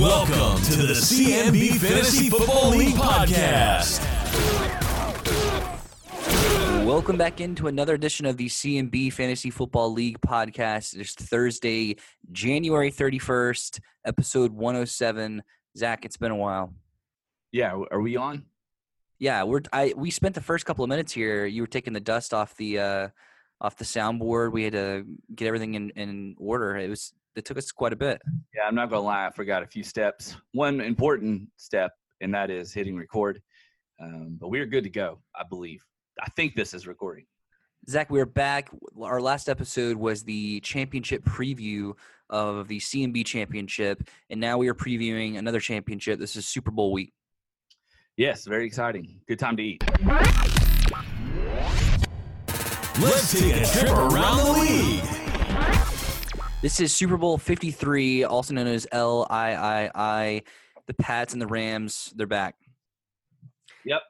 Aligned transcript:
Welcome 0.00 0.62
to 0.64 0.76
the 0.76 0.94
CMB 0.94 1.76
Fantasy 1.76 2.30
Football 2.30 2.70
League 2.70 2.94
podcast. 2.94 4.00
Welcome 6.86 7.18
back 7.18 7.42
into 7.42 7.66
another 7.66 7.96
edition 7.96 8.24
of 8.24 8.38
the 8.38 8.46
CMB 8.46 9.12
Fantasy 9.12 9.50
Football 9.50 9.92
League 9.92 10.18
podcast. 10.22 10.96
It's 10.96 11.12
Thursday, 11.12 11.96
January 12.32 12.90
31st, 12.90 13.80
episode 14.06 14.52
107. 14.52 15.42
Zach, 15.76 16.06
it's 16.06 16.16
been 16.16 16.32
a 16.32 16.36
while. 16.36 16.72
Yeah, 17.52 17.78
are 17.90 18.00
we 18.00 18.16
on? 18.16 18.46
Yeah, 19.18 19.42
we're 19.42 19.60
I 19.70 19.92
we 19.94 20.10
spent 20.10 20.34
the 20.34 20.40
first 20.40 20.64
couple 20.64 20.82
of 20.82 20.88
minutes 20.88 21.12
here. 21.12 21.44
You 21.44 21.60
were 21.60 21.66
taking 21.66 21.92
the 21.92 22.00
dust 22.00 22.32
off 22.32 22.56
the 22.56 22.78
uh 22.78 23.08
off 23.60 23.76
the 23.76 23.84
soundboard. 23.84 24.52
We 24.52 24.64
had 24.64 24.72
to 24.72 25.04
get 25.34 25.46
everything 25.46 25.74
in, 25.74 25.90
in 25.90 26.36
order. 26.38 26.74
It 26.78 26.88
was 26.88 27.12
it 27.36 27.44
took 27.44 27.58
us 27.58 27.70
quite 27.72 27.92
a 27.92 27.96
bit. 27.96 28.20
Yeah, 28.54 28.62
I'm 28.66 28.74
not 28.74 28.90
gonna 28.90 29.02
lie, 29.02 29.26
I 29.26 29.30
forgot 29.30 29.62
a 29.62 29.66
few 29.66 29.82
steps. 29.82 30.36
One 30.52 30.80
important 30.80 31.48
step, 31.56 31.92
and 32.20 32.34
that 32.34 32.50
is 32.50 32.72
hitting 32.72 32.96
record. 32.96 33.40
Um, 34.00 34.36
but 34.40 34.48
we're 34.48 34.66
good 34.66 34.84
to 34.84 34.90
go, 34.90 35.20
I 35.34 35.44
believe. 35.48 35.84
I 36.20 36.28
think 36.36 36.54
this 36.54 36.74
is 36.74 36.86
recording. 36.86 37.26
Zach, 37.88 38.10
we're 38.10 38.26
back. 38.26 38.70
Our 39.00 39.20
last 39.20 39.48
episode 39.48 39.96
was 39.96 40.22
the 40.22 40.60
championship 40.60 41.24
preview 41.24 41.94
of 42.28 42.68
the 42.68 42.78
CMB 42.78 43.24
championship, 43.24 44.08
and 44.28 44.40
now 44.40 44.58
we 44.58 44.68
are 44.68 44.74
previewing 44.74 45.38
another 45.38 45.60
championship. 45.60 46.18
This 46.18 46.36
is 46.36 46.46
Super 46.46 46.70
Bowl 46.70 46.92
week. 46.92 47.12
Yes, 48.16 48.44
very 48.44 48.66
exciting. 48.66 49.20
Good 49.26 49.38
time 49.38 49.56
to 49.56 49.62
eat. 49.62 49.82
Let's 53.00 53.32
take 53.32 53.56
a 53.56 53.66
trip 53.66 53.90
around 53.90 54.36
the 54.36 54.60
league. 54.60 55.19
This 56.62 56.78
is 56.78 56.92
Super 56.92 57.16
Bowl 57.16 57.38
53, 57.38 58.24
also 58.24 58.52
known 58.52 58.66
as 58.66 58.86
LIII. 58.92 60.44
The 60.86 60.94
Pats 60.98 61.32
and 61.32 61.40
the 61.40 61.46
Rams, 61.46 62.12
they're 62.14 62.26
back. 62.26 62.54
Yep. 63.86 64.02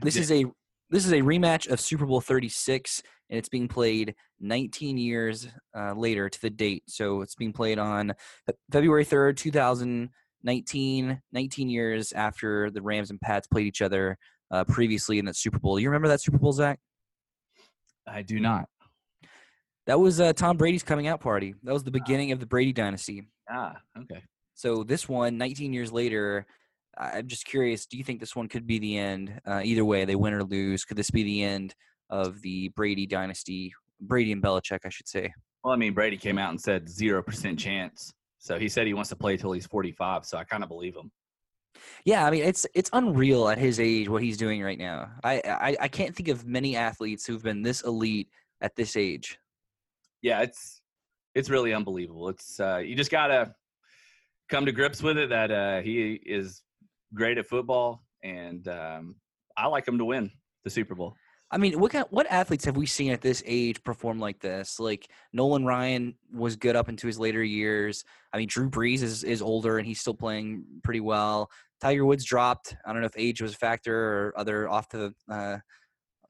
This 0.00 0.14
is 0.14 0.30
a 0.30 0.44
this 0.90 1.04
is 1.04 1.12
a 1.12 1.20
rematch 1.20 1.68
of 1.68 1.80
Super 1.80 2.06
Bowl 2.06 2.20
36, 2.20 3.02
and 3.28 3.38
it's 3.38 3.48
being 3.48 3.66
played 3.66 4.14
19 4.38 4.98
years 4.98 5.48
uh, 5.76 5.92
later 5.94 6.28
to 6.28 6.40
the 6.40 6.50
date. 6.50 6.84
So 6.86 7.22
it's 7.22 7.34
being 7.34 7.52
played 7.52 7.80
on 7.80 8.14
February 8.70 9.04
3rd, 9.04 9.36
2019, 9.36 11.20
19 11.32 11.68
years 11.68 12.12
after 12.12 12.70
the 12.70 12.82
Rams 12.82 13.10
and 13.10 13.20
Pats 13.20 13.48
played 13.48 13.66
each 13.66 13.82
other 13.82 14.16
uh, 14.52 14.62
previously 14.62 15.18
in 15.18 15.24
that 15.24 15.34
Super 15.34 15.58
Bowl. 15.58 15.80
You 15.80 15.88
remember 15.88 16.08
that 16.08 16.20
Super 16.20 16.38
Bowl, 16.38 16.52
Zach? 16.52 16.78
I 18.06 18.22
do 18.22 18.38
not. 18.38 18.68
That 19.86 19.98
was 19.98 20.20
uh, 20.20 20.32
Tom 20.32 20.56
Brady's 20.56 20.82
coming 20.82 21.06
out 21.06 21.20
party. 21.20 21.54
That 21.62 21.72
was 21.72 21.84
the 21.84 21.90
beginning 21.90 22.32
of 22.32 22.40
the 22.40 22.46
Brady 22.46 22.72
dynasty. 22.72 23.28
Ah, 23.50 23.76
okay. 23.98 24.22
So 24.54 24.84
this 24.84 25.08
one, 25.08 25.38
19 25.38 25.72
years 25.72 25.90
later, 25.90 26.46
I'm 26.98 27.26
just 27.26 27.46
curious. 27.46 27.86
Do 27.86 27.96
you 27.96 28.04
think 28.04 28.20
this 28.20 28.36
one 28.36 28.48
could 28.48 28.66
be 28.66 28.78
the 28.78 28.98
end? 28.98 29.40
Uh, 29.46 29.62
either 29.64 29.84
way, 29.84 30.04
they 30.04 30.16
win 30.16 30.34
or 30.34 30.44
lose. 30.44 30.84
Could 30.84 30.98
this 30.98 31.10
be 31.10 31.22
the 31.22 31.42
end 31.42 31.74
of 32.10 32.42
the 32.42 32.68
Brady 32.70 33.06
dynasty? 33.06 33.72
Brady 34.00 34.32
and 34.32 34.42
Belichick, 34.42 34.80
I 34.84 34.90
should 34.90 35.08
say. 35.08 35.32
Well, 35.64 35.72
I 35.72 35.76
mean, 35.76 35.94
Brady 35.94 36.16
came 36.16 36.38
out 36.38 36.50
and 36.50 36.60
said 36.60 36.88
zero 36.88 37.22
percent 37.22 37.58
chance. 37.58 38.12
So 38.38 38.58
he 38.58 38.68
said 38.68 38.86
he 38.86 38.94
wants 38.94 39.10
to 39.10 39.16
play 39.16 39.36
till 39.36 39.52
he's 39.52 39.66
45. 39.66 40.24
So 40.24 40.38
I 40.38 40.44
kind 40.44 40.62
of 40.62 40.68
believe 40.68 40.96
him. 40.96 41.10
Yeah, 42.04 42.26
I 42.26 42.30
mean 42.30 42.42
it's 42.42 42.66
it's 42.74 42.90
unreal 42.92 43.48
at 43.48 43.58
his 43.58 43.78
age 43.78 44.08
what 44.08 44.22
he's 44.22 44.36
doing 44.36 44.62
right 44.62 44.78
now. 44.78 45.10
I 45.22 45.40
I, 45.46 45.76
I 45.82 45.88
can't 45.88 46.14
think 46.14 46.28
of 46.28 46.46
many 46.46 46.76
athletes 46.76 47.24
who've 47.24 47.42
been 47.42 47.62
this 47.62 47.82
elite 47.82 48.28
at 48.60 48.74
this 48.76 48.96
age. 48.96 49.38
Yeah, 50.22 50.40
it's 50.42 50.80
it's 51.34 51.50
really 51.50 51.72
unbelievable. 51.72 52.28
It's 52.28 52.60
uh, 52.60 52.78
you 52.78 52.94
just 52.94 53.10
gotta 53.10 53.54
come 54.50 54.66
to 54.66 54.72
grips 54.72 55.02
with 55.02 55.16
it 55.18 55.30
that 55.30 55.50
uh, 55.50 55.80
he 55.80 56.20
is 56.26 56.62
great 57.14 57.38
at 57.38 57.46
football, 57.46 58.04
and 58.22 58.66
um, 58.68 59.16
I 59.56 59.66
like 59.66 59.86
him 59.86 59.98
to 59.98 60.04
win 60.04 60.30
the 60.64 60.70
Super 60.70 60.94
Bowl. 60.94 61.14
I 61.52 61.58
mean, 61.58 61.80
what 61.80 61.90
kind, 61.90 62.06
what 62.10 62.30
athletes 62.30 62.64
have 62.66 62.76
we 62.76 62.86
seen 62.86 63.10
at 63.10 63.22
this 63.22 63.42
age 63.44 63.82
perform 63.82 64.20
like 64.20 64.38
this? 64.38 64.78
Like 64.78 65.08
Nolan 65.32 65.64
Ryan 65.64 66.14
was 66.32 66.54
good 66.54 66.76
up 66.76 66.88
into 66.88 67.08
his 67.08 67.18
later 67.18 67.42
years. 67.42 68.04
I 68.32 68.38
mean, 68.38 68.46
Drew 68.48 68.70
Brees 68.70 69.02
is 69.02 69.24
is 69.24 69.42
older 69.42 69.78
and 69.78 69.86
he's 69.86 70.00
still 70.00 70.14
playing 70.14 70.64
pretty 70.84 71.00
well. 71.00 71.50
Tiger 71.80 72.04
Woods 72.04 72.24
dropped. 72.24 72.76
I 72.86 72.92
don't 72.92 73.00
know 73.00 73.06
if 73.06 73.16
age 73.16 73.42
was 73.42 73.54
a 73.54 73.56
factor 73.56 73.96
or 73.96 74.34
other 74.36 74.68
off 74.68 74.88
the 74.90 75.12
uh, 75.28 75.58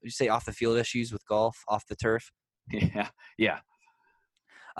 you 0.02 0.10
say 0.10 0.28
off 0.28 0.46
the 0.46 0.52
field 0.52 0.78
issues 0.78 1.12
with 1.12 1.26
golf, 1.26 1.62
off 1.68 1.86
the 1.86 1.96
turf. 1.96 2.30
Yeah, 2.72 3.08
yeah, 3.36 3.58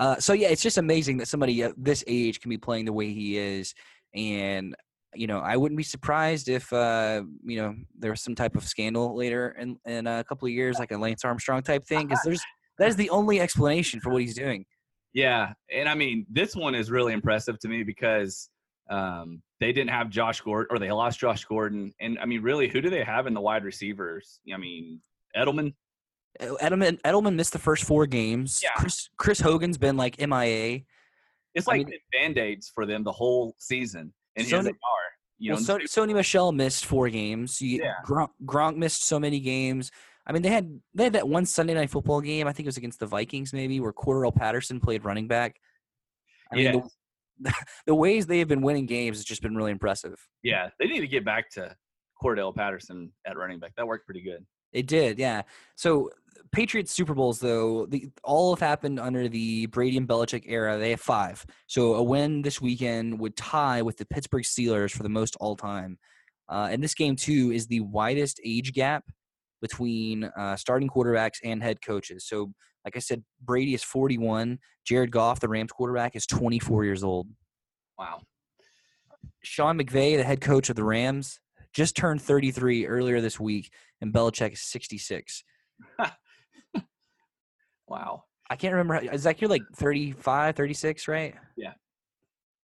Uh, 0.01 0.19
so 0.19 0.33
yeah, 0.33 0.47
it's 0.47 0.63
just 0.63 0.79
amazing 0.79 1.17
that 1.17 1.27
somebody 1.27 1.61
at 1.61 1.73
this 1.77 2.03
age 2.07 2.41
can 2.41 2.49
be 2.49 2.57
playing 2.57 2.85
the 2.85 2.91
way 2.91 3.13
he 3.13 3.37
is, 3.37 3.75
and 4.15 4.75
you 5.13 5.27
know, 5.27 5.37
I 5.39 5.57
wouldn't 5.57 5.77
be 5.77 5.83
surprised 5.83 6.49
if 6.49 6.73
uh, 6.73 7.21
you 7.43 7.61
know 7.61 7.75
there 7.99 8.09
was 8.09 8.21
some 8.21 8.33
type 8.33 8.55
of 8.55 8.63
scandal 8.63 9.15
later 9.15 9.55
in 9.59 9.77
in 9.85 10.07
a 10.07 10.23
couple 10.23 10.47
of 10.47 10.51
years, 10.53 10.79
like 10.79 10.91
a 10.91 10.97
Lance 10.97 11.23
Armstrong 11.23 11.61
type 11.61 11.85
thing, 11.85 12.07
because 12.07 12.23
there's 12.25 12.41
that 12.79 12.87
is 12.87 12.95
the 12.95 13.11
only 13.11 13.39
explanation 13.39 13.99
for 13.99 14.09
what 14.09 14.23
he's 14.23 14.33
doing. 14.33 14.65
yeah. 15.13 15.53
And 15.71 15.87
I 15.87 15.93
mean, 15.93 16.25
this 16.31 16.55
one 16.55 16.73
is 16.73 16.89
really 16.89 17.13
impressive 17.13 17.59
to 17.59 17.67
me 17.67 17.83
because 17.83 18.49
um, 18.89 19.43
they 19.59 19.71
didn't 19.71 19.91
have 19.91 20.09
Josh 20.09 20.41
Gordon, 20.41 20.75
or 20.75 20.79
they 20.79 20.91
lost 20.91 21.19
Josh 21.19 21.45
Gordon, 21.45 21.93
and 21.99 22.17
I 22.17 22.25
mean, 22.25 22.41
really, 22.41 22.67
who 22.67 22.81
do 22.81 22.89
they 22.89 23.03
have 23.03 23.27
in 23.27 23.35
the 23.35 23.41
wide 23.41 23.63
receivers? 23.63 24.39
I 24.51 24.57
mean, 24.57 24.99
Edelman. 25.37 25.75
Edelman 26.39 27.01
Edelman 27.01 27.35
missed 27.35 27.53
the 27.53 27.59
first 27.59 27.83
four 27.83 28.05
games. 28.07 28.61
Yeah. 28.63 28.69
Chris 28.77 29.09
Chris 29.17 29.39
Hogan's 29.39 29.77
been 29.77 29.97
like 29.97 30.19
MIA. 30.19 30.81
It's 31.53 31.67
I 31.67 31.77
like 31.77 31.87
band 32.13 32.37
aids 32.37 32.71
for 32.73 32.85
them 32.85 33.03
the 33.03 33.11
whole 33.11 33.55
season, 33.57 34.13
and 34.35 34.47
here 34.47 34.59
Sony- 34.59 34.63
they 34.63 34.69
are. 34.69 34.75
You 35.37 35.49
know, 35.49 35.55
well, 35.55 35.63
so, 35.63 35.77
Sony 35.79 36.13
Michel 36.13 36.51
missed 36.51 36.85
four 36.85 37.09
games. 37.09 37.59
You, 37.59 37.81
Yeah. 37.83 37.95
Gronk, 38.05 38.29
Gronk 38.45 38.75
missed 38.77 39.03
so 39.05 39.19
many 39.19 39.39
games. 39.39 39.89
I 40.27 40.33
mean, 40.33 40.43
they 40.43 40.49
had 40.49 40.79
they 40.93 41.05
had 41.05 41.13
that 41.13 41.27
one 41.27 41.45
Sunday 41.47 41.73
night 41.73 41.89
football 41.89 42.21
game. 42.21 42.47
I 42.47 42.53
think 42.53 42.65
it 42.65 42.69
was 42.69 42.77
against 42.77 42.99
the 42.99 43.07
Vikings, 43.07 43.51
maybe, 43.51 43.79
where 43.79 43.91
Cordarrelle 43.91 44.35
Patterson 44.35 44.79
played 44.79 45.03
running 45.03 45.27
back. 45.27 45.55
I 46.51 46.55
mean, 46.55 46.65
yeah, 46.65 46.81
the, 47.39 47.53
the 47.87 47.95
ways 47.95 48.27
they 48.27 48.37
have 48.39 48.47
been 48.47 48.61
winning 48.61 48.85
games 48.85 49.17
has 49.17 49.25
just 49.25 49.41
been 49.41 49.55
really 49.55 49.71
impressive. 49.71 50.15
yeah. 50.43 50.69
They 50.79 50.85
need 50.85 51.01
to 51.01 51.07
get 51.07 51.25
back 51.25 51.49
to 51.51 51.75
Cordarrelle 52.23 52.55
Patterson 52.55 53.11
at 53.25 53.35
running 53.35 53.59
back. 53.59 53.73
That 53.77 53.87
worked 53.87 54.05
pretty 54.05 54.21
good. 54.21 54.45
It 54.73 54.87
did, 54.87 55.19
yeah. 55.19 55.43
So 55.75 56.09
Patriots 56.51 56.91
Super 56.91 57.13
Bowls, 57.13 57.39
though, 57.39 57.85
the, 57.85 58.09
all 58.23 58.53
have 58.53 58.59
happened 58.59 58.99
under 58.99 59.29
the 59.29 59.67
Brady 59.67 59.97
and 59.97 60.07
Belichick 60.07 60.43
era. 60.47 60.77
They 60.77 60.91
have 60.91 61.01
five. 61.01 61.45
So 61.67 61.95
a 61.95 62.03
win 62.03 62.41
this 62.41 62.61
weekend 62.61 63.19
would 63.19 63.37
tie 63.37 63.81
with 63.81 63.97
the 63.97 64.05
Pittsburgh 64.05 64.43
Steelers 64.43 64.91
for 64.91 65.03
the 65.03 65.09
most 65.09 65.37
all 65.39 65.55
time. 65.55 65.97
Uh, 66.49 66.67
and 66.69 66.83
this 66.83 66.93
game 66.93 67.15
too 67.15 67.51
is 67.53 67.67
the 67.67 67.79
widest 67.79 68.41
age 68.43 68.73
gap 68.73 69.05
between 69.61 70.25
uh, 70.25 70.55
starting 70.57 70.89
quarterbacks 70.89 71.37
and 71.43 71.63
head 71.63 71.81
coaches. 71.81 72.25
So, 72.27 72.51
like 72.83 72.97
I 72.97 72.99
said, 72.99 73.23
Brady 73.41 73.73
is 73.73 73.83
41. 73.83 74.59
Jared 74.85 75.11
Goff, 75.11 75.39
the 75.39 75.47
Rams 75.47 75.71
quarterback, 75.71 76.15
is 76.15 76.25
24 76.25 76.83
years 76.83 77.03
old. 77.03 77.27
Wow. 77.97 78.21
Sean 79.43 79.77
McVay, 79.79 80.17
the 80.17 80.23
head 80.23 80.41
coach 80.41 80.69
of 80.69 80.75
the 80.75 80.83
Rams, 80.83 81.39
just 81.73 81.95
turned 81.95 82.21
33 82.21 82.87
earlier 82.87 83.21
this 83.21 83.39
week, 83.39 83.71
and 84.01 84.13
Belichick 84.13 84.53
is 84.53 84.61
66. 84.61 85.43
Wow. 87.87 88.23
I 88.49 88.55
can't 88.55 88.73
remember. 88.73 89.05
how- 89.09 89.17
Zach, 89.17 89.41
you're 89.41 89.49
like 89.49 89.63
35, 89.75 90.55
36, 90.55 91.07
right? 91.07 91.35
Yeah. 91.57 91.73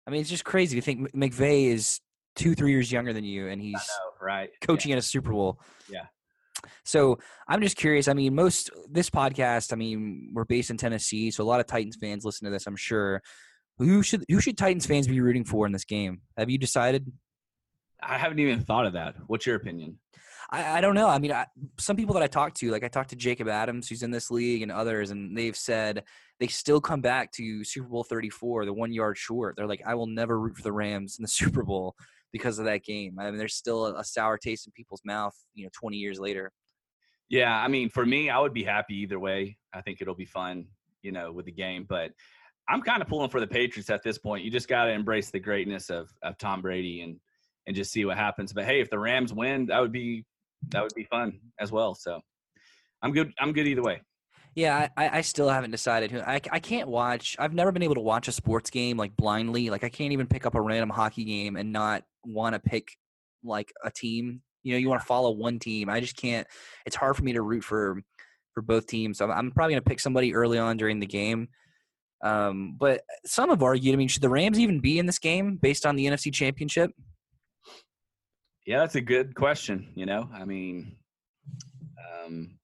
I 0.07 0.11
mean, 0.11 0.21
it's 0.21 0.31
just 0.31 0.45
crazy 0.45 0.77
to 0.79 0.83
think 0.83 1.13
McVay 1.13 1.69
is 1.69 2.01
two, 2.37 2.55
three 2.55 2.73
years 2.73 2.93
younger 2.93 3.13
than 3.13 3.25
you, 3.25 3.49
and 3.49 3.61
he's 3.61 3.73
know, 3.73 4.27
right? 4.27 4.51
coaching 4.61 4.93
in 4.93 4.99
a 4.99 5.03
Super 5.03 5.33
Bowl. 5.33 5.61
Yeah. 5.91 6.07
So 6.85 7.19
I'm 7.49 7.63
just 7.63 7.77
curious. 7.77 8.09
I 8.09 8.13
mean, 8.13 8.35
most 8.35 8.71
this 8.91 9.09
podcast. 9.09 9.73
I 9.73 9.77
mean, 9.77 10.31
we're 10.35 10.45
based 10.45 10.71
in 10.71 10.77
Tennessee, 10.77 11.31
so 11.31 11.43
a 11.43 11.47
lot 11.47 11.61
of 11.61 11.67
Titans 11.67 11.97
fans 11.97 12.25
listen 12.25 12.45
to 12.47 12.51
this. 12.51 12.67
I'm 12.67 12.77
sure. 12.77 13.23
Who 13.79 14.03
should 14.03 14.25
who 14.29 14.41
should 14.41 14.57
Titans 14.57 14.87
fans 14.87 15.09
be 15.09 15.21
rooting 15.21 15.45
for 15.45 15.67
in 15.67 15.73
this 15.73 15.85
game? 15.85 16.21
Have 16.37 16.49
you 16.51 16.59
decided? 16.59 17.11
I 18.07 18.19
haven't 18.19 18.39
even 18.39 18.61
thought 18.61 18.87
of 18.87 18.93
that. 18.93 19.17
What's 19.27 19.47
your 19.47 19.57
opinion? 19.57 19.99
I, 20.51 20.79
I 20.79 20.81
don't 20.81 20.95
know. 20.95 21.09
I 21.09 21.19
mean, 21.19 21.33
I, 21.33 21.47
some 21.79 21.97
people 21.97 22.15
that 22.15 22.23
I 22.23 22.27
talked 22.27 22.57
to, 22.59 22.71
like 22.71 22.85
I 22.85 22.89
talked 22.89 23.11
to 23.11 23.17
Jacob 23.17 23.49
Adams, 23.49 23.89
who's 23.89 24.03
in 24.03 24.11
this 24.11 24.31
league, 24.31 24.63
and 24.63 24.71
others, 24.71 25.11
and 25.11 25.37
they've 25.37 25.57
said 25.57 26.05
they 26.41 26.47
still 26.47 26.81
come 26.81 27.01
back 27.01 27.33
to 27.33 27.65
Super 27.65 27.89
Bowl 27.89 28.05
34, 28.05 28.67
the 28.67 28.73
one 28.73 28.93
yard 28.93 29.17
short. 29.17 29.57
They're 29.57 29.67
like, 29.67 29.83
I 29.87 29.95
will 29.95 30.07
never 30.07 30.39
root 30.39 30.57
for 30.57 30.63
the 30.63 30.73
Rams 30.73 31.17
in 31.19 31.23
the 31.23 31.29
Super 31.43 31.63
Bowl 31.63 31.95
because 32.33 32.59
of 32.59 32.65
that 32.67 32.85
game. 32.85 33.19
I 33.19 33.31
mean, 33.31 33.39
there's 33.39 33.55
still 33.55 33.87
a, 33.87 34.01
a 34.01 34.05
sour 34.05 34.39
taste 34.39 34.67
in 34.67 34.73
people's 34.73 35.03
mouth, 35.05 35.35
you 35.55 35.65
know, 35.65 35.71
20 35.73 35.97
years 35.97 36.19
later. 36.19 36.53
Yeah, 37.29 37.57
I 37.57 37.69
mean, 37.69 37.89
for 37.89 38.05
me, 38.05 38.29
I 38.29 38.39
would 38.39 38.53
be 38.53 38.65
happy 38.65 38.97
either 38.97 39.19
way. 39.19 39.57
I 39.73 39.81
think 39.81 40.01
it'll 40.01 40.15
be 40.15 40.27
fun, 40.27 40.67
you 41.03 41.11
know, 41.11 41.33
with 41.33 41.47
the 41.47 41.53
game. 41.53 41.87
But 41.89 42.11
I'm 42.69 42.83
kind 42.83 43.03
of 43.03 43.09
pulling 43.09 43.31
for 43.31 43.41
the 43.41 43.47
Patriots 43.47 43.91
at 43.91 44.03
this 44.03 44.19
point. 44.19 44.45
You 44.45 44.51
just 44.51 44.69
got 44.69 44.85
to 44.85 44.91
embrace 44.91 45.31
the 45.31 45.41
greatness 45.41 45.91
of, 45.91 46.11
of 46.23 46.37
Tom 46.39 46.61
Brady 46.61 47.01
and 47.01 47.19
and 47.67 47.75
just 47.77 47.93
see 47.93 48.05
what 48.05 48.17
happens. 48.17 48.53
But 48.53 48.65
hey, 48.65 48.81
if 48.81 48.91
the 48.91 48.99
Rams 48.99 49.33
win, 49.33 49.67
that 49.67 49.81
would 49.81 49.93
be 49.93 50.25
that 50.71 50.83
would 50.83 50.95
be 50.95 51.05
fun 51.05 51.41
as 51.61 51.71
well. 51.73 51.95
So 51.95 52.21
I'm 53.03 53.13
good. 53.13 53.33
I'm 53.39 53.53
good 53.53 53.67
either 53.67 53.83
way. 53.83 54.01
Yeah, 54.55 54.89
I, 54.97 55.19
I 55.19 55.21
still 55.23 55.49
haven't 55.49 55.73
decided 55.73 56.13
who. 56.13 56.21
I, 56.21 56.41
I 56.53 56.61
can't 56.61 56.89
watch. 56.89 57.35
I've 57.41 57.55
never 57.55 57.73
been 57.73 57.83
able 57.83 57.97
to 57.97 58.01
watch 58.01 58.29
a 58.29 58.33
sports 58.33 58.71
game 58.71 58.97
like 58.97 59.17
blindly. 59.17 59.69
Like 59.69 59.83
I 59.83 59.89
can't 59.89 60.13
even 60.13 60.29
pick 60.29 60.47
up 60.47 60.55
a 60.55 60.61
random 60.61 60.91
hockey 60.91 61.25
game 61.25 61.57
and 61.57 61.73
not 61.73 62.05
want 62.25 62.55
to 62.55 62.61
pick 62.61 62.89
like 63.43 63.73
a 63.85 63.91
team. 63.91 64.43
You 64.63 64.73
know, 64.73 64.79
you 64.79 64.89
want 64.89 65.01
to 65.03 65.07
follow 65.07 65.33
one 65.33 65.59
team. 65.59 65.89
I 65.89 66.01
just 66.01 66.17
can't. 66.17 66.47
It's 66.87 66.97
hard 66.97 67.17
for 67.17 67.25
me 67.25 67.33
to 67.33 67.43
root 67.43 67.65
for 67.65 68.01
for 68.55 68.63
both 68.63 68.87
teams. 68.87 69.19
So 69.19 69.25
I'm, 69.25 69.33
I'm 69.33 69.51
probably 69.51 69.75
gonna 69.75 69.83
pick 69.83 70.01
somebody 70.01 70.35
early 70.35 70.59
on 70.59 70.77
during 70.77 71.01
the 71.01 71.07
game. 71.07 71.49
Um, 72.23 72.77
but 72.79 73.03
some 73.27 73.51
have 73.51 73.63
argued. 73.63 73.93
I 73.93 73.97
mean, 73.97 74.09
should 74.09 74.23
the 74.23 74.31
Rams 74.31 74.59
even 74.59 74.81
be 74.81 74.99
in 74.99 75.07
this 75.07 75.19
game 75.19 75.57
based 75.61 75.85
on 75.85 75.97
the 75.97 76.07
NFC 76.07 76.33
Championship? 76.33 76.93
Yeah, 78.67 78.79
that's 78.79 78.95
a 78.95 79.01
good 79.01 79.35
question. 79.35 79.89
You 79.95 80.07
know, 80.07 80.29
I 80.33 80.45
mean, 80.45 80.97
um, 82.25 82.59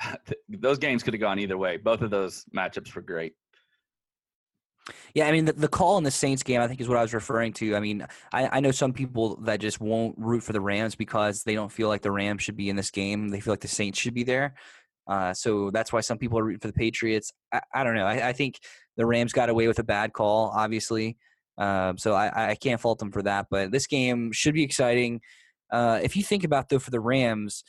those 0.48 0.78
games 0.78 1.02
could 1.02 1.14
have 1.14 1.20
gone 1.20 1.38
either 1.38 1.58
way. 1.58 1.76
Both 1.76 2.02
of 2.02 2.10
those 2.10 2.44
matchups 2.54 2.94
were 2.94 3.02
great. 3.02 3.34
Yeah, 5.14 5.28
I 5.28 5.32
mean 5.32 5.44
the, 5.44 5.52
the 5.52 5.68
call 5.68 5.98
in 5.98 6.04
the 6.04 6.10
Saints 6.10 6.42
game, 6.42 6.60
I 6.60 6.66
think, 6.66 6.80
is 6.80 6.88
what 6.88 6.98
I 6.98 7.02
was 7.02 7.14
referring 7.14 7.52
to. 7.54 7.76
I 7.76 7.80
mean, 7.80 8.04
I, 8.32 8.56
I 8.56 8.60
know 8.60 8.72
some 8.72 8.92
people 8.92 9.36
that 9.42 9.60
just 9.60 9.80
won't 9.80 10.16
root 10.18 10.42
for 10.42 10.52
the 10.52 10.60
Rams 10.60 10.96
because 10.96 11.44
they 11.44 11.54
don't 11.54 11.70
feel 11.70 11.88
like 11.88 12.02
the 12.02 12.10
Rams 12.10 12.42
should 12.42 12.56
be 12.56 12.68
in 12.68 12.74
this 12.74 12.90
game. 12.90 13.28
They 13.28 13.38
feel 13.38 13.52
like 13.52 13.60
the 13.60 13.68
Saints 13.68 14.00
should 14.00 14.14
be 14.14 14.24
there. 14.24 14.54
Uh, 15.06 15.34
so 15.34 15.70
that's 15.70 15.92
why 15.92 16.00
some 16.00 16.18
people 16.18 16.38
are 16.38 16.44
rooting 16.44 16.60
for 16.60 16.68
the 16.68 16.72
Patriots. 16.72 17.32
I, 17.52 17.60
I 17.74 17.84
don't 17.84 17.94
know. 17.94 18.06
I, 18.06 18.28
I, 18.28 18.32
think 18.32 18.60
the 18.96 19.04
Rams 19.04 19.32
got 19.32 19.48
away 19.48 19.66
with 19.66 19.80
a 19.80 19.84
bad 19.84 20.12
call, 20.12 20.52
obviously. 20.54 21.16
Um, 21.58 21.98
so 21.98 22.14
I, 22.14 22.50
I 22.50 22.54
can't 22.54 22.80
fault 22.80 22.98
them 22.98 23.12
for 23.12 23.22
that. 23.22 23.46
But 23.50 23.72
this 23.72 23.86
game 23.86 24.32
should 24.32 24.54
be 24.54 24.62
exciting. 24.62 25.20
Uh, 25.70 26.00
if 26.02 26.16
you 26.16 26.22
think 26.22 26.44
about 26.44 26.68
though, 26.68 26.78
for 26.78 26.90
the 26.90 27.00
Rams, 27.00 27.64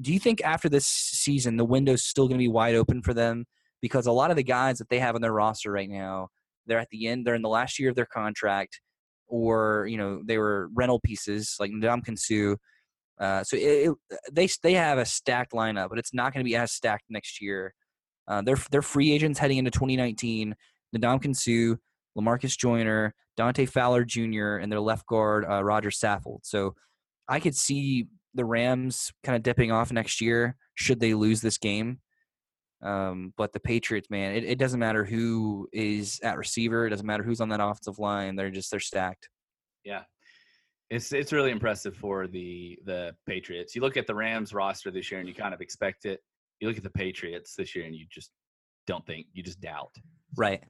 do 0.00 0.12
you 0.12 0.18
think 0.18 0.42
after 0.42 0.68
this 0.68 0.86
season 0.86 1.56
the 1.56 1.64
window's 1.64 2.02
still 2.02 2.26
going 2.26 2.38
to 2.38 2.42
be 2.42 2.48
wide 2.48 2.74
open 2.74 3.02
for 3.02 3.14
them? 3.14 3.46
Because 3.82 4.06
a 4.06 4.12
lot 4.12 4.30
of 4.30 4.36
the 4.36 4.42
guys 4.42 4.78
that 4.78 4.88
they 4.88 4.98
have 4.98 5.14
on 5.14 5.20
their 5.20 5.32
roster 5.32 5.70
right 5.70 5.90
now, 5.90 6.28
they're 6.66 6.78
at 6.78 6.88
the 6.90 7.06
end, 7.06 7.26
they're 7.26 7.34
in 7.34 7.42
the 7.42 7.48
last 7.48 7.78
year 7.78 7.90
of 7.90 7.96
their 7.96 8.06
contract, 8.06 8.80
or 9.26 9.86
you 9.88 9.98
know 9.98 10.22
they 10.24 10.38
were 10.38 10.68
rental 10.74 11.00
pieces 11.00 11.56
like 11.60 11.70
Ndamukong 11.70 12.18
Suh. 12.18 12.56
Uh, 13.22 13.44
so 13.44 13.56
it, 13.56 13.90
it, 14.10 14.18
they 14.32 14.48
they 14.62 14.74
have 14.74 14.98
a 14.98 15.04
stacked 15.04 15.52
lineup, 15.52 15.90
but 15.90 15.98
it's 15.98 16.14
not 16.14 16.32
going 16.32 16.42
to 16.42 16.48
be 16.48 16.56
as 16.56 16.72
stacked 16.72 17.04
next 17.10 17.42
year. 17.42 17.74
Uh, 18.26 18.40
they're 18.40 18.58
they're 18.70 18.82
free 18.82 19.12
agents 19.12 19.38
heading 19.38 19.58
into 19.58 19.70
2019. 19.70 20.54
Ndamukong 20.96 21.36
Suh, 21.36 21.76
Lamarcus 22.16 22.56
Joyner, 22.56 23.14
Dante 23.36 23.66
Fowler 23.66 24.04
Jr., 24.04 24.56
and 24.56 24.70
their 24.70 24.80
left 24.80 25.06
guard 25.06 25.44
uh, 25.48 25.62
Roger 25.62 25.90
Saffold. 25.90 26.40
So 26.42 26.74
I 27.28 27.40
could 27.40 27.56
see 27.56 28.06
the 28.34 28.44
Rams 28.44 29.12
kind 29.22 29.36
of 29.36 29.42
dipping 29.42 29.72
off 29.72 29.92
next 29.92 30.20
year 30.20 30.56
should 30.74 31.00
they 31.00 31.14
lose 31.14 31.40
this 31.40 31.58
game. 31.58 32.00
Um, 32.82 33.32
but 33.36 33.52
the 33.52 33.60
Patriots, 33.60 34.10
man, 34.10 34.34
it, 34.34 34.44
it 34.44 34.58
doesn't 34.58 34.80
matter 34.80 35.04
who 35.04 35.68
is 35.72 36.20
at 36.22 36.36
receiver. 36.36 36.86
It 36.86 36.90
doesn't 36.90 37.06
matter 37.06 37.22
who's 37.22 37.40
on 37.40 37.48
that 37.48 37.60
offensive 37.60 37.98
line. 37.98 38.36
They're 38.36 38.50
just 38.50 38.70
they're 38.70 38.80
stacked. 38.80 39.30
Yeah, 39.84 40.02
it's 40.90 41.12
it's 41.12 41.32
really 41.32 41.50
impressive 41.50 41.96
for 41.96 42.26
the 42.26 42.78
the 42.84 43.14
Patriots. 43.26 43.74
You 43.74 43.80
look 43.80 43.96
at 43.96 44.06
the 44.06 44.14
Rams 44.14 44.52
roster 44.52 44.90
this 44.90 45.10
year, 45.10 45.20
and 45.20 45.28
you 45.28 45.34
kind 45.34 45.54
of 45.54 45.62
expect 45.62 46.04
it. 46.04 46.20
You 46.60 46.68
look 46.68 46.76
at 46.76 46.82
the 46.82 46.90
Patriots 46.90 47.54
this 47.56 47.74
year, 47.74 47.86
and 47.86 47.94
you 47.94 48.04
just 48.10 48.30
don't 48.86 49.06
think. 49.06 49.26
You 49.32 49.42
just 49.42 49.60
doubt. 49.60 49.94
Right. 50.36 50.62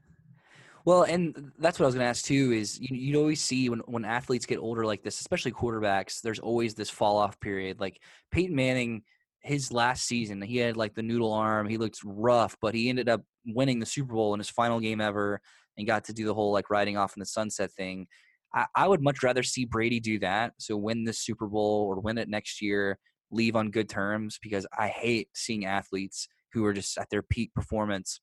Well, 0.84 1.04
and 1.04 1.52
that's 1.58 1.78
what 1.78 1.84
I 1.84 1.88
was 1.88 1.94
going 1.94 2.04
to 2.04 2.10
ask 2.10 2.24
too. 2.24 2.52
Is 2.52 2.78
you 2.78 2.88
you 2.96 3.18
always 3.18 3.40
see 3.40 3.68
when 3.68 3.80
when 3.80 4.04
athletes 4.04 4.46
get 4.46 4.58
older 4.58 4.84
like 4.84 5.02
this, 5.02 5.20
especially 5.20 5.52
quarterbacks, 5.52 6.20
there's 6.20 6.38
always 6.38 6.74
this 6.74 6.90
fall 6.90 7.16
off 7.16 7.40
period. 7.40 7.80
Like 7.80 8.00
Peyton 8.30 8.54
Manning, 8.54 9.02
his 9.40 9.72
last 9.72 10.06
season, 10.06 10.42
he 10.42 10.58
had 10.58 10.76
like 10.76 10.94
the 10.94 11.02
noodle 11.02 11.32
arm. 11.32 11.68
He 11.68 11.78
looked 11.78 12.00
rough, 12.04 12.56
but 12.60 12.74
he 12.74 12.90
ended 12.90 13.08
up 13.08 13.22
winning 13.46 13.80
the 13.80 13.86
Super 13.86 14.12
Bowl 14.12 14.34
in 14.34 14.40
his 14.40 14.50
final 14.50 14.78
game 14.78 15.00
ever, 15.00 15.40
and 15.78 15.86
got 15.86 16.04
to 16.04 16.12
do 16.12 16.26
the 16.26 16.34
whole 16.34 16.52
like 16.52 16.68
riding 16.70 16.98
off 16.98 17.16
in 17.16 17.20
the 17.20 17.26
sunset 17.26 17.72
thing. 17.72 18.06
I, 18.54 18.66
I 18.76 18.86
would 18.86 19.02
much 19.02 19.22
rather 19.22 19.42
see 19.42 19.64
Brady 19.64 20.00
do 20.00 20.18
that. 20.18 20.52
So 20.58 20.76
win 20.76 21.04
this 21.04 21.18
Super 21.18 21.46
Bowl 21.46 21.86
or 21.88 21.98
win 22.00 22.18
it 22.18 22.28
next 22.28 22.60
year, 22.60 22.98
leave 23.30 23.56
on 23.56 23.70
good 23.70 23.88
terms 23.88 24.38
because 24.42 24.66
I 24.78 24.88
hate 24.88 25.28
seeing 25.34 25.64
athletes 25.64 26.28
who 26.52 26.64
are 26.66 26.74
just 26.74 26.98
at 26.98 27.08
their 27.10 27.22
peak 27.22 27.54
performance 27.54 28.20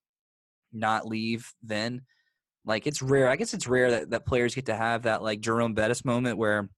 not 0.73 1.05
leave 1.05 1.51
then 1.61 2.01
like 2.65 2.87
it's 2.87 3.01
rare. 3.01 3.29
I 3.29 3.35
guess 3.35 3.53
it's 3.53 3.67
rare 3.67 3.91
that, 3.91 4.09
that 4.11 4.25
players 4.25 4.55
get 4.55 4.67
to 4.67 4.75
have 4.75 5.03
that 5.03 5.23
like 5.23 5.41
Jerome 5.41 5.73
Bettis 5.73 6.05
moment 6.05 6.37
where 6.37 6.69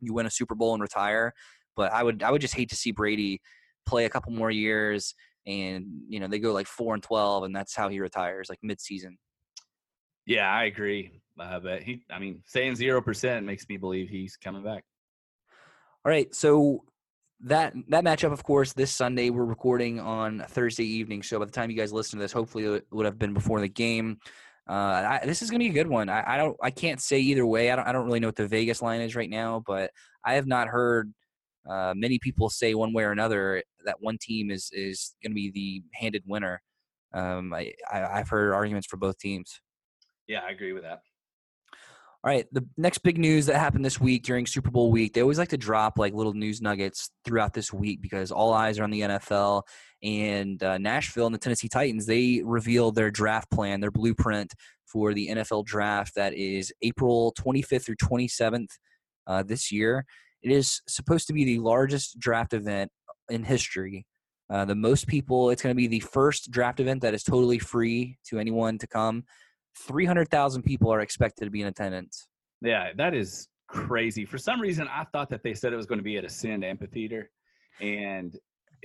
you 0.00 0.12
win 0.12 0.26
a 0.26 0.30
Super 0.30 0.54
Bowl 0.54 0.74
and 0.74 0.82
retire. 0.82 1.32
But 1.76 1.92
I 1.92 2.02
would 2.02 2.22
I 2.22 2.30
would 2.30 2.40
just 2.40 2.54
hate 2.54 2.70
to 2.70 2.76
see 2.76 2.92
Brady 2.92 3.40
play 3.86 4.04
a 4.04 4.10
couple 4.10 4.32
more 4.32 4.50
years 4.50 5.14
and 5.46 5.86
you 6.08 6.20
know 6.20 6.26
they 6.26 6.38
go 6.38 6.52
like 6.52 6.66
four 6.66 6.94
and 6.94 7.02
twelve 7.02 7.44
and 7.44 7.54
that's 7.56 7.74
how 7.74 7.88
he 7.88 8.00
retires 8.00 8.48
like 8.48 8.58
mid 8.62 8.80
season. 8.80 9.18
Yeah, 10.26 10.52
I 10.52 10.64
agree. 10.64 11.22
Uh, 11.40 11.60
but 11.60 11.82
he, 11.82 12.02
I 12.10 12.18
mean, 12.18 12.42
saying 12.44 12.76
zero 12.76 13.00
percent 13.00 13.46
makes 13.46 13.68
me 13.68 13.76
believe 13.76 14.08
he's 14.08 14.36
coming 14.36 14.62
back. 14.62 14.84
All 16.04 16.10
right, 16.10 16.32
so 16.34 16.84
that 17.40 17.74
that 17.88 18.04
matchup, 18.04 18.32
of 18.32 18.42
course, 18.42 18.72
this 18.72 18.90
Sunday 18.90 19.30
we're 19.30 19.44
recording 19.44 20.00
on 20.00 20.44
Thursday 20.48 20.84
evening. 20.84 21.22
So 21.22 21.38
by 21.38 21.44
the 21.44 21.52
time 21.52 21.70
you 21.70 21.76
guys 21.76 21.92
listen 21.92 22.18
to 22.18 22.24
this, 22.24 22.32
hopefully 22.32 22.64
it 22.64 22.86
would 22.90 23.06
have 23.06 23.18
been 23.18 23.32
before 23.32 23.60
the 23.60 23.68
game. 23.68 24.18
Uh, 24.68 25.18
I, 25.20 25.20
this 25.24 25.40
is 25.40 25.50
going 25.50 25.60
to 25.60 25.64
be 25.64 25.70
a 25.70 25.82
good 25.82 25.88
one. 25.88 26.08
I, 26.08 26.34
I, 26.34 26.36
don't. 26.36 26.56
I 26.62 26.70
can't 26.70 27.00
say 27.00 27.18
either 27.18 27.46
way. 27.46 27.70
I 27.70 27.76
don't. 27.76 27.88
I 27.88 27.92
don't 27.92 28.04
really 28.04 28.20
know 28.20 28.28
what 28.28 28.36
the 28.36 28.46
Vegas 28.46 28.82
line 28.82 29.00
is 29.00 29.16
right 29.16 29.30
now, 29.30 29.62
but 29.66 29.90
I 30.24 30.34
have 30.34 30.46
not 30.46 30.68
heard 30.68 31.12
uh, 31.68 31.94
many 31.96 32.18
people 32.18 32.50
say 32.50 32.74
one 32.74 32.92
way 32.92 33.04
or 33.04 33.12
another 33.12 33.62
that 33.84 33.96
one 34.00 34.18
team 34.20 34.50
is 34.50 34.70
is 34.72 35.14
going 35.22 35.32
to 35.32 35.34
be 35.34 35.50
the 35.50 35.82
handed 35.94 36.22
winner. 36.26 36.60
Um, 37.14 37.54
I, 37.54 37.72
I 37.90 38.18
have 38.18 38.28
heard 38.28 38.52
arguments 38.52 38.86
for 38.86 38.98
both 38.98 39.18
teams. 39.18 39.60
Yeah, 40.26 40.40
I 40.46 40.50
agree 40.50 40.74
with 40.74 40.82
that. 40.82 41.00
All 42.24 42.32
right, 42.32 42.46
the 42.50 42.66
next 42.76 42.98
big 42.98 43.16
news 43.16 43.46
that 43.46 43.56
happened 43.60 43.84
this 43.84 44.00
week 44.00 44.24
during 44.24 44.44
Super 44.44 44.72
Bowl 44.72 44.90
week, 44.90 45.14
they 45.14 45.22
always 45.22 45.38
like 45.38 45.50
to 45.50 45.56
drop 45.56 45.98
like 45.98 46.14
little 46.14 46.32
news 46.34 46.60
nuggets 46.60 47.10
throughout 47.24 47.54
this 47.54 47.72
week 47.72 48.02
because 48.02 48.32
all 48.32 48.52
eyes 48.52 48.80
are 48.80 48.82
on 48.82 48.90
the 48.90 49.02
NFL 49.02 49.62
and 50.02 50.60
uh, 50.60 50.78
Nashville 50.78 51.26
and 51.26 51.34
the 51.34 51.38
Tennessee 51.38 51.68
Titans. 51.68 52.06
They 52.06 52.42
revealed 52.44 52.96
their 52.96 53.12
draft 53.12 53.52
plan, 53.52 53.78
their 53.78 53.92
blueprint 53.92 54.52
for 54.84 55.14
the 55.14 55.28
NFL 55.28 55.64
draft 55.64 56.16
that 56.16 56.34
is 56.34 56.72
April 56.82 57.32
25th 57.38 57.86
through 57.86 57.96
27th 57.96 58.70
uh, 59.28 59.44
this 59.44 59.70
year. 59.70 60.04
It 60.42 60.50
is 60.50 60.82
supposed 60.88 61.28
to 61.28 61.32
be 61.32 61.44
the 61.44 61.60
largest 61.60 62.18
draft 62.18 62.52
event 62.52 62.90
in 63.28 63.44
history. 63.44 64.06
Uh, 64.50 64.64
the 64.64 64.74
most 64.74 65.06
people, 65.06 65.50
it's 65.50 65.62
going 65.62 65.74
to 65.74 65.76
be 65.76 65.86
the 65.86 66.00
first 66.00 66.50
draft 66.50 66.80
event 66.80 67.02
that 67.02 67.14
is 67.14 67.22
totally 67.22 67.60
free 67.60 68.18
to 68.26 68.40
anyone 68.40 68.76
to 68.78 68.88
come 68.88 69.22
300,000 69.76 70.62
people 70.62 70.92
are 70.92 71.00
expected 71.00 71.44
to 71.44 71.50
be 71.50 71.62
in 71.62 71.68
attendance. 71.68 72.28
Yeah, 72.60 72.90
that 72.96 73.14
is 73.14 73.48
crazy. 73.68 74.24
For 74.24 74.38
some 74.38 74.60
reason, 74.60 74.88
I 74.88 75.04
thought 75.12 75.30
that 75.30 75.42
they 75.42 75.54
said 75.54 75.72
it 75.72 75.76
was 75.76 75.86
going 75.86 75.98
to 76.00 76.04
be 76.04 76.16
at 76.16 76.24
Ascend 76.24 76.64
Amphitheater, 76.64 77.30
and 77.80 78.36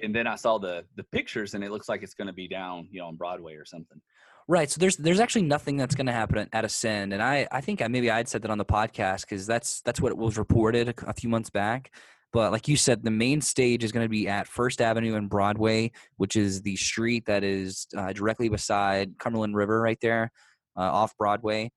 and 0.01 0.13
then 0.13 0.27
I 0.27 0.35
saw 0.35 0.59
the 0.59 0.85
the 0.95 1.03
pictures, 1.05 1.55
and 1.55 1.63
it 1.63 1.71
looks 1.71 1.89
like 1.89 2.03
it's 2.03 2.13
going 2.13 2.27
to 2.27 2.33
be 2.33 2.47
down, 2.47 2.87
you 2.91 2.99
know, 2.99 3.07
on 3.07 3.15
Broadway 3.15 3.55
or 3.55 3.65
something. 3.65 3.99
Right. 4.47 4.69
So 4.69 4.79
there's 4.79 4.97
there's 4.97 5.19
actually 5.19 5.43
nothing 5.43 5.77
that's 5.77 5.95
going 5.95 6.07
to 6.07 6.11
happen 6.11 6.49
at 6.51 6.65
Ascend, 6.65 7.13
and 7.13 7.23
I 7.23 7.47
I 7.51 7.61
think 7.61 7.81
I 7.81 7.87
maybe 7.87 8.11
I'd 8.11 8.27
said 8.27 8.41
that 8.43 8.51
on 8.51 8.57
the 8.57 8.65
podcast 8.65 9.21
because 9.21 9.47
that's 9.47 9.81
that's 9.81 10.01
what 10.01 10.15
was 10.15 10.37
reported 10.37 10.89
a, 10.89 11.09
a 11.09 11.13
few 11.13 11.29
months 11.29 11.49
back. 11.49 11.91
But 12.33 12.51
like 12.51 12.67
you 12.67 12.75
said, 12.75 13.03
the 13.03 13.11
main 13.11 13.41
stage 13.41 13.83
is 13.83 13.91
going 13.91 14.05
to 14.05 14.09
be 14.09 14.27
at 14.27 14.47
First 14.47 14.81
Avenue 14.81 15.15
and 15.15 15.29
Broadway, 15.29 15.91
which 16.17 16.35
is 16.35 16.63
the 16.63 16.75
street 16.75 17.27
that 17.27 17.43
is 17.43 17.87
uh, 17.95 18.11
directly 18.11 18.49
beside 18.49 19.19
Cumberland 19.19 19.55
River, 19.55 19.79
right 19.79 19.99
there 20.01 20.31
uh, 20.77 20.81
off 20.81 21.15
Broadway. 21.17 21.71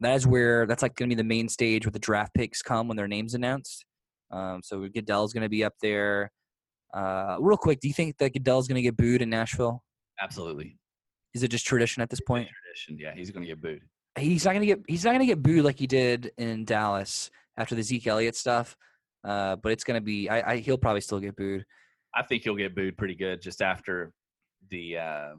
That 0.00 0.14
is 0.14 0.26
where 0.26 0.66
that's 0.66 0.82
like 0.82 0.96
going 0.96 1.08
to 1.08 1.16
be 1.16 1.22
the 1.22 1.26
main 1.26 1.48
stage 1.48 1.86
where 1.86 1.92
the 1.92 1.98
draft 1.98 2.34
picks 2.34 2.62
come 2.62 2.88
when 2.88 2.96
their 2.96 3.08
names 3.08 3.34
announced. 3.34 3.84
Um, 4.30 4.60
so 4.62 4.86
Goodell's 4.88 5.32
going 5.32 5.42
to 5.42 5.48
be 5.48 5.64
up 5.64 5.74
there. 5.80 6.30
Uh, 6.92 7.36
real 7.40 7.56
quick, 7.56 7.80
do 7.80 7.88
you 7.88 7.94
think 7.94 8.18
that 8.18 8.32
Goodell's 8.32 8.68
going 8.68 8.76
to 8.76 8.82
get 8.82 8.96
booed 8.96 9.22
in 9.22 9.30
Nashville? 9.30 9.82
Absolutely. 10.20 10.78
Is 11.34 11.42
it 11.42 11.48
just 11.48 11.66
tradition 11.66 12.02
at 12.02 12.10
this 12.10 12.20
point? 12.20 12.48
Tradition, 12.48 12.98
yeah. 12.98 13.14
He's 13.14 13.30
going 13.30 13.42
to 13.42 13.48
get 13.48 13.60
booed. 13.60 13.82
He's 14.16 14.44
not 14.44 14.52
going 14.52 14.60
to 14.60 14.66
get. 14.66 14.80
He's 14.86 15.04
not 15.04 15.10
going 15.10 15.20
to 15.20 15.26
get 15.26 15.42
booed 15.42 15.64
like 15.64 15.78
he 15.78 15.88
did 15.88 16.30
in 16.38 16.64
Dallas 16.64 17.30
after 17.56 17.74
the 17.74 17.82
Zeke 17.82 18.06
Elliott 18.06 18.36
stuff. 18.36 18.76
Uh, 19.24 19.56
but 19.56 19.72
it's 19.72 19.82
going 19.82 20.00
to 20.00 20.04
be. 20.04 20.28
I, 20.28 20.52
I, 20.52 20.56
he'll 20.58 20.78
probably 20.78 21.00
still 21.00 21.18
get 21.18 21.34
booed. 21.34 21.64
I 22.14 22.22
think 22.22 22.44
he'll 22.44 22.54
get 22.54 22.76
booed 22.76 22.96
pretty 22.96 23.16
good 23.16 23.42
just 23.42 23.60
after 23.60 24.12
the, 24.70 24.98
uh, 24.98 25.32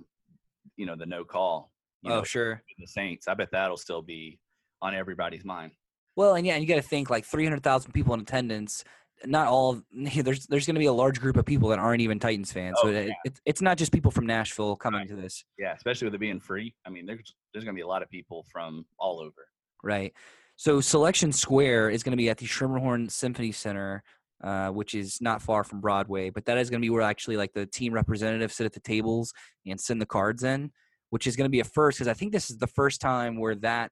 you 0.75 0.85
know, 0.85 0.97
the 0.97 1.05
no 1.05 1.23
call 1.23 1.71
you 2.05 2.11
oh, 2.11 2.17
know, 2.17 2.23
sure. 2.23 2.61
The 2.77 2.87
Saints. 2.87 3.27
I 3.27 3.33
bet 3.33 3.49
that'll 3.51 3.77
still 3.77 4.01
be 4.01 4.39
on 4.81 4.93
everybody's 4.93 5.43
mind. 5.43 5.71
Well, 6.15 6.35
and 6.35 6.45
yeah, 6.45 6.53
and 6.53 6.63
you 6.63 6.67
got 6.67 6.75
to 6.75 6.81
think 6.81 7.09
like 7.09 7.25
300,000 7.25 7.91
people 7.91 8.13
in 8.13 8.21
attendance. 8.21 8.83
Not 9.25 9.47
all. 9.47 9.81
There's 9.93 10.45
there's 10.45 10.65
going 10.65 10.75
to 10.75 10.79
be 10.79 10.85
a 10.85 10.93
large 10.93 11.19
group 11.19 11.37
of 11.37 11.45
people 11.45 11.69
that 11.69 11.79
aren't 11.79 12.01
even 12.01 12.19
Titans 12.19 12.51
fans. 12.51 12.77
Oh, 12.79 12.87
so 12.87 12.91
yeah. 12.91 13.13
it, 13.23 13.39
it's 13.45 13.61
not 13.61 13.77
just 13.77 13.91
people 13.91 14.11
from 14.11 14.25
Nashville 14.27 14.75
coming 14.75 15.01
right. 15.01 15.09
to 15.09 15.15
this. 15.15 15.43
Yeah, 15.57 15.73
especially 15.73 16.05
with 16.05 16.15
it 16.15 16.19
being 16.19 16.39
free. 16.39 16.75
I 16.85 16.89
mean, 16.89 17.05
there's 17.05 17.33
there's 17.53 17.63
going 17.63 17.75
to 17.75 17.79
be 17.79 17.83
a 17.83 17.87
lot 17.87 18.03
of 18.03 18.09
people 18.09 18.45
from 18.51 18.85
all 18.99 19.19
over. 19.19 19.47
Right. 19.83 20.13
So 20.57 20.79
Selection 20.79 21.31
Square 21.31 21.89
is 21.89 22.03
going 22.03 22.11
to 22.11 22.17
be 22.17 22.29
at 22.29 22.37
the 22.37 22.45
Schermerhorn 22.45 23.09
Symphony 23.09 23.51
Center 23.51 24.03
uh, 24.43 24.69
which 24.69 24.93
is 24.93 25.19
not 25.21 25.41
far 25.41 25.63
from 25.63 25.81
Broadway. 25.81 26.29
But 26.29 26.45
that 26.45 26.57
is 26.57 26.69
going 26.69 26.81
to 26.81 26.85
be 26.85 26.89
where 26.89 27.01
actually 27.01 27.37
like 27.37 27.53
the 27.53 27.65
team 27.65 27.93
representatives 27.93 28.55
sit 28.55 28.65
at 28.65 28.73
the 28.73 28.79
tables 28.79 29.33
and 29.65 29.79
send 29.79 30.01
the 30.01 30.05
cards 30.05 30.43
in, 30.43 30.71
which 31.09 31.27
is 31.27 31.35
going 31.35 31.45
to 31.45 31.49
be 31.51 31.59
a 31.59 31.63
first 31.63 31.97
because 31.97 32.07
I 32.07 32.13
think 32.13 32.31
this 32.31 32.49
is 32.49 32.57
the 32.57 32.67
first 32.67 33.01
time 33.01 33.39
where 33.39 33.55
that 33.55 33.91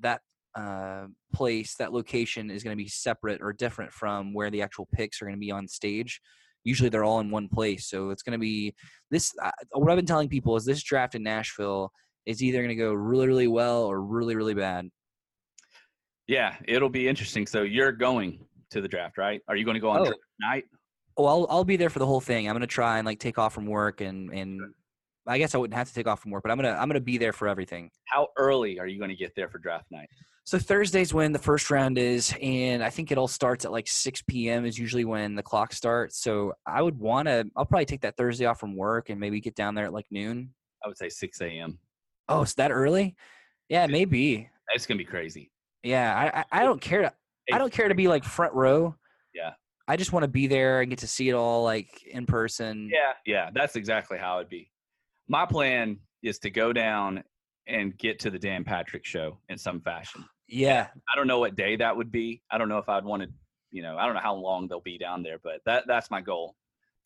that 0.00 0.20
uh, 0.54 1.06
place, 1.32 1.76
that 1.76 1.92
location 1.92 2.50
is 2.50 2.62
going 2.62 2.76
to 2.76 2.82
be 2.82 2.88
separate 2.88 3.40
or 3.40 3.52
different 3.52 3.92
from 3.92 4.34
where 4.34 4.50
the 4.50 4.60
actual 4.62 4.86
picks 4.92 5.22
are 5.22 5.24
going 5.24 5.36
to 5.36 5.40
be 5.40 5.50
on 5.50 5.66
stage. 5.66 6.20
Usually 6.64 6.88
they're 6.90 7.04
all 7.04 7.20
in 7.20 7.30
one 7.30 7.48
place, 7.48 7.88
so 7.88 8.10
it's 8.10 8.22
going 8.22 8.38
to 8.38 8.38
be 8.38 8.74
this. 9.10 9.32
Uh, 9.42 9.50
what 9.72 9.90
I've 9.90 9.96
been 9.96 10.06
telling 10.06 10.28
people 10.28 10.54
is 10.56 10.64
this 10.64 10.82
draft 10.82 11.14
in 11.14 11.22
Nashville 11.22 11.90
is 12.26 12.42
either 12.42 12.58
going 12.58 12.68
to 12.68 12.74
go 12.76 12.92
really, 12.92 13.26
really 13.26 13.48
well 13.48 13.84
or 13.84 14.00
really, 14.02 14.36
really 14.36 14.54
bad. 14.54 14.88
Yeah, 16.28 16.54
it'll 16.68 16.88
be 16.88 17.08
interesting. 17.08 17.46
So 17.46 17.62
you're 17.62 17.90
going 17.92 18.38
to 18.70 18.80
the 18.80 18.88
draft, 18.88 19.18
right? 19.18 19.40
Are 19.48 19.56
you 19.56 19.64
going 19.64 19.74
to 19.74 19.80
go 19.80 19.90
on 19.90 20.06
Oh. 20.06 20.12
night? 20.40 20.64
Oh, 21.16 21.26
I'll 21.26 21.46
I'll 21.50 21.64
be 21.64 21.76
there 21.76 21.90
for 21.90 21.98
the 21.98 22.06
whole 22.06 22.20
thing. 22.22 22.48
I'm 22.48 22.54
gonna 22.54 22.66
try 22.66 22.96
and 22.98 23.04
like 23.04 23.18
take 23.18 23.38
off 23.38 23.52
from 23.52 23.66
work 23.66 24.00
and 24.00 24.32
and 24.32 24.60
I 25.26 25.38
guess 25.38 25.54
I 25.54 25.58
wouldn't 25.58 25.76
have 25.76 25.88
to 25.88 25.94
take 25.94 26.06
off 26.06 26.20
from 26.20 26.30
work, 26.30 26.42
but 26.42 26.50
I'm 26.50 26.58
gonna 26.58 26.76
I'm 26.78 26.88
gonna 26.88 27.00
be 27.00 27.18
there 27.18 27.32
for 27.32 27.48
everything. 27.48 27.90
How 28.06 28.28
early 28.36 28.78
are 28.78 28.86
you 28.86 28.98
going 28.98 29.10
to 29.10 29.16
get 29.16 29.34
there 29.36 29.48
for 29.48 29.58
draft 29.58 29.86
night? 29.90 30.08
So 30.44 30.58
Thursday's 30.58 31.14
when 31.14 31.32
the 31.32 31.38
first 31.38 31.70
round 31.70 31.98
is, 31.98 32.34
and 32.42 32.82
I 32.82 32.90
think 32.90 33.12
it 33.12 33.18
all 33.18 33.28
starts 33.28 33.64
at 33.64 33.70
like 33.70 33.86
6 33.86 34.22
p.m. 34.22 34.64
is 34.64 34.76
usually 34.76 35.04
when 35.04 35.36
the 35.36 35.42
clock 35.42 35.72
starts. 35.72 36.18
So 36.20 36.52
I 36.66 36.82
would 36.82 36.98
want 36.98 37.28
to. 37.28 37.46
I'll 37.56 37.64
probably 37.64 37.84
take 37.84 38.00
that 38.00 38.16
Thursday 38.16 38.46
off 38.46 38.58
from 38.58 38.74
work 38.74 39.08
and 39.08 39.20
maybe 39.20 39.40
get 39.40 39.54
down 39.54 39.76
there 39.76 39.84
at 39.84 39.92
like 39.92 40.06
noon. 40.10 40.52
I 40.84 40.88
would 40.88 40.98
say 40.98 41.08
6 41.08 41.40
a.m. 41.42 41.78
Oh, 42.28 42.42
it's 42.42 42.54
that 42.54 42.72
early? 42.72 43.14
Yeah, 43.68 43.86
maybe. 43.86 44.50
It's 44.74 44.84
going 44.84 44.98
to 44.98 45.04
be 45.04 45.08
crazy. 45.08 45.52
Yeah, 45.84 46.14
I 46.16 46.40
I, 46.40 46.62
I 46.62 46.64
don't 46.64 46.80
care 46.80 47.02
to 47.02 47.12
I 47.52 47.58
don't 47.58 47.72
care 47.72 47.88
to 47.88 47.94
be 47.94 48.08
like 48.08 48.24
front 48.24 48.54
row. 48.54 48.96
Yeah. 49.34 49.52
I 49.88 49.96
just 49.96 50.12
want 50.12 50.22
to 50.24 50.28
be 50.28 50.46
there 50.46 50.80
and 50.80 50.90
get 50.90 51.00
to 51.00 51.08
see 51.08 51.28
it 51.28 51.34
all 51.34 51.62
like 51.64 52.04
in 52.04 52.26
person. 52.26 52.88
Yeah, 52.92 53.12
yeah, 53.26 53.50
that's 53.52 53.76
exactly 53.76 54.18
how 54.18 54.38
it'd 54.38 54.48
be. 54.48 54.70
My 55.28 55.46
plan 55.46 55.98
is 56.22 56.38
to 56.40 56.50
go 56.50 56.72
down 56.72 57.22
and 57.66 57.96
get 57.96 58.18
to 58.20 58.30
the 58.30 58.38
Dan 58.38 58.64
Patrick 58.64 59.04
show 59.04 59.38
in 59.48 59.56
some 59.58 59.80
fashion. 59.80 60.24
Yeah. 60.48 60.88
I 61.12 61.16
don't 61.16 61.26
know 61.26 61.38
what 61.38 61.56
day 61.56 61.76
that 61.76 61.96
would 61.96 62.10
be. 62.12 62.42
I 62.50 62.58
don't 62.58 62.68
know 62.68 62.78
if 62.78 62.88
I'd 62.88 63.04
want 63.04 63.22
to, 63.22 63.28
you 63.70 63.82
know, 63.82 63.96
I 63.96 64.04
don't 64.04 64.14
know 64.14 64.20
how 64.20 64.34
long 64.34 64.68
they'll 64.68 64.80
be 64.80 64.98
down 64.98 65.22
there, 65.22 65.38
but 65.42 65.60
that 65.64 65.84
that's 65.86 66.10
my 66.10 66.20
goal 66.20 66.56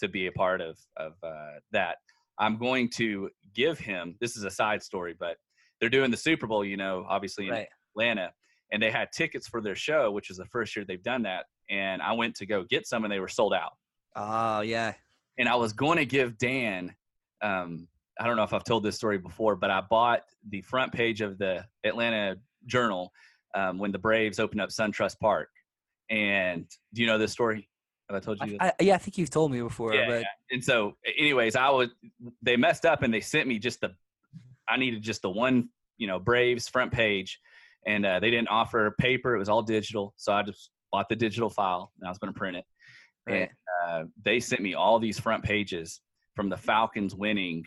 to 0.01 0.09
be 0.09 0.27
a 0.27 0.33
part 0.33 0.61
of 0.61 0.79
of 0.97 1.13
uh, 1.23 1.59
that. 1.73 1.97
I'm 2.39 2.59
going 2.59 2.91
to 2.97 3.31
give 3.55 3.79
him. 3.79 4.17
This 4.21 4.37
is 4.37 4.45
a 4.45 4.51
side 4.51 4.83
story, 4.83 5.15
but 5.19 5.37
they're 5.81 5.89
doing 5.89 6.11
the 6.11 6.17
Super 6.17 6.47
Bowl, 6.47 6.65
you 6.65 6.77
know, 6.77 7.07
obviously 7.09 7.47
in 7.47 7.53
Right. 7.53 7.69
Atlanta, 7.95 8.33
and 8.73 8.83
they 8.83 8.91
had 8.91 9.09
tickets 9.13 9.47
for 9.49 9.61
their 9.63 9.77
show, 9.77 10.11
which 10.11 10.31
is 10.31 10.37
the 10.39 10.45
first 10.47 10.75
year 10.77 10.85
they've 10.87 11.03
done 11.03 11.23
that. 11.23 11.45
And 11.71 12.03
I 12.03 12.13
went 12.13 12.35
to 12.37 12.47
go 12.47 12.65
get 12.65 12.87
some, 12.87 13.05
and 13.05 13.13
they 13.13 13.21
were 13.21 13.29
sold 13.29 13.55
out. 13.55 13.73
Oh 14.17 14.61
yeah. 14.61 14.95
and 15.39 15.49
I 15.49 15.55
was 15.57 15.73
going 15.73 15.99
to 15.99 16.07
give 16.07 16.37
Dan. 16.39 16.95
Um, 17.43 17.89
I 18.19 18.27
don't 18.27 18.37
know 18.37 18.45
if 18.45 18.53
I've 18.53 18.65
told 18.65 18.83
this 18.83 18.97
story 18.97 19.19
before, 19.19 19.57
but 19.57 19.71
I 19.71 19.83
bought 19.89 20.23
the 20.49 20.63
front 20.63 20.93
page 20.93 21.21
of 21.21 21.39
the 21.39 21.65
Atlanta 21.85 22.37
Journal 22.67 23.13
um, 23.55 23.79
when 23.79 23.93
the 23.93 23.99
Braves 23.99 24.39
opened 24.39 24.61
up 24.61 24.71
SunTrust 24.71 25.19
Park. 25.21 25.49
And 26.09 26.67
do 26.95 27.03
you 27.03 27.07
know 27.07 27.19
this 27.19 27.33
story? 27.33 27.69
Have 28.09 28.17
I 28.17 28.21
told 28.21 28.39
you? 28.47 28.57
I, 28.61 28.69
I, 28.69 28.73
yeah, 28.81 28.95
I 28.95 28.99
think 28.99 29.19
you've 29.19 29.31
told 29.31 29.51
me 29.51 29.61
before, 29.61 29.93
Yeah, 29.93 30.07
but 30.09 30.25
and 30.51 30.63
so, 30.63 30.97
anyways, 31.19 31.57
I 31.57 31.71
was 31.71 31.89
they 32.43 32.57
messed 32.57 32.87
up 32.87 33.03
and 33.03 33.13
they 33.13 33.21
sent 33.21 33.49
me 33.49 33.59
just 33.59 33.81
the 33.81 33.93
I 34.69 34.77
needed 34.77 35.03
just 35.03 35.23
the 35.23 35.31
one 35.31 35.69
you 35.99 36.07
know 36.07 36.21
Braves 36.21 36.69
front 36.69 36.93
page, 36.93 37.41
and 37.85 38.07
uh, 38.07 38.21
they 38.21 38.31
didn't 38.31 38.49
offer 38.49 38.95
paper; 39.01 39.35
it 39.35 39.39
was 39.39 39.49
all 39.49 39.63
digital. 39.63 40.15
So 40.17 40.33
I 40.33 40.43
just 40.43 40.71
bought 40.93 41.09
the 41.09 41.17
digital 41.17 41.51
file 41.51 41.93
and 41.99 42.07
I 42.07 42.11
was 42.11 42.19
going 42.19 42.33
to 42.33 42.39
print 42.39 42.57
it. 42.57 42.65
right. 43.27 43.51
uh, 43.85 44.05
they 44.25 44.39
sent 44.39 44.63
me 44.63 44.75
all 44.75 45.01
these 45.01 45.19
front 45.19 45.43
pages 45.43 46.01
from 46.37 46.49
the 46.49 46.57
Falcons 46.57 47.15
winning 47.15 47.65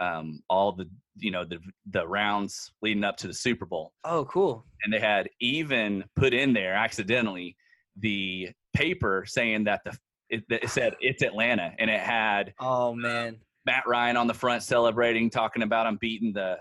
um, 0.00 0.40
all 0.48 0.72
the 0.72 0.88
you 1.16 1.30
know 1.30 1.44
the 1.44 1.58
the 1.90 2.06
rounds 2.06 2.72
leading 2.82 3.04
up 3.04 3.16
to 3.18 3.26
the 3.26 3.34
Super 3.34 3.66
Bowl, 3.66 3.92
Oh, 4.04 4.24
cool. 4.26 4.64
and 4.84 4.92
they 4.92 4.98
had 5.00 5.28
even 5.40 6.04
put 6.16 6.32
in 6.34 6.52
there 6.52 6.74
accidentally 6.74 7.56
the 7.98 8.48
paper 8.74 9.24
saying 9.26 9.64
that 9.64 9.82
the 9.84 9.96
it, 10.30 10.44
it 10.48 10.70
said 10.70 10.94
it's 11.00 11.22
Atlanta, 11.22 11.72
and 11.78 11.90
it 11.90 12.00
had 12.00 12.54
Oh 12.58 12.94
man. 12.94 13.36
Matt 13.66 13.84
Ryan 13.86 14.16
on 14.16 14.26
the 14.26 14.34
front 14.34 14.62
celebrating, 14.64 15.30
talking 15.30 15.62
about 15.62 15.86
him 15.86 15.98
beating 16.00 16.32
the 16.32 16.56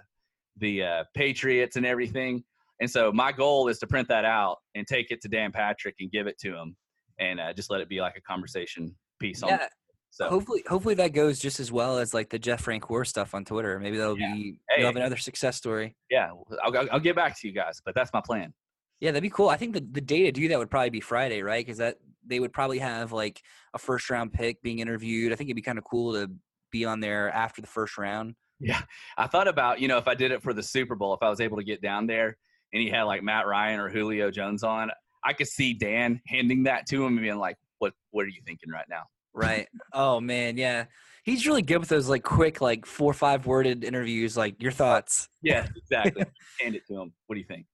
the 0.57 0.83
uh, 0.83 1.03
Patriots 1.15 1.77
and 1.77 1.85
everything. 1.85 2.43
And 2.81 2.89
so 2.89 3.11
my 3.11 3.31
goal 3.31 3.67
is 3.69 3.79
to 3.79 3.87
print 3.87 4.07
that 4.09 4.25
out 4.25 4.57
and 4.75 4.85
take 4.85 5.11
it 5.11 5.21
to 5.21 5.27
Dan 5.29 5.51
Patrick 5.51 5.95
and 5.99 6.11
give 6.11 6.27
it 6.27 6.37
to 6.39 6.55
him, 6.55 6.75
and 7.19 7.39
uh, 7.39 7.53
just 7.53 7.69
let 7.71 7.79
it 7.79 7.87
be 7.89 8.01
like 8.01 8.17
a 8.17 8.21
conversation 8.21 8.93
piece. 9.19 9.41
On 9.43 9.49
Yeah. 9.49 9.67
So 10.13 10.29
Hopefully, 10.29 10.63
hopefully 10.67 10.93
that 10.95 11.13
goes 11.13 11.39
just 11.39 11.59
as 11.59 11.71
well 11.71 11.97
as 11.97 12.13
like 12.13 12.29
the 12.29 12.37
Jeff 12.37 12.63
Francoeur 12.65 13.07
stuff 13.07 13.33
on 13.33 13.45
Twitter. 13.45 13.79
Maybe 13.79 13.97
that'll 13.97 14.19
Yeah. 14.19 14.33
be 14.33 14.57
Hey. 14.69 14.81
you'll 14.81 14.87
have 14.87 14.95
another 14.97 15.17
success 15.17 15.55
story. 15.57 15.95
yeah, 16.09 16.27
I'll, 16.29 16.45
I'll, 16.75 16.87
I'll 16.93 16.99
get 16.99 17.15
back 17.15 17.39
to 17.39 17.47
you 17.47 17.53
guys, 17.53 17.81
but 17.83 17.95
that's 17.95 18.11
my 18.13 18.21
plan. 18.21 18.53
Yeah, 18.99 19.11
that'd 19.11 19.23
be 19.23 19.29
cool. 19.31 19.49
I 19.49 19.57
think 19.57 19.73
the, 19.73 19.79
the 19.91 20.01
day 20.01 20.23
to 20.23 20.31
do 20.31 20.47
that 20.49 20.59
would 20.59 20.69
probably 20.69 20.91
be 20.91 20.99
Friday, 21.01 21.41
right? 21.41 21.65
Because 21.65 21.79
that 21.79 21.97
they 22.27 22.39
would 22.39 22.53
probably 22.53 22.77
have 22.79 23.11
like 23.11 23.41
a 23.73 23.79
first 23.79 24.09
round 24.11 24.31
pick 24.31 24.61
being 24.61 24.77
interviewed. 24.79 25.31
I 25.33 25.35
think 25.35 25.47
it'd 25.49 25.55
be 25.55 25.61
kind 25.63 25.79
of 25.79 25.83
cool 25.85 26.13
to 26.13 26.29
be 26.71 26.85
on 26.85 26.99
there 26.99 27.31
after 27.31 27.61
the 27.61 27.67
first 27.67 27.97
round. 27.97 28.35
Yeah, 28.59 28.81
I 29.17 29.25
thought 29.25 29.47
about 29.47 29.79
you 29.79 29.87
know 29.87 29.97
if 29.97 30.07
I 30.07 30.13
did 30.13 30.31
it 30.31 30.43
for 30.43 30.53
the 30.53 30.61
Super 30.61 30.93
Bowl, 30.93 31.15
if 31.15 31.23
I 31.23 31.29
was 31.29 31.41
able 31.41 31.57
to 31.57 31.63
get 31.63 31.81
down 31.81 32.05
there 32.05 32.37
and 32.73 32.81
he 32.83 32.89
had 32.89 33.03
like 33.03 33.23
Matt 33.23 33.47
Ryan 33.47 33.79
or 33.79 33.89
Julio 33.89 34.29
Jones 34.29 34.61
on, 34.63 34.91
I 35.23 35.33
could 35.33 35.47
see 35.47 35.73
Dan 35.73 36.21
handing 36.27 36.63
that 36.63 36.85
to 36.89 36.97
him 37.03 37.13
and 37.13 37.21
being 37.21 37.39
like, 37.39 37.57
"What 37.79 37.93
What 38.11 38.25
are 38.25 38.29
you 38.29 38.41
thinking 38.45 38.69
right 38.69 38.85
now?" 38.87 39.01
Right. 39.33 39.67
oh 39.93 40.19
man, 40.19 40.57
yeah. 40.57 40.85
He's 41.23 41.45
really 41.45 41.61
good 41.61 41.77
with 41.77 41.89
those 41.89 42.09
like 42.09 42.23
quick, 42.23 42.61
like 42.61 42.85
four 42.85 43.11
or 43.11 43.13
five 43.13 43.45
worded 43.45 43.83
interviews. 43.83 44.35
Like 44.35 44.61
your 44.61 44.71
uh, 44.71 44.75
thoughts. 44.75 45.29
Yeah, 45.41 45.67
exactly. 45.77 46.23
Hand 46.59 46.75
it 46.75 46.85
to 46.87 46.99
him. 46.99 47.13
What 47.27 47.35
do 47.35 47.39
you 47.39 47.45
think? 47.45 47.65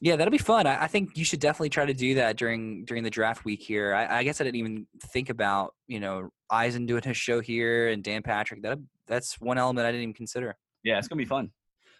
Yeah, 0.00 0.16
that'll 0.16 0.32
be 0.32 0.38
fun. 0.38 0.66
I, 0.66 0.84
I 0.84 0.86
think 0.86 1.16
you 1.16 1.24
should 1.24 1.40
definitely 1.40 1.70
try 1.70 1.86
to 1.86 1.94
do 1.94 2.14
that 2.16 2.36
during 2.36 2.84
during 2.84 3.04
the 3.04 3.10
draft 3.10 3.44
week 3.44 3.62
here. 3.62 3.94
I, 3.94 4.18
I 4.18 4.22
guess 4.22 4.40
I 4.40 4.44
didn't 4.44 4.56
even 4.56 4.86
think 5.00 5.30
about 5.30 5.74
you 5.86 6.00
know 6.00 6.30
Eisen 6.50 6.86
doing 6.86 7.02
his 7.02 7.16
show 7.16 7.40
here 7.40 7.88
and 7.88 8.02
Dan 8.02 8.22
Patrick. 8.22 8.62
That 8.62 8.78
that's 9.06 9.40
one 9.40 9.58
element 9.58 9.86
I 9.86 9.90
didn't 9.90 10.02
even 10.02 10.14
consider. 10.14 10.56
Yeah, 10.82 10.98
it's 10.98 11.08
gonna 11.08 11.18
be 11.18 11.24
fun. 11.24 11.50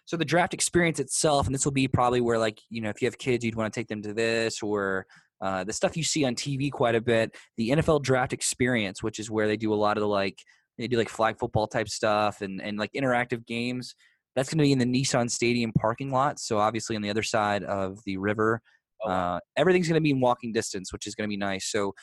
So 0.05 0.17
the 0.17 0.25
draft 0.25 0.53
experience 0.53 0.99
itself, 0.99 1.47
and 1.47 1.55
this 1.55 1.65
will 1.65 1.71
be 1.71 1.87
probably 1.87 2.21
where 2.21 2.37
like 2.37 2.59
you 2.69 2.81
know 2.81 2.89
if 2.89 3.01
you 3.01 3.07
have 3.07 3.17
kids, 3.17 3.43
you'd 3.43 3.55
want 3.55 3.73
to 3.73 3.79
take 3.79 3.87
them 3.87 4.01
to 4.03 4.13
this 4.13 4.61
or 4.61 5.07
uh, 5.41 5.63
the 5.63 5.73
stuff 5.73 5.97
you 5.97 6.03
see 6.03 6.25
on 6.25 6.35
TV 6.35 6.71
quite 6.71 6.95
a 6.95 7.01
bit. 7.01 7.35
The 7.57 7.69
NFL 7.69 8.03
draft 8.03 8.33
experience, 8.33 9.03
which 9.03 9.19
is 9.19 9.29
where 9.29 9.47
they 9.47 9.57
do 9.57 9.73
a 9.73 9.75
lot 9.75 9.97
of 9.97 10.01
the 10.01 10.07
like 10.07 10.37
they 10.77 10.87
do 10.87 10.97
like 10.97 11.09
flag 11.09 11.37
football 11.39 11.67
type 11.67 11.89
stuff 11.89 12.41
and 12.41 12.61
and 12.61 12.77
like 12.77 12.91
interactive 12.93 13.45
games. 13.45 13.95
That's 14.35 14.49
going 14.49 14.57
to 14.57 14.63
be 14.63 14.71
in 14.71 14.79
the 14.79 14.85
Nissan 14.85 15.29
Stadium 15.31 15.71
parking 15.73 16.11
lot. 16.11 16.39
So 16.39 16.57
obviously 16.57 16.95
on 16.95 17.01
the 17.01 17.09
other 17.09 17.23
side 17.23 17.63
of 17.63 17.99
the 18.05 18.17
river. 18.17 18.61
Oh. 19.05 19.09
Uh, 19.09 19.39
everything's 19.55 19.87
going 19.87 19.95
to 19.95 20.01
be 20.01 20.11
in 20.11 20.19
walking 20.19 20.51
distance, 20.51 20.91
which 20.91 21.07
is 21.07 21.15
going 21.15 21.27
to 21.27 21.33
be 21.33 21.37
nice. 21.37 21.71
So 21.71 21.93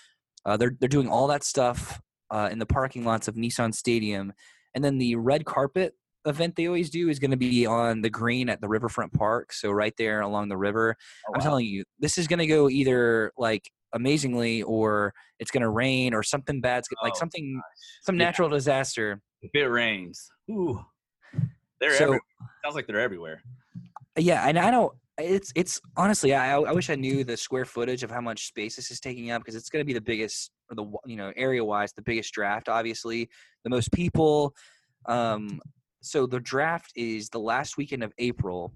uh, 0.45 0.57
they're 0.57 0.75
they're 0.79 0.89
doing 0.89 1.09
all 1.09 1.27
that 1.29 1.45
stuff 1.45 2.01
uh, 2.31 2.49
in 2.51 2.59
the 2.59 2.67
parking 2.67 3.05
lots 3.05 3.29
of 3.29 3.35
Nissan 3.35 3.75
Stadium, 3.75 4.33
and 4.75 4.85
then 4.85 4.99
the 4.99 5.17
red 5.17 5.45
carpet 5.45 5.95
event 6.27 6.57
they 6.57 6.67
always 6.67 6.91
do 6.91 7.09
is 7.09 7.19
going 7.19 7.31
to 7.33 7.37
be 7.37 7.67
on 7.67 8.01
the 8.03 8.11
green 8.11 8.49
at 8.49 8.61
the 8.61 8.69
Riverfront 8.69 9.13
Park. 9.13 9.53
So 9.53 9.71
right 9.71 9.95
there 9.99 10.21
along 10.21 10.49
the 10.49 10.57
river. 10.57 10.97
Oh, 11.29 11.33
I'm 11.35 11.41
telling 11.41 11.67
you, 11.67 11.85
this 11.99 12.19
is 12.19 12.27
going 12.27 12.39
to 12.39 12.47
go 12.47 12.69
either 12.71 13.33
like 13.37 13.71
amazingly, 13.95 14.63
or 14.63 15.13
it's 15.39 15.51
going 15.51 15.63
to 15.63 15.69
rain, 15.71 16.15
or 16.15 16.23
something 16.23 16.61
bad's 16.61 16.89
go- 16.89 16.97
like 17.03 17.13
Oh, 17.17 17.19
something 17.19 17.61
some 18.03 18.17
Yeah. 18.19 18.25
natural 18.27 18.49
disaster. 18.49 19.21
If 19.43 19.51
it 19.55 19.67
rains, 19.67 20.31
ooh, 20.51 20.81
they're 21.81 21.91
So- 21.97 22.05
everywhere. 22.05 22.21
Sounds 22.65 22.75
like 22.77 22.87
they're 22.87 23.01
everywhere. 23.01 23.43
Yeah, 24.17 24.47
and 24.49 24.59
I 24.59 24.71
don't. 24.71 24.93
It's 25.19 25.53
it's 25.55 25.81
honestly, 25.97 26.35
I 26.35 26.55
I 26.57 26.73
wish 26.73 26.89
I 26.91 26.95
knew 26.95 27.23
the 27.25 27.37
square 27.37 27.65
footage 27.67 28.03
of 28.03 28.11
how 28.11 28.21
much 28.21 28.47
space 28.49 28.77
this 28.77 28.91
is 28.91 28.99
taking 29.01 29.31
up 29.31 29.43
because 29.43 29.55
it's 29.57 29.69
going 29.69 29.81
to 29.83 29.87
be 29.87 29.93
the 29.93 30.01
biggest, 30.01 30.51
or 30.71 30.77
the 30.77 30.85
you 31.07 31.17
know 31.17 31.33
area 31.37 31.63
wise, 31.65 31.93
the 31.93 32.03
biggest 32.03 32.33
draft. 32.33 32.69
Obviously, 32.69 33.29
the 33.65 33.71
most 33.71 33.93
people. 33.93 34.55
Um, 35.07 35.61
so 36.03 36.27
the 36.27 36.41
draft 36.41 36.93
is 36.95 37.29
the 37.31 37.39
last 37.39 37.77
weekend 37.77 38.03
of 38.03 38.13
April, 38.19 38.75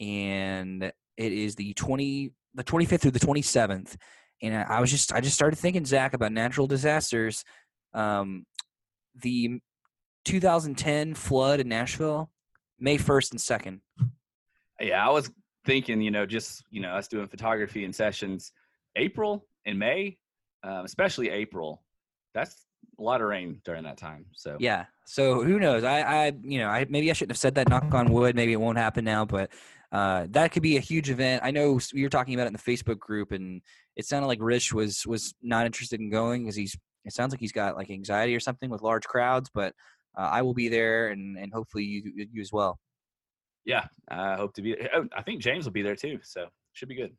and 0.00 0.82
it 0.82 1.32
is 1.32 1.54
the 1.54 1.74
twenty 1.74 2.32
the 2.54 2.64
twenty 2.64 2.84
fifth 2.84 3.02
through 3.02 3.12
the 3.12 3.18
twenty 3.18 3.42
seventh. 3.42 3.96
And 4.42 4.54
I 4.54 4.80
was 4.80 4.90
just 4.90 5.12
I 5.12 5.20
just 5.20 5.36
started 5.36 5.56
thinking, 5.56 5.84
Zach, 5.84 6.14
about 6.14 6.32
natural 6.32 6.66
disasters. 6.66 7.44
Um, 7.94 8.44
the 9.20 9.60
2010 10.24 11.14
flood 11.14 11.60
in 11.60 11.68
Nashville, 11.68 12.30
May 12.78 12.96
1st 12.96 13.32
and 13.32 13.40
2nd. 13.40 14.10
Yeah, 14.80 15.06
I 15.06 15.10
was 15.10 15.30
thinking, 15.64 16.00
you 16.00 16.10
know, 16.10 16.26
just 16.26 16.64
you 16.70 16.80
know, 16.80 16.90
us 16.90 17.08
doing 17.08 17.28
photography 17.28 17.84
and 17.84 17.94
sessions, 17.94 18.52
April 18.96 19.46
and 19.64 19.78
May, 19.78 20.18
um, 20.64 20.84
especially 20.84 21.30
April. 21.30 21.82
That's 22.34 22.66
a 22.98 23.02
lot 23.02 23.20
of 23.20 23.28
rain 23.28 23.60
during 23.64 23.84
that 23.84 23.96
time. 23.96 24.26
So 24.34 24.56
Yeah. 24.60 24.86
So 25.06 25.42
who 25.42 25.58
knows? 25.58 25.84
I, 25.84 26.00
I, 26.00 26.32
you 26.42 26.58
know, 26.58 26.68
I 26.68 26.86
maybe 26.88 27.10
I 27.10 27.12
shouldn't 27.12 27.32
have 27.32 27.38
said 27.38 27.54
that. 27.56 27.68
Knock 27.68 27.92
on 27.92 28.12
wood. 28.12 28.36
Maybe 28.36 28.52
it 28.52 28.60
won't 28.60 28.78
happen 28.78 29.04
now, 29.04 29.24
but 29.24 29.50
uh, 29.92 30.26
that 30.30 30.52
could 30.52 30.62
be 30.62 30.76
a 30.76 30.80
huge 30.80 31.10
event. 31.10 31.42
I 31.44 31.50
know 31.50 31.78
you 31.92 32.04
were 32.04 32.10
talking 32.10 32.34
about 32.34 32.44
it 32.44 32.48
in 32.48 32.52
the 32.54 32.58
Facebook 32.58 32.98
group, 32.98 33.32
and 33.32 33.60
it 33.96 34.06
sounded 34.06 34.26
like 34.26 34.38
Rich 34.40 34.72
was 34.72 35.06
was 35.06 35.34
not 35.42 35.66
interested 35.66 36.00
in 36.00 36.10
going 36.10 36.44
because 36.44 36.56
he's. 36.56 36.76
It 37.04 37.12
sounds 37.12 37.32
like 37.32 37.40
he's 37.40 37.52
got 37.52 37.76
like 37.76 37.90
anxiety 37.90 38.34
or 38.34 38.40
something 38.40 38.70
with 38.70 38.80
large 38.80 39.04
crowds, 39.04 39.50
but 39.52 39.74
uh, 40.16 40.28
I 40.32 40.42
will 40.42 40.54
be 40.54 40.68
there, 40.68 41.08
and 41.08 41.36
and 41.36 41.52
hopefully 41.52 41.84
you 41.84 42.26
you 42.32 42.40
as 42.40 42.52
well. 42.52 42.78
Yeah, 43.64 43.86
I 44.08 44.36
hope 44.36 44.54
to 44.54 44.62
be. 44.62 44.76
Oh, 44.94 45.06
I 45.16 45.22
think 45.22 45.42
James 45.42 45.64
will 45.64 45.72
be 45.72 45.82
there 45.82 45.96
too, 45.96 46.20
so 46.22 46.46
should 46.72 46.88
be 46.88 46.94
good. 46.94 47.12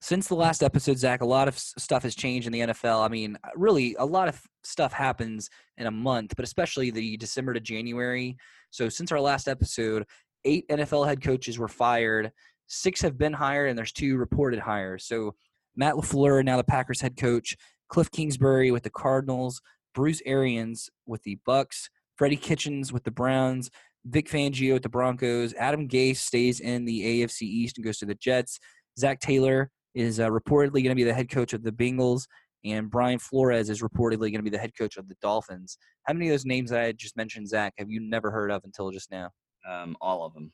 Since 0.00 0.28
the 0.28 0.34
last 0.34 0.62
episode, 0.62 0.98
Zach, 0.98 1.22
a 1.22 1.26
lot 1.26 1.48
of 1.48 1.58
stuff 1.58 2.02
has 2.02 2.14
changed 2.14 2.46
in 2.46 2.52
the 2.52 2.60
NFL. 2.60 3.04
I 3.04 3.08
mean, 3.08 3.36
uh, 3.42 3.48
really, 3.56 3.96
a 3.98 4.04
lot 4.04 4.28
of 4.28 4.40
stuff 4.62 4.92
happens 4.92 5.48
in 5.78 5.86
a 5.86 5.90
month, 5.90 6.34
but 6.36 6.44
especially 6.44 6.90
the 6.90 7.16
December 7.16 7.54
to 7.54 7.60
January. 7.60 8.36
So 8.70 8.88
since 8.88 9.10
our 9.10 9.20
last 9.20 9.48
episode, 9.48 10.04
eight 10.44 10.68
NFL 10.68 11.06
head 11.06 11.22
coaches 11.22 11.58
were 11.58 11.68
fired. 11.68 12.30
Six 12.66 13.00
have 13.02 13.16
been 13.16 13.32
hired, 13.32 13.70
and 13.70 13.78
there's 13.78 13.92
two 13.92 14.16
reported 14.16 14.60
hires. 14.60 15.06
So 15.06 15.34
Matt 15.76 15.94
LaFleur, 15.94 16.44
now 16.44 16.56
the 16.56 16.64
Packers 16.64 17.00
head 17.00 17.16
coach, 17.16 17.56
Cliff 17.88 18.10
Kingsbury 18.10 18.70
with 18.70 18.82
the 18.82 18.90
Cardinals, 18.90 19.60
Bruce 19.94 20.20
Arians 20.26 20.90
with 21.06 21.22
the 21.22 21.38
Bucks, 21.46 21.88
Freddie 22.16 22.36
Kitchens 22.36 22.92
with 22.92 23.04
the 23.04 23.10
Browns, 23.10 23.70
Vic 24.04 24.28
Fangio 24.28 24.74
with 24.74 24.82
the 24.82 24.88
Broncos, 24.88 25.52
Adam 25.54 25.88
Gase 25.88 26.18
stays 26.18 26.60
in 26.60 26.84
the 26.84 27.22
AFC 27.22 27.42
East 27.42 27.76
and 27.76 27.84
goes 27.84 27.98
to 27.98 28.06
the 28.06 28.14
Jets. 28.14 28.58
Zac 28.98 29.20
Taylor 29.20 29.70
is 29.94 30.20
uh, 30.20 30.28
reportedly 30.28 30.82
going 30.82 30.90
to 30.90 30.94
be 30.94 31.04
the 31.04 31.14
head 31.14 31.30
coach 31.30 31.52
of 31.52 31.62
the 31.62 31.72
Bengals, 31.72 32.26
and 32.64 32.90
Brian 32.90 33.18
Flores 33.18 33.70
is 33.70 33.82
reportedly 33.82 34.30
going 34.30 34.34
to 34.34 34.42
be 34.42 34.50
the 34.50 34.58
head 34.58 34.72
coach 34.78 34.96
of 34.96 35.08
the 35.08 35.16
Dolphins. 35.22 35.78
How 36.04 36.14
many 36.14 36.28
of 36.28 36.32
those 36.32 36.44
names 36.44 36.70
that 36.70 36.80
I 36.80 36.92
just 36.92 37.16
mentioned, 37.16 37.48
Zach, 37.48 37.74
have 37.78 37.90
you 37.90 38.00
never 38.00 38.30
heard 38.30 38.50
of 38.50 38.62
until 38.64 38.90
just 38.90 39.10
now? 39.10 39.30
Um, 39.68 39.96
all 40.00 40.24
of 40.24 40.34
them. 40.34 40.52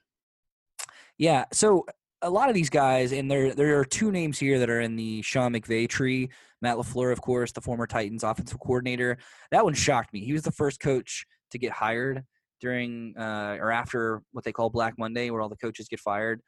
Yeah. 1.18 1.44
So 1.52 1.84
a 2.22 2.30
lot 2.30 2.48
of 2.48 2.54
these 2.54 2.70
guys, 2.70 3.12
and 3.12 3.30
there 3.30 3.54
there 3.54 3.78
are 3.78 3.84
two 3.84 4.10
names 4.10 4.38
here 4.38 4.58
that 4.58 4.70
are 4.70 4.80
in 4.80 4.96
the 4.96 5.22
Sean 5.22 5.52
McVay 5.52 5.88
tree. 5.88 6.30
Matt 6.60 6.76
LaFleur, 6.76 7.12
of 7.12 7.20
course, 7.20 7.52
the 7.52 7.60
former 7.60 7.86
Titans 7.86 8.22
offensive 8.22 8.60
coordinator. 8.60 9.18
That 9.50 9.64
one 9.64 9.74
shocked 9.74 10.12
me. 10.12 10.24
He 10.24 10.32
was 10.32 10.42
the 10.42 10.52
first 10.52 10.80
coach 10.80 11.26
to 11.50 11.58
get 11.58 11.72
hired 11.72 12.24
during 12.60 13.14
uh, 13.18 13.56
or 13.60 13.72
after 13.72 14.22
what 14.30 14.44
they 14.44 14.52
call 14.52 14.70
Black 14.70 14.94
Monday, 14.96 15.30
where 15.30 15.42
all 15.42 15.48
the 15.48 15.56
coaches 15.56 15.88
get 15.88 16.00
fired. 16.00 16.40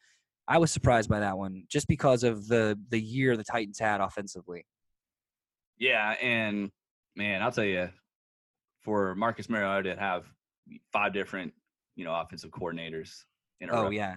I 0.47 0.59
was 0.59 0.71
surprised 0.71 1.09
by 1.09 1.21
that 1.21 1.39
one, 1.39 1.65
just 1.69 1.89
because 1.89 2.23
of 2.23 2.47
the 2.49 2.79
the 2.91 3.01
year 3.01 3.37
the 3.37 3.45
Titans 3.45 3.79
had 3.79 4.01
offensively. 4.01 4.67
Yeah, 5.79 6.11
and 6.23 6.71
man, 7.17 7.43
I'll 7.43 7.53
tell 7.53 7.65
you, 7.65 7.91
for 8.83 9.15
Marcus 9.15 9.49
Mariota 9.49 9.95
to 9.95 10.01
have 10.01 10.27
five 10.93 11.13
different, 11.13 11.53
you 11.97 12.05
know, 12.05 12.15
offensive 12.15 12.51
coordinators 12.51 13.25
in 13.61 13.71
a 13.71 13.73
Oh 13.73 13.83
row, 13.85 13.91
yeah, 13.91 14.17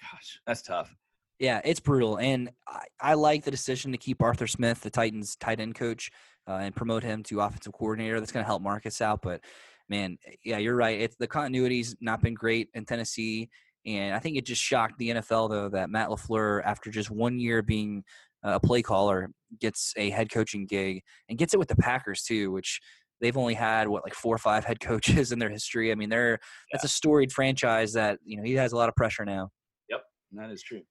gosh, 0.00 0.40
that's 0.46 0.62
tough. 0.62 0.94
yeah, 1.38 1.60
it's 1.64 1.80
brutal, 1.80 2.18
and 2.18 2.50
I, 2.66 2.84
I 3.00 3.14
like 3.14 3.44
the 3.44 3.50
decision 3.50 3.92
to 3.92 3.98
keep 3.98 4.22
Arthur 4.22 4.46
Smith, 4.46 4.80
the 4.80 4.90
Titans 4.90 5.36
tight 5.36 5.60
end 5.60 5.74
coach, 5.74 6.10
uh, 6.48 6.58
and 6.60 6.74
promote 6.74 7.02
him 7.02 7.22
to 7.24 7.40
offensive 7.40 7.72
coordinator. 7.72 8.18
That's 8.18 8.32
going 8.32 8.44
to 8.44 8.48
help 8.48 8.62
Marcus 8.62 9.00
out, 9.00 9.22
but 9.22 9.40
man, 9.88 10.18
yeah, 10.44 10.58
you're 10.58 10.76
right. 10.76 11.00
It's 11.00 11.16
the 11.16 11.26
continuity's 11.26 11.96
not 12.00 12.22
been 12.22 12.34
great 12.34 12.68
in 12.74 12.84
Tennessee. 12.84 13.48
And 13.86 14.14
I 14.14 14.18
think 14.18 14.36
it 14.36 14.46
just 14.46 14.62
shocked 14.62 14.98
the 14.98 15.10
NFL 15.10 15.50
though 15.50 15.68
that 15.70 15.90
Matt 15.90 16.08
LaFleur, 16.08 16.62
after 16.64 16.90
just 16.90 17.10
one 17.10 17.38
year 17.38 17.62
being 17.62 18.04
a 18.42 18.60
play 18.60 18.82
caller, 18.82 19.30
gets 19.58 19.92
a 19.96 20.10
head 20.10 20.30
coaching 20.30 20.66
gig 20.66 21.02
and 21.28 21.38
gets 21.38 21.54
it 21.54 21.58
with 21.58 21.68
the 21.68 21.76
Packers 21.76 22.22
too, 22.22 22.50
which 22.52 22.80
they've 23.20 23.36
only 23.36 23.54
had 23.54 23.88
what 23.88 24.04
like 24.04 24.14
four 24.14 24.34
or 24.34 24.38
five 24.38 24.64
head 24.64 24.80
coaches 24.80 25.32
in 25.32 25.38
their 25.38 25.50
history. 25.50 25.92
I 25.92 25.94
mean, 25.94 26.08
they're 26.08 26.38
that's 26.72 26.84
a 26.84 26.88
storied 26.88 27.32
franchise 27.32 27.92
that 27.94 28.18
you 28.24 28.36
know 28.36 28.42
he 28.42 28.54
has 28.54 28.72
a 28.72 28.76
lot 28.76 28.88
of 28.88 28.96
pressure 28.96 29.24
now. 29.24 29.50
Yep, 29.88 30.02
that 30.32 30.50
is 30.50 30.62
true. 30.62 30.82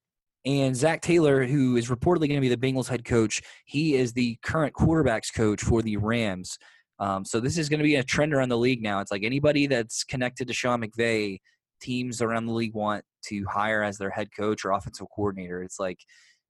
And 0.45 0.75
Zac 0.75 1.01
Taylor, 1.01 1.45
who 1.45 1.75
is 1.75 1.89
reportedly 1.89 2.29
going 2.29 2.35
to 2.35 2.41
be 2.41 2.49
the 2.49 2.57
Bengals 2.57 2.87
head 2.87 3.03
coach, 3.03 3.41
he 3.65 3.95
is 3.95 4.13
the 4.13 4.37
current 4.41 4.73
quarterbacks 4.73 5.33
coach 5.33 5.61
for 5.61 5.81
the 5.81 5.97
Rams. 5.97 6.57
Um, 6.97 7.25
so 7.25 7.39
this 7.39 7.57
is 7.57 7.67
going 7.67 7.79
to 7.79 7.83
be 7.83 7.95
a 7.95 8.03
trend 8.03 8.33
around 8.33 8.49
the 8.49 8.57
league 8.57 8.81
now. 8.81 8.99
It's 8.99 9.11
like 9.11 9.23
anybody 9.23 9.67
that's 9.67 10.03
connected 10.03 10.47
to 10.47 10.53
Sean 10.53 10.81
McVay, 10.81 11.39
teams 11.79 12.21
around 12.21 12.45
the 12.45 12.53
league 12.53 12.73
want 12.73 13.03
to 13.27 13.45
hire 13.45 13.83
as 13.83 13.97
their 13.97 14.09
head 14.09 14.29
coach 14.35 14.65
or 14.65 14.71
offensive 14.71 15.07
coordinator. 15.15 15.63
It's 15.63 15.79
like 15.79 15.99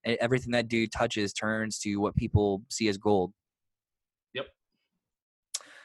everything 0.06 0.52
that 0.52 0.68
dude 0.68 0.92
touches 0.92 1.34
turns 1.34 1.80
to 1.80 1.98
what 1.98 2.16
people 2.16 2.64
see 2.70 2.88
as 2.88 2.98
gold. 2.98 3.34
Yep. 4.34 4.48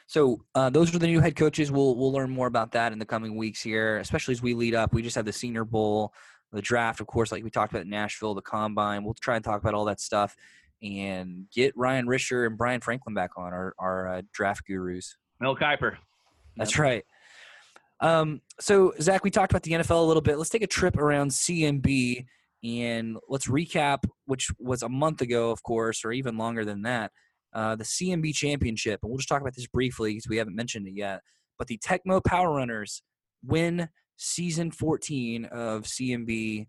So 0.07 0.41
uh, 0.53 0.69
those 0.69 0.93
are 0.93 0.99
the 0.99 1.07
new 1.07 1.19
head 1.19 1.35
coaches. 1.35 1.71
We'll 1.71 1.95
we'll 1.95 2.11
learn 2.11 2.29
more 2.29 2.47
about 2.47 2.71
that 2.73 2.93
in 2.93 2.99
the 2.99 3.05
coming 3.05 3.35
weeks 3.35 3.61
here, 3.61 3.97
especially 3.97 4.33
as 4.33 4.41
we 4.41 4.53
lead 4.53 4.75
up. 4.75 4.93
We 4.93 5.01
just 5.01 5.15
have 5.15 5.25
the 5.25 5.33
Senior 5.33 5.65
Bowl, 5.65 6.13
the 6.51 6.61
draft, 6.61 7.01
of 7.01 7.07
course, 7.07 7.31
like 7.31 7.43
we 7.43 7.49
talked 7.49 7.73
about 7.73 7.83
in 7.83 7.89
Nashville, 7.89 8.35
the 8.35 8.41
combine. 8.41 9.03
We'll 9.03 9.15
try 9.15 9.35
and 9.35 9.43
talk 9.43 9.61
about 9.61 9.73
all 9.73 9.85
that 9.85 9.99
stuff 9.99 10.35
and 10.81 11.45
get 11.53 11.75
Ryan 11.75 12.05
Risher 12.05 12.45
and 12.45 12.57
Brian 12.57 12.81
Franklin 12.81 13.15
back 13.15 13.31
on 13.37 13.53
our 13.53 13.73
our 13.79 14.15
uh, 14.15 14.21
draft 14.31 14.65
gurus. 14.67 15.17
Mel 15.39 15.55
Kiper. 15.55 15.97
That's 16.55 16.79
right. 16.79 17.03
Um, 18.01 18.41
so 18.59 18.93
Zach, 19.01 19.23
we 19.23 19.31
talked 19.31 19.51
about 19.51 19.63
the 19.63 19.71
NFL 19.71 20.03
a 20.03 20.07
little 20.07 20.21
bit. 20.21 20.37
Let's 20.37 20.49
take 20.49 20.63
a 20.63 20.67
trip 20.67 20.97
around 20.97 21.31
CMB 21.31 22.25
and 22.63 23.17
let's 23.29 23.47
recap, 23.47 23.99
which 24.25 24.49
was 24.59 24.83
a 24.83 24.89
month 24.89 25.21
ago, 25.21 25.51
of 25.51 25.63
course, 25.63 26.03
or 26.03 26.11
even 26.11 26.37
longer 26.37 26.65
than 26.65 26.81
that. 26.83 27.11
Uh, 27.53 27.75
the 27.75 27.83
CMB 27.83 28.33
Championship, 28.33 28.99
and 29.01 29.09
we'll 29.09 29.17
just 29.17 29.29
talk 29.29 29.41
about 29.41 29.55
this 29.55 29.67
briefly 29.67 30.11
because 30.11 30.27
we 30.27 30.37
haven't 30.37 30.55
mentioned 30.55 30.87
it 30.87 30.93
yet. 30.95 31.21
But 31.57 31.67
the 31.67 31.77
Tecmo 31.77 32.23
Power 32.23 32.53
Runners 32.53 33.01
win 33.45 33.87
season 34.17 34.71
14 34.71 35.45
of 35.45 35.83
CMB. 35.83 36.67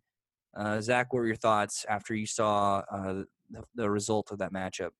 Uh, 0.56 0.80
Zach, 0.80 1.12
what 1.12 1.20
were 1.20 1.26
your 1.26 1.36
thoughts 1.36 1.84
after 1.88 2.14
you 2.14 2.26
saw 2.26 2.82
uh, 2.90 3.24
the, 3.50 3.64
the 3.74 3.90
result 3.90 4.30
of 4.30 4.38
that 4.38 4.52
matchup? 4.52 4.90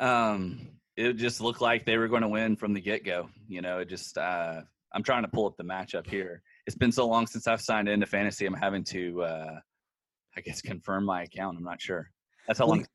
Um, 0.00 0.68
it 0.96 1.14
just 1.14 1.40
looked 1.40 1.60
like 1.60 1.84
they 1.84 1.96
were 1.96 2.08
going 2.08 2.22
to 2.22 2.28
win 2.28 2.56
from 2.56 2.74
the 2.74 2.80
get 2.80 3.04
go. 3.04 3.28
You 3.48 3.62
know, 3.62 3.78
it 3.78 3.88
just 3.88 4.18
uh, 4.18 4.60
I'm 4.92 5.02
trying 5.02 5.22
to 5.22 5.28
pull 5.28 5.46
up 5.46 5.56
the 5.56 5.64
matchup 5.64 6.06
here. 6.06 6.42
It's 6.66 6.76
been 6.76 6.92
so 6.92 7.06
long 7.06 7.26
since 7.26 7.46
I've 7.46 7.60
signed 7.60 7.88
into 7.88 8.06
fantasy. 8.06 8.46
I'm 8.46 8.54
having 8.54 8.84
to, 8.84 9.22
uh, 9.22 9.60
I 10.36 10.40
guess, 10.40 10.60
confirm 10.60 11.04
my 11.04 11.22
account. 11.22 11.58
I'm 11.58 11.64
not 11.64 11.80
sure. 11.80 12.10
That's 12.46 12.58
how 12.58 12.66
long. 12.66 12.86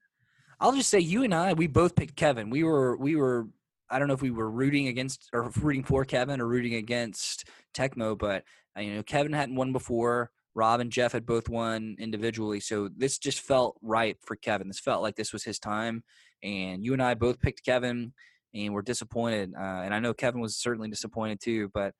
I'll 0.60 0.76
just 0.76 0.90
say 0.90 1.00
you 1.00 1.24
and 1.24 1.34
I, 1.34 1.54
we 1.54 1.68
both 1.68 1.96
picked 1.96 2.16
Kevin. 2.16 2.50
We 2.50 2.64
were 2.64 2.98
we 2.98 3.16
were 3.16 3.48
I 3.90 4.00
don't 4.00 4.08
know 4.08 4.14
if 4.14 4.22
we 4.22 4.32
were 4.32 4.50
rooting 4.50 4.88
against 4.88 5.30
or 5.34 5.52
rooting 5.62 5.84
for 5.84 6.06
Kevin 6.06 6.42
or 6.42 6.48
rooting 6.48 6.76
against 6.76 7.48
Tecmo, 7.74 8.18
but 8.18 8.44
uh, 8.78 8.82
you 8.82 8.96
know 8.96 9.04
Kevin 9.04 9.34
hadn't 9.34 9.56
won 9.56 9.72
before. 9.72 10.32
Rob 10.56 10.80
and 10.80 10.92
Jeff 10.92 11.12
had 11.12 11.28
both 11.28 11.50
won 11.50 11.96
individually, 12.00 12.60
so 12.60 12.90
this 12.98 13.20
just 13.20 13.42
felt 13.42 13.78
right 13.84 14.18
for 14.26 14.36
Kevin. 14.36 14.68
This 14.68 14.80
felt 14.80 15.04
like 15.04 15.16
this 15.16 15.32
was 15.32 15.44
his 15.44 15.60
time, 15.60 16.04
and 16.43 16.84
you 16.84 16.93
and 16.93 17.02
I 17.02 17.13
both 17.13 17.39
picked 17.39 17.65
Kevin, 17.65 18.13
and 18.54 18.73
we're 18.73 18.82
disappointed. 18.82 19.54
Uh, 19.58 19.82
and 19.84 19.93
I 19.93 20.00
know 20.00 20.13
Kevin 20.13 20.41
was 20.41 20.56
certainly 20.56 20.89
disappointed 20.89 21.39
too, 21.41 21.69
but 21.73 21.93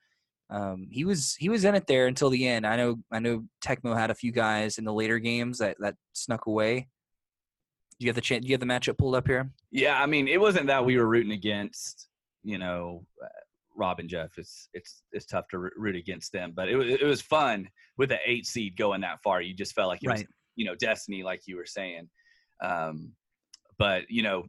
um, 0.50 0.88
he 0.90 1.04
was 1.04 1.36
he 1.38 1.50
was 1.50 1.66
in 1.66 1.76
it 1.76 1.88
there 1.88 2.08
until 2.08 2.30
the 2.30 2.48
end. 2.48 2.66
I 2.66 2.78
know 2.78 2.98
I 3.12 3.20
know 3.20 3.46
Tecmo 3.64 3.98
had 3.98 4.12
a 4.12 4.16
few 4.16 4.32
guys 4.32 4.78
in 4.78 4.86
the 4.86 4.94
later 4.94 5.20
games 5.20 5.58
that 5.60 5.78
that 5.80 5.96
snuck 6.14 6.46
away. 6.48 6.88
Do 8.00 8.06
you 8.06 8.10
have 8.10 8.16
the 8.16 8.22
chance? 8.22 8.44
Do 8.44 8.50
you 8.50 8.54
have 8.54 8.60
the 8.60 8.66
matchup 8.66 8.98
pulled 8.98 9.16
up 9.16 9.28
here? 9.28 9.52
Yeah, 9.72 10.02
I 10.02 10.06
mean, 10.06 10.28
it 10.28 10.40
wasn't 10.40 10.68
that 10.68 10.86
we 10.86 10.98
were 10.98 11.08
rooting 11.08 11.32
against, 11.32 12.10
you 12.44 12.60
know, 12.60 13.04
uh, 13.24 13.28
Rob 13.76 14.00
and 14.00 14.08
Jeff. 14.08 14.38
It's 14.38 14.70
it's 14.74 15.04
it's 15.12 15.26
tough 15.26 15.48
to 15.50 15.58
root 15.58 15.96
against 15.96 16.32
them, 16.32 16.54
but 16.56 16.70
it 16.70 16.76
was 16.76 16.88
it 16.88 17.04
was 17.04 17.22
fun 17.22 17.68
with 17.98 18.10
the 18.10 18.20
eight 18.26 18.46
seed 18.46 18.78
going 18.78 19.02
that 19.02 19.22
far. 19.24 19.42
You 19.42 19.54
just 19.54 19.74
felt 19.74 19.90
like 19.90 20.04
it 20.04 20.10
was, 20.10 20.24
you 20.56 20.66
know, 20.66 20.76
destiny, 20.76 21.24
like 21.24 21.42
you 21.46 21.58
were 21.58 21.66
saying. 21.66 22.08
Um, 22.64 23.12
but 23.78 24.10
you 24.10 24.24
know, 24.24 24.46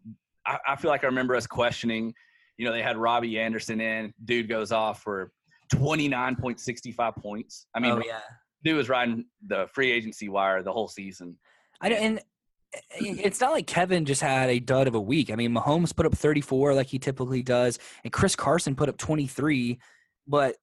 I, 0.46 0.58
I 0.68 0.76
feel 0.76 0.90
like 0.90 1.04
I 1.04 1.06
remember 1.06 1.36
us 1.36 1.46
questioning. 1.46 2.14
You 2.56 2.66
know, 2.66 2.72
they 2.72 2.82
had 2.82 2.96
Robbie 2.96 3.38
Anderson 3.38 3.80
in. 3.80 4.12
Dude 4.24 4.48
goes 4.48 4.72
off 4.72 5.02
for 5.02 5.32
twenty 5.72 6.08
nine 6.08 6.36
point 6.36 6.60
sixty 6.60 6.92
five 6.92 7.14
points. 7.16 7.66
I 7.74 7.80
mean, 7.80 7.92
oh 7.92 8.02
yeah. 8.04 8.20
dude 8.64 8.76
was 8.76 8.88
riding 8.88 9.26
the 9.46 9.66
free 9.72 9.90
agency 9.92 10.28
wire 10.28 10.62
the 10.62 10.72
whole 10.72 10.88
season. 10.88 11.36
I 11.80 11.90
and 11.90 12.18
eh, 12.74 12.78
eh, 13.00 13.14
it's 13.22 13.40
not 13.40 13.52
like 13.52 13.66
Kevin 13.66 14.04
just 14.04 14.22
had 14.22 14.50
a 14.50 14.58
dud 14.58 14.88
of 14.88 14.94
a 14.94 15.00
week. 15.00 15.30
I 15.30 15.36
mean, 15.36 15.52
Mahomes 15.52 15.94
put 15.94 16.06
up 16.06 16.14
34 16.14 16.74
like 16.74 16.88
he 16.88 16.98
typically 16.98 17.42
does, 17.42 17.78
and 18.04 18.12
Chris 18.12 18.34
Carson 18.34 18.74
put 18.74 18.88
up 18.88 18.98
23. 18.98 19.78
But 20.26 20.56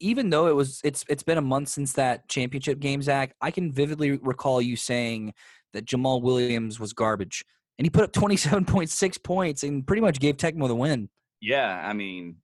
even 0.00 0.30
though 0.30 0.46
it 0.46 0.56
was 0.56 0.80
it's 0.82 1.04
it's 1.08 1.22
been 1.22 1.38
a 1.38 1.42
month 1.42 1.68
since 1.68 1.92
that 1.94 2.28
championship 2.28 2.80
game, 2.80 3.02
Zach, 3.02 3.34
I 3.40 3.50
can 3.50 3.72
vividly 3.72 4.12
recall 4.12 4.60
you 4.62 4.76
saying 4.76 5.34
that 5.72 5.84
Jamaal 5.84 6.22
Williams 6.22 6.80
was 6.80 6.92
garbage, 6.92 7.44
and 7.78 7.86
he 7.86 7.90
put 7.90 8.04
up 8.04 8.12
27.6 8.12 9.22
points 9.22 9.62
and 9.62 9.86
pretty 9.86 10.02
much 10.02 10.20
gave 10.20 10.36
Tecmo 10.36 10.68
the 10.68 10.74
win. 10.76 11.08
Yeah, 11.40 11.80
I 11.86 11.92
mean, 11.92 12.36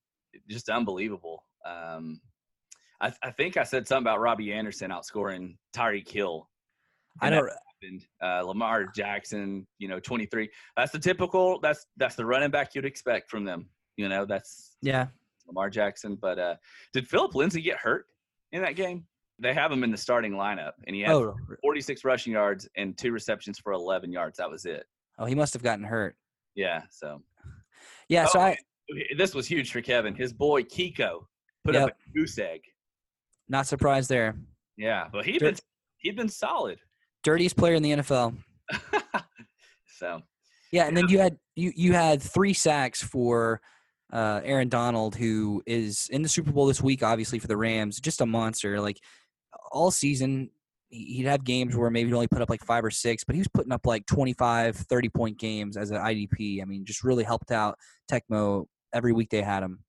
just 0.49 0.69
unbelievable. 0.69 1.45
Um, 1.67 2.21
I, 3.01 3.13
I 3.23 3.31
think 3.31 3.57
I 3.57 3.63
said 3.65 3.87
something 3.87 4.05
about 4.05 4.21
Robbie 4.21 4.53
Anderson 4.53 4.91
outscoring 4.91 5.57
Tyreek 5.75 6.09
Hill. 6.09 6.49
I 7.21 7.27
And 7.27 7.35
don't. 7.35 7.47
that 7.47 7.59
happened. 7.83 8.07
Uh, 8.23 8.43
Lamar 8.47 8.87
Jackson, 8.87 9.67
you 9.79 9.89
know, 9.89 10.01
23. 10.01 10.49
That's 10.77 10.93
the 10.93 10.99
typical. 10.99 11.61
That's 11.61 11.87
that's 11.99 12.15
the 12.15 12.25
running 12.25 12.51
back 12.51 12.75
you'd 12.75 12.87
expect 12.87 13.31
from 13.31 13.45
them. 13.45 13.69
You 13.97 14.09
know, 14.09 14.25
that's 14.25 14.77
Yeah, 14.81 15.09
Lamar 15.47 15.69
Jackson. 15.71 16.17
But 16.21 16.39
uh, 16.39 16.57
did 16.95 17.07
Phillip 17.09 17.35
Lindsay 17.35 17.61
get 17.61 17.77
hurt 17.79 18.07
in 18.53 18.63
that 18.63 18.77
game? 18.77 19.05
They 19.39 19.53
have 19.53 19.71
him 19.71 19.85
in 19.85 19.91
the 19.91 19.99
starting 19.99 20.33
lineup, 20.33 20.73
and 20.87 20.97
he 20.97 21.03
had 21.03 21.11
Oh, 21.11 21.35
46 21.61 22.05
rushing 22.07 22.33
yards 22.33 22.67
and 22.77 22.97
two 22.97 23.13
receptions 23.13 23.59
for 23.59 23.73
11 23.75 24.11
yards. 24.11 24.39
That 24.39 24.51
was 24.51 24.65
it. 24.65 24.87
Oh, 25.19 25.25
he 25.25 25.35
must 25.35 25.53
have 25.55 25.63
gotten 25.63 25.85
hurt. 25.85 26.17
Yeah. 26.55 26.83
So 26.91 27.23
Yeah, 28.09 28.27
so 28.27 28.39
Oh, 28.39 28.43
I 28.43 28.57
this 29.17 29.35
was 29.35 29.47
huge 29.47 29.73
for 29.73 29.81
Kevin. 29.81 30.15
His 30.15 30.33
boy 30.33 30.63
Kiko 30.63 31.27
put 31.65 31.77
up 31.77 31.91
a 31.91 32.19
goose 32.19 32.39
egg. 32.39 32.61
not 33.49 33.67
surprised 33.67 34.09
there. 34.09 34.37
Yeah, 34.77 35.09
but 35.13 35.25
he'd 35.25 35.41
been 35.41 35.57
he'd 35.99 36.17
been 36.17 36.29
solid. 36.29 36.79
Dirtiest 37.23 37.57
player 37.57 37.75
in 37.75 37.83
the 37.83 37.93
NFL. 37.93 38.37
so 39.99 40.21
Yeah, 40.71 40.87
and 40.87 40.97
then 40.97 41.09
you 41.09 41.19
had 41.19 41.39
you 41.55 41.73
you 41.75 41.93
had 41.93 42.23
three 42.23 42.53
sacks 42.53 43.03
for 43.03 43.61
uh, 44.13 44.41
Aaron 44.45 44.69
Donald, 44.69 45.17
who 45.17 45.63
is 45.67 46.09
in 46.11 46.23
the 46.23 46.29
Super 46.29 46.53
Bowl 46.53 46.67
this 46.67 46.81
week, 46.81 47.03
obviously 47.03 47.39
for 47.39 47.49
the 47.49 47.57
Rams. 47.57 48.01
Just 48.01 48.21
a 48.21 48.27
monster. 48.27 48.81
Like 48.81 49.01
all 49.73 49.91
season, 49.91 50.51
he'd 50.89 51.27
have 51.27 51.45
games 51.45 51.77
where 51.77 51.91
maybe 51.91 52.09
he'd 52.09 52.15
only 52.15 52.29
put 52.29 52.43
up 52.43 52.51
like 52.51 52.65
five 52.65 52.85
or 52.85 52.91
six, 52.91 53.25
but 53.25 53.35
he 53.35 53.41
was 53.41 53.49
putting 53.49 53.73
up 53.73 53.87
like 53.87 54.07
25, 54.07 54.77
30 54.77 55.09
point 55.11 55.39
games 55.39 55.77
as 55.77 55.91
an 55.91 55.99
IDP. 55.99 56.63
I 56.63 56.65
mean, 56.65 56.85
just 56.85 57.05
really 57.05 57.25
helped 57.25 57.51
out 57.51 57.79
Tecmo 58.11 58.67
every 58.93 59.13
week 59.13 59.31
they 59.31 59.43
had 59.43 59.63
him. 59.63 59.81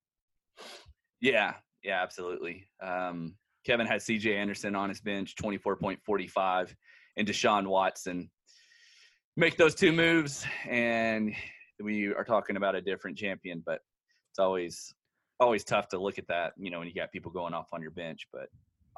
yeah, 1.20 1.54
yeah, 1.82 2.02
absolutely. 2.02 2.68
Um, 2.82 3.34
Kevin 3.64 3.86
had 3.86 4.02
C.J. 4.02 4.36
Anderson 4.36 4.74
on 4.74 4.88
his 4.88 5.00
bench, 5.00 5.34
24.45, 5.36 6.74
and 7.16 7.28
Deshaun 7.28 7.66
Watson. 7.66 8.30
Make 9.36 9.56
those 9.56 9.74
two 9.74 9.92
moves, 9.92 10.44
and 10.68 11.32
we 11.80 12.08
are 12.08 12.24
talking 12.24 12.56
about 12.56 12.74
a 12.74 12.80
different 12.80 13.16
champion. 13.16 13.62
But 13.64 13.80
it's 14.32 14.38
always 14.38 14.92
always 15.40 15.64
tough 15.64 15.88
to 15.88 15.98
look 15.98 16.18
at 16.18 16.26
that, 16.26 16.52
you 16.56 16.70
know, 16.70 16.80
when 16.80 16.88
you 16.88 16.94
got 16.94 17.12
people 17.12 17.30
going 17.30 17.54
off 17.54 17.68
on 17.72 17.80
your 17.80 17.92
bench. 17.92 18.26
But 18.32 18.48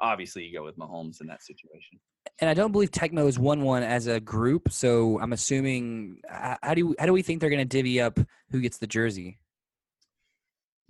obviously, 0.01 0.43
you 0.43 0.57
go 0.57 0.63
with 0.63 0.77
Mahomes 0.77 1.21
in 1.21 1.27
that 1.27 1.43
situation. 1.43 1.99
And 2.39 2.49
I 2.49 2.53
don't 2.53 2.71
believe 2.71 2.91
Tecmo 2.91 3.27
is 3.27 3.39
one-one 3.39 3.83
as 3.83 4.07
a 4.07 4.19
group, 4.19 4.71
so 4.71 5.19
I'm 5.21 5.33
assuming. 5.33 6.21
How 6.27 6.73
do 6.73 6.79
you, 6.79 6.95
how 6.99 7.05
do 7.05 7.13
we 7.13 7.21
think 7.21 7.39
they're 7.39 7.49
going 7.49 7.59
to 7.59 7.65
divvy 7.65 8.01
up 8.01 8.19
who 8.51 8.59
gets 8.59 8.77
the 8.77 8.87
jersey? 8.87 9.39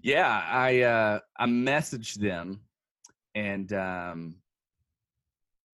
Yeah, 0.02 0.44
I 0.48 0.82
uh, 0.82 1.20
I 1.38 1.46
messaged 1.46 2.16
them 2.16 2.62
and 3.36 3.72
um, 3.74 4.36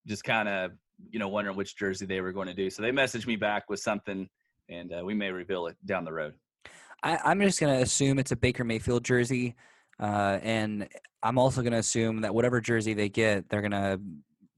just 0.06 0.24
kind 0.24 0.48
of 0.48 0.72
you 1.10 1.18
know 1.18 1.28
wondering 1.28 1.56
which 1.56 1.76
jersey 1.76 2.06
they 2.06 2.20
were 2.20 2.32
going 2.32 2.48
to 2.48 2.54
do. 2.54 2.70
So 2.70 2.82
they 2.82 2.90
messaged 2.90 3.26
me 3.26 3.36
back 3.36 3.70
with 3.70 3.80
something, 3.80 4.28
and 4.68 4.92
uh, 4.92 5.02
we 5.04 5.14
may 5.14 5.30
reveal 5.30 5.66
it 5.66 5.76
down 5.86 6.04
the 6.04 6.12
road. 6.12 6.34
I, 7.02 7.18
I'm 7.24 7.40
just 7.40 7.60
going 7.60 7.74
to 7.76 7.82
assume 7.82 8.18
it's 8.18 8.32
a 8.32 8.36
Baker 8.36 8.64
Mayfield 8.64 9.04
jersey, 9.04 9.54
uh, 10.00 10.38
and 10.42 10.88
I'm 11.22 11.38
also 11.38 11.62
going 11.62 11.72
to 11.72 11.78
assume 11.78 12.20
that 12.22 12.34
whatever 12.34 12.60
jersey 12.60 12.94
they 12.94 13.08
get, 13.08 13.48
they're 13.48 13.60
going 13.60 13.72
to, 13.72 14.00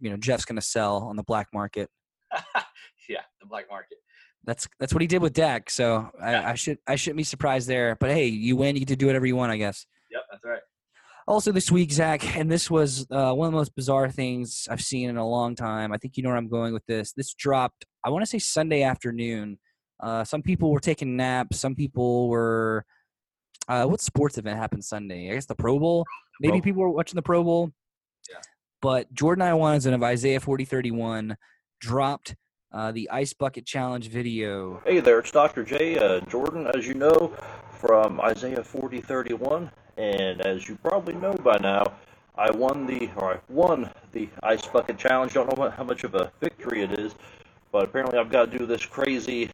you 0.00 0.10
know, 0.10 0.16
Jeff's 0.16 0.44
going 0.44 0.56
to 0.56 0.62
sell 0.62 0.98
on 0.98 1.16
the 1.16 1.22
black 1.22 1.48
market. 1.52 1.88
yeah, 3.08 3.22
the 3.40 3.46
black 3.46 3.66
market. 3.70 3.98
That's 4.44 4.66
that's 4.78 4.94
what 4.94 5.02
he 5.02 5.06
did 5.06 5.20
with 5.20 5.34
Dak. 5.34 5.68
So 5.68 6.10
I, 6.20 6.32
Yeah. 6.32 6.50
I 6.50 6.54
should 6.54 6.78
I 6.86 6.96
shouldn't 6.96 7.18
be 7.18 7.24
surprised 7.24 7.68
there. 7.68 7.96
But 8.00 8.10
hey, 8.10 8.26
you 8.26 8.56
win, 8.56 8.74
you 8.74 8.80
get 8.80 8.88
to 8.88 8.96
do 8.96 9.06
whatever 9.06 9.26
you 9.26 9.36
want, 9.36 9.52
I 9.52 9.58
guess. 9.58 9.86
Yep, 10.10 10.22
that's 10.30 10.44
right. 10.44 10.60
Also 11.28 11.52
this 11.52 11.70
week, 11.70 11.92
Zach, 11.92 12.36
and 12.36 12.50
this 12.50 12.70
was 12.70 13.06
uh, 13.10 13.32
one 13.32 13.46
of 13.46 13.52
the 13.52 13.58
most 13.58 13.74
bizarre 13.76 14.10
things 14.10 14.66
I've 14.70 14.80
seen 14.80 15.10
in 15.10 15.16
a 15.16 15.28
long 15.28 15.54
time. 15.54 15.92
I 15.92 15.98
think 15.98 16.16
you 16.16 16.22
know 16.22 16.30
where 16.30 16.38
I'm 16.38 16.48
going 16.48 16.72
with 16.72 16.84
this. 16.86 17.12
This 17.12 17.34
dropped, 17.34 17.84
I 18.04 18.10
want 18.10 18.22
to 18.22 18.26
say 18.26 18.38
Sunday 18.38 18.82
afternoon. 18.82 19.58
Uh, 20.00 20.24
some 20.24 20.42
people 20.42 20.72
were 20.72 20.80
taking 20.80 21.16
naps. 21.16 21.60
Some 21.60 21.74
people 21.74 22.28
were. 22.28 22.84
Uh, 23.70 23.86
what 23.86 24.00
sports 24.00 24.36
event 24.36 24.58
happened 24.58 24.84
Sunday? 24.84 25.30
I 25.30 25.34
guess 25.34 25.46
the 25.46 25.54
Pro 25.54 25.78
Bowl. 25.78 26.04
Maybe 26.40 26.54
Bowl. 26.54 26.60
people 26.60 26.82
were 26.82 26.90
watching 26.90 27.14
the 27.14 27.22
Pro 27.22 27.44
Bowl. 27.44 27.70
Yeah. 28.28 28.38
But 28.82 29.14
Jordan 29.14 29.44
Iwanson 29.44 29.94
of 29.94 30.02
Isaiah 30.02 30.40
4031 30.40 31.36
dropped 31.80 32.34
uh, 32.72 32.90
the 32.90 33.08
Ice 33.10 33.32
Bucket 33.32 33.64
Challenge 33.64 34.08
video. 34.08 34.82
Hey 34.84 34.98
there, 34.98 35.20
it's 35.20 35.30
Dr. 35.30 35.62
J. 35.62 35.96
Uh, 35.98 36.18
Jordan, 36.22 36.66
as 36.74 36.88
you 36.88 36.94
know, 36.94 37.32
from 37.70 38.20
Isaiah 38.20 38.62
40:31, 38.62 39.70
and 39.96 40.40
as 40.40 40.68
you 40.68 40.76
probably 40.82 41.14
know 41.14 41.34
by 41.34 41.56
now, 41.58 41.92
I 42.36 42.50
won 42.50 42.86
the 42.86 43.08
or 43.18 43.34
I 43.34 43.38
won 43.48 43.88
the 44.10 44.28
ice 44.42 44.66
bucket 44.66 44.98
challenge. 44.98 45.34
Don't 45.34 45.46
know 45.46 45.62
what, 45.62 45.74
how 45.74 45.84
much 45.84 46.02
of 46.02 46.16
a 46.16 46.32
victory 46.40 46.82
it 46.82 46.98
is, 46.98 47.14
but 47.70 47.84
apparently 47.84 48.18
I've 48.18 48.30
got 48.30 48.50
to 48.50 48.58
do 48.58 48.66
this 48.66 48.84
crazy 48.84 49.48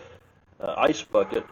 uh, 0.59 0.74
ice 0.79 1.02
bucket, 1.02 1.44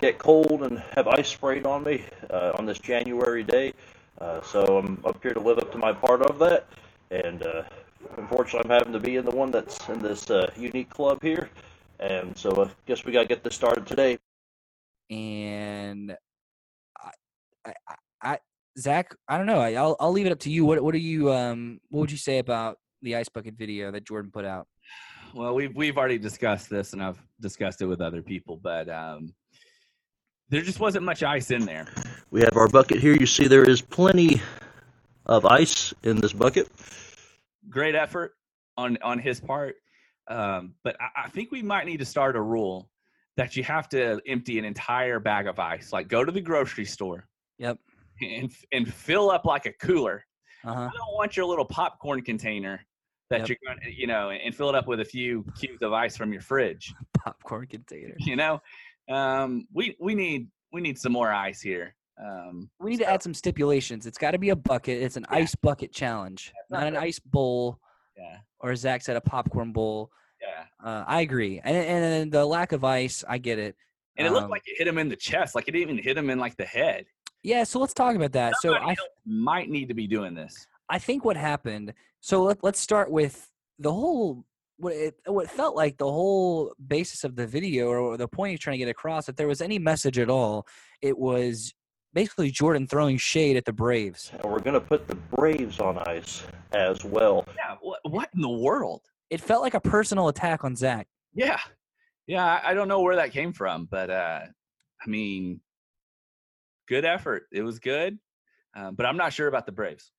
get 0.00 0.18
cold 0.18 0.62
and 0.62 0.78
have 0.94 1.06
ice 1.08 1.28
sprayed 1.28 1.66
on 1.66 1.84
me 1.84 2.04
uh, 2.30 2.52
on 2.58 2.66
this 2.66 2.78
January 2.78 3.44
day. 3.44 3.72
Uh, 4.20 4.40
so 4.42 4.78
I'm 4.78 5.00
up 5.04 5.22
here 5.22 5.32
to 5.32 5.40
live 5.40 5.58
up 5.58 5.70
to 5.72 5.78
my 5.78 5.92
part 5.92 6.22
of 6.22 6.38
that, 6.38 6.66
and 7.10 7.42
uh, 7.42 7.62
unfortunately 8.16 8.70
I'm 8.70 8.78
having 8.78 8.92
to 8.92 9.00
be 9.00 9.16
in 9.16 9.24
the 9.24 9.30
one 9.30 9.50
that's 9.50 9.88
in 9.88 9.98
this 10.00 10.30
uh, 10.30 10.50
unique 10.56 10.90
club 10.90 11.22
here. 11.22 11.50
And 12.00 12.36
so 12.36 12.64
I 12.64 12.70
guess 12.86 13.04
we 13.04 13.12
got 13.12 13.22
to 13.22 13.28
get 13.28 13.44
this 13.44 13.54
started 13.54 13.86
today. 13.86 14.18
and 15.10 16.16
I, 16.98 17.10
I, 17.66 17.74
I, 17.88 17.94
I 18.22 18.38
Zach, 18.78 19.14
I 19.28 19.36
don't 19.36 19.46
know. 19.46 19.60
I, 19.60 19.74
I'll 19.74 19.96
I'll 20.00 20.12
leave 20.12 20.26
it 20.26 20.32
up 20.32 20.40
to 20.40 20.50
you. 20.50 20.64
What 20.64 20.82
what 20.82 20.92
do 20.92 20.98
you 20.98 21.32
um 21.32 21.80
what 21.90 22.00
would 22.00 22.12
you 22.12 22.18
say 22.18 22.38
about 22.38 22.78
the 23.02 23.16
ice 23.16 23.28
bucket 23.28 23.54
video 23.54 23.90
that 23.90 24.06
Jordan 24.06 24.30
put 24.30 24.44
out? 24.44 24.66
Well, 25.34 25.54
we've 25.54 25.74
we've 25.74 25.98
already 25.98 26.18
discussed 26.18 26.70
this, 26.70 26.92
and 26.92 27.02
I've 27.02 27.22
discussed 27.40 27.82
it 27.82 27.86
with 27.86 28.00
other 28.00 28.22
people, 28.22 28.56
but 28.56 28.88
um, 28.88 29.34
there 30.50 30.62
just 30.62 30.80
wasn't 30.80 31.04
much 31.04 31.22
ice 31.22 31.50
in 31.50 31.64
there. 31.64 31.86
We 32.30 32.40
have 32.40 32.56
our 32.56 32.68
bucket 32.68 32.98
here. 32.98 33.14
You 33.14 33.26
see 33.26 33.48
there 33.48 33.68
is 33.68 33.80
plenty 33.80 34.40
of 35.26 35.46
ice 35.46 35.94
in 36.02 36.20
this 36.20 36.32
bucket. 36.32 36.68
Great 37.68 37.94
effort 37.94 38.34
on 38.76 38.98
on 39.02 39.18
his 39.18 39.40
part, 39.40 39.76
um, 40.28 40.74
but 40.84 40.96
I, 41.00 41.24
I 41.24 41.28
think 41.28 41.50
we 41.50 41.62
might 41.62 41.86
need 41.86 41.98
to 41.98 42.04
start 42.04 42.36
a 42.36 42.40
rule 42.42 42.88
that 43.36 43.56
you 43.56 43.62
have 43.64 43.88
to 43.90 44.20
empty 44.26 44.58
an 44.58 44.64
entire 44.64 45.20
bag 45.20 45.46
of 45.46 45.58
ice. 45.58 45.92
Like 45.92 46.08
go 46.08 46.24
to 46.24 46.32
the 46.32 46.40
grocery 46.40 46.84
store 46.84 47.28
Yep. 47.58 47.78
and 48.20 48.50
and 48.72 48.92
fill 48.92 49.30
up 49.30 49.44
like 49.44 49.66
a 49.66 49.72
cooler. 49.72 50.24
Uh 50.64 50.74
huh. 50.74 50.80
I 50.92 50.96
don't 50.96 51.14
want 51.14 51.36
your 51.36 51.46
little 51.46 51.64
popcorn 51.64 52.22
container 52.22 52.80
that 53.30 53.40
Yep. 53.40 53.48
you're 53.48 53.58
going 53.64 53.78
to, 53.84 53.94
you 53.94 54.06
know, 54.06 54.30
and 54.30 54.54
fill 54.54 54.68
it 54.68 54.74
up 54.74 54.88
with 54.88 55.00
a 55.00 55.04
few 55.04 55.44
cubes 55.58 55.82
of 55.82 55.92
ice 55.92 56.16
from 56.16 56.32
your 56.32 56.42
fridge. 56.42 56.92
Popcorn 57.18 57.66
container. 57.66 58.14
You 58.18 58.34
know, 58.36 58.60
um, 59.10 59.66
we 59.72 59.96
we 60.00 60.14
need 60.14 60.48
we 60.72 60.80
need 60.80 60.98
some 60.98 61.12
more 61.12 61.30
ice 61.32 61.60
here. 61.60 61.94
Um, 62.22 62.70
We 62.78 62.90
need 62.90 62.98
to 62.98 63.10
add 63.10 63.22
some 63.22 63.34
stipulations. 63.34 64.06
It's 64.06 64.18
got 64.18 64.32
to 64.32 64.38
be 64.38 64.50
a 64.50 64.56
bucket. 64.56 65.02
It's 65.02 65.16
an 65.16 65.26
Yeah. 65.30 65.38
ice 65.38 65.54
bucket 65.54 65.92
challenge, 65.92 66.52
not 66.70 66.80
not 66.80 66.86
an 66.88 66.96
ice 66.96 67.18
bowl, 67.18 67.78
yeah, 68.16 68.38
or 68.60 68.74
Zach 68.76 69.02
said, 69.02 69.16
a 69.16 69.20
popcorn 69.20 69.72
bowl. 69.72 70.10
yeah. 70.40 70.64
Uh, 70.82 71.04
I 71.06 71.22
agree, 71.22 71.60
and 71.64 71.76
and 71.76 72.04
then 72.04 72.30
the 72.30 72.44
lack 72.44 72.72
of 72.72 72.84
ice, 72.84 73.24
I 73.28 73.38
get 73.38 73.58
it. 73.58 73.76
And 74.16 74.26
it 74.26 74.32
looked 74.32 74.44
Um, 74.44 74.50
like 74.50 74.62
it 74.66 74.76
hit 74.76 74.86
him 74.86 74.98
in 74.98 75.08
the 75.08 75.16
chest. 75.16 75.54
Like 75.54 75.66
it 75.68 75.72
didn't 75.72 75.90
even 75.90 75.98
hit 76.02 76.16
him 76.16 76.28
in 76.30 76.38
like 76.38 76.56
the 76.56 76.64
head. 76.64 77.06
Yeah, 77.42 77.64
so 77.64 77.78
let's 77.80 77.94
talk 77.94 78.14
about 78.16 78.32
that. 78.32 78.52
So 78.60 78.74
I 78.74 78.94
might 79.24 79.70
need 79.70 79.88
to 79.88 79.94
be 79.94 80.06
doing 80.06 80.34
this. 80.34 80.66
I 80.90 80.98
think 80.98 81.24
what 81.24 81.38
happened. 81.38 81.94
So 82.20 82.42
let, 82.42 82.62
let's 82.62 82.78
start 82.80 83.10
with 83.10 83.50
the 83.78 83.90
whole 83.90 84.44
what 84.80 84.94
it 84.94 85.14
what 85.26 85.50
felt 85.50 85.76
like 85.76 85.98
the 85.98 86.10
whole 86.10 86.74
basis 86.86 87.24
of 87.24 87.36
the 87.36 87.46
video 87.46 87.88
or 87.88 88.16
the 88.16 88.28
point 88.28 88.52
he's 88.52 88.60
trying 88.60 88.74
to 88.74 88.78
get 88.78 88.88
across. 88.88 89.28
If 89.28 89.36
there 89.36 89.48
was 89.48 89.60
any 89.60 89.78
message 89.78 90.18
at 90.18 90.30
all, 90.30 90.66
it 91.02 91.18
was 91.18 91.74
basically 92.14 92.50
Jordan 92.50 92.86
throwing 92.86 93.18
shade 93.18 93.56
at 93.56 93.64
the 93.64 93.72
Braves. 93.72 94.30
And 94.32 94.50
we're 94.50 94.60
going 94.60 94.74
to 94.74 94.80
put 94.80 95.06
the 95.06 95.14
Braves 95.14 95.80
on 95.80 95.98
ice 95.98 96.42
as 96.72 97.04
well. 97.04 97.46
Yeah. 97.56 97.76
What, 97.80 98.00
what 98.04 98.28
in 98.34 98.40
the 98.40 98.48
world? 98.48 99.02
It 99.28 99.40
felt 99.40 99.62
like 99.62 99.74
a 99.74 99.80
personal 99.80 100.28
attack 100.28 100.64
on 100.64 100.74
Zach. 100.74 101.06
Yeah. 101.34 101.60
Yeah. 102.26 102.44
I, 102.44 102.70
I 102.70 102.74
don't 102.74 102.88
know 102.88 103.00
where 103.00 103.16
that 103.16 103.32
came 103.32 103.52
from, 103.52 103.86
but 103.90 104.10
uh, 104.10 104.40
I 105.04 105.08
mean, 105.08 105.60
good 106.88 107.04
effort. 107.04 107.44
It 107.52 107.62
was 107.62 107.78
good, 107.78 108.18
um, 108.74 108.96
but 108.96 109.06
I'm 109.06 109.16
not 109.16 109.32
sure 109.32 109.46
about 109.46 109.66
the 109.66 109.72
Braves. 109.72 110.10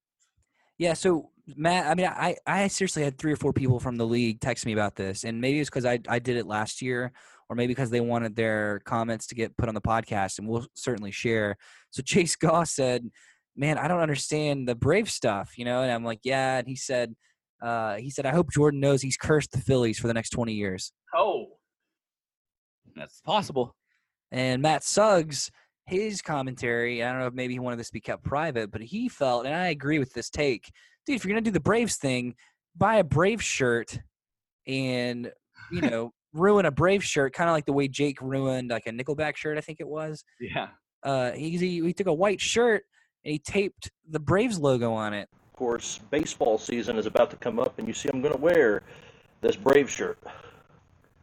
Yeah, 0.82 0.94
so 0.94 1.30
Matt, 1.56 1.86
I 1.86 1.94
mean, 1.94 2.08
I, 2.08 2.38
I 2.48 2.68
seriously 2.68 3.04
had 3.04 3.20
three 3.20 3.32
or 3.32 3.36
four 3.36 3.54
people 3.54 3.80
from 3.80 3.98
the 3.98 4.06
league 4.08 4.42
text 4.42 4.66
me 4.66 4.74
about 4.74 4.96
this, 4.96 5.26
and 5.26 5.40
maybe 5.40 5.60
it's 5.60 5.70
because 5.70 5.86
I, 5.86 6.00
I 6.10 6.18
did 6.18 6.38
it 6.38 6.48
last 6.48 6.82
year, 6.82 7.12
or 7.48 7.56
maybe 7.56 7.70
because 7.70 7.92
they 7.92 8.00
wanted 8.00 8.36
their 8.36 8.80
comments 8.80 9.28
to 9.28 9.36
get 9.36 9.56
put 9.58 9.70
on 9.70 9.76
the 9.76 9.82
podcast, 9.82 10.40
and 10.40 10.48
we'll 10.48 10.66
certainly 10.74 11.12
share. 11.12 11.56
So 11.92 12.02
Chase 12.06 12.36
Goss 12.36 12.72
said, 12.72 13.08
"Man, 13.56 13.78
I 13.78 13.88
don't 13.88 14.00
understand 14.00 14.68
the 14.68 14.74
Brave 14.74 15.08
stuff," 15.08 15.56
you 15.56 15.66
know, 15.66 15.84
and 15.84 15.92
I'm 15.92 16.04
like, 16.04 16.22
"Yeah," 16.24 16.58
and 16.58 16.68
he 16.68 16.76
said, 16.76 17.14
uh, 17.62 17.98
"He 17.98 18.10
said 18.10 18.26
I 18.26 18.32
hope 18.32 18.52
Jordan 18.52 18.80
knows 18.80 19.04
he's 19.04 19.18
cursed 19.18 19.52
the 19.52 19.60
Phillies 19.60 20.00
for 20.00 20.08
the 20.08 20.16
next 20.16 20.32
20 20.32 20.54
years." 20.54 20.94
Oh, 21.16 21.60
that's 22.96 23.22
possible. 23.22 23.76
And 24.32 24.64
Matt 24.64 24.84
Suggs, 24.84 25.52
his 25.92 26.22
commentary, 26.22 27.04
I 27.04 27.12
don't 27.12 27.20
know 27.20 27.28
if 27.28 27.34
maybe 27.34 27.54
he 27.54 27.60
wanted 27.60 27.78
this 27.78 27.88
to 27.88 27.94
be 27.94 28.02
kept 28.02 28.24
private, 28.24 28.72
but 28.72 28.82
he 28.82 29.10
felt, 29.10 29.46
and 29.46 29.54
I 29.54 29.68
agree 29.68 30.00
with 30.00 30.14
this 30.14 30.30
take, 30.30 30.72
dude, 31.06 31.16
if 31.16 31.26
you're 31.26 31.32
gonna 31.32 31.42
do 31.42 31.52
the 31.52 31.60
Braves 31.60 31.98
thing, 31.98 32.36
buy 32.76 32.96
a 32.96 33.04
Brave 33.04 33.44
shirt 33.44 34.00
and 34.66 35.32
you 35.72 35.82
know, 35.90 36.14
ruin 36.34 36.66
a 36.66 36.72
Brave 36.72 37.04
shirt, 37.04 37.34
kind 37.34 37.50
of 37.50 37.54
like 37.54 37.66
the 37.66 37.74
way 37.74 37.88
Jake 37.88 38.22
ruined 38.22 38.70
like 38.70 38.88
a 38.88 38.92
Nickelback 38.92 39.36
shirt, 39.36 39.58
I 39.58 39.62
think 39.62 39.80
it 39.80 39.88
was. 39.88 40.24
Yeah. 40.40 40.70
Uh 41.04 41.32
he 41.32 41.58
he, 41.58 41.82
he 41.82 41.94
took 41.94 42.08
a 42.08 42.14
white 42.14 42.40
shirt 42.40 42.84
and 43.24 43.32
he 43.32 43.40
taped 43.40 43.92
the 44.10 44.20
Braves 44.20 44.60
logo 44.60 44.94
on 44.94 45.14
it. 45.14 45.30
Of 45.48 45.54
course, 45.54 46.00
baseball 46.10 46.58
season 46.58 46.98
is 46.98 47.06
about 47.06 47.30
to 47.32 47.38
come 47.38 47.60
up, 47.60 47.78
and 47.78 47.88
you 47.88 47.94
see 47.94 48.10
I'm 48.12 48.22
going 48.22 48.34
to 48.34 48.40
wear 48.40 48.82
this 49.42 49.56
Brave 49.56 49.90
shirt. 49.90 50.18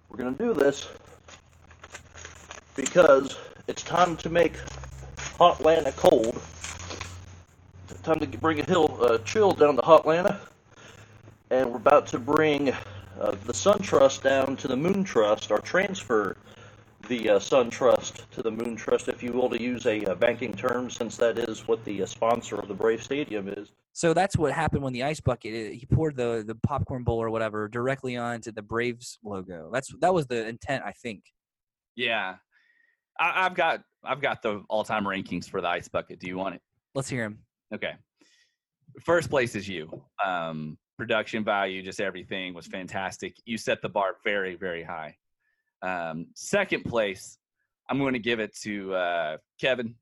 We're 0.08 0.18
going 0.18 0.36
to 0.36 0.44
do 0.44 0.54
this 0.54 0.88
because 2.76 3.36
it's 3.68 3.82
time 3.82 4.16
to 4.16 4.30
make 4.30 4.56
hot 5.36 5.58
Hotlanta 5.58 5.94
cold. 5.94 6.40
It's 7.90 8.00
time 8.00 8.18
to 8.18 8.26
bring 8.38 8.60
a 8.60 8.64
hill 8.64 8.98
uh, 9.00 9.18
chill 9.18 9.52
down 9.52 9.76
to 9.76 9.82
Hotlanta, 9.82 10.40
and 11.50 11.70
we're 11.70 11.76
about 11.76 12.06
to 12.08 12.18
bring 12.18 12.72
uh, 13.20 13.36
the 13.44 13.54
Sun 13.54 13.80
Trust 13.80 14.22
down 14.22 14.56
to 14.56 14.68
the 14.68 14.76
Moon 14.76 15.04
Trust, 15.04 15.50
or 15.50 15.58
transfer 15.58 16.36
the 17.08 17.28
uh, 17.30 17.38
Sun 17.38 17.70
Trust 17.70 18.30
to 18.32 18.42
the 18.42 18.50
Moon 18.50 18.74
Trust, 18.74 19.08
if 19.08 19.22
you 19.22 19.32
will, 19.32 19.50
to 19.50 19.60
use 19.60 19.86
a 19.86 20.04
uh, 20.06 20.14
banking 20.14 20.54
term, 20.54 20.88
since 20.90 21.16
that 21.18 21.38
is 21.38 21.68
what 21.68 21.84
the 21.84 22.02
uh, 22.02 22.06
sponsor 22.06 22.56
of 22.56 22.68
the 22.68 22.74
Brave 22.74 23.02
Stadium 23.02 23.48
is. 23.48 23.70
So 23.92 24.14
that's 24.14 24.36
what 24.36 24.52
happened 24.52 24.82
when 24.82 24.92
the 24.92 25.02
ice 25.02 25.20
bucket 25.20 25.52
it, 25.52 25.74
he 25.74 25.84
poured 25.84 26.16
the 26.16 26.42
the 26.46 26.54
popcorn 26.54 27.04
bowl 27.04 27.20
or 27.20 27.30
whatever 27.30 27.68
directly 27.68 28.16
onto 28.16 28.50
the 28.50 28.62
Braves 28.62 29.18
logo. 29.22 29.70
That's 29.72 29.92
that 30.00 30.14
was 30.14 30.26
the 30.26 30.46
intent, 30.46 30.84
I 30.86 30.92
think. 30.92 31.24
Yeah, 31.96 32.36
I, 33.18 33.46
I've 33.46 33.54
got 33.54 33.82
I've 34.04 34.20
got 34.20 34.42
the 34.42 34.64
all 34.68 34.84
time 34.84 35.04
rankings 35.04 35.48
for 35.48 35.60
the 35.60 35.68
ice 35.68 35.88
bucket. 35.88 36.20
Do 36.20 36.26
you 36.26 36.36
want 36.36 36.54
it? 36.54 36.62
Let's 36.94 37.08
hear 37.08 37.24
him. 37.24 37.38
Okay. 37.74 37.92
First 39.04 39.30
place 39.30 39.54
is 39.54 39.68
you. 39.68 40.02
Um, 40.24 40.78
production 40.96 41.44
value, 41.44 41.82
just 41.82 42.00
everything 42.00 42.54
was 42.54 42.66
fantastic. 42.66 43.36
You 43.44 43.58
set 43.58 43.82
the 43.82 43.88
bar 43.88 44.16
very, 44.24 44.56
very 44.56 44.82
high. 44.82 45.16
Um, 45.82 46.26
second 46.34 46.84
place, 46.84 47.38
I'm 47.88 47.98
going 47.98 48.14
to 48.14 48.18
give 48.18 48.40
it 48.40 48.56
to 48.62 48.94
uh, 48.94 49.36
Kevin. 49.60 49.94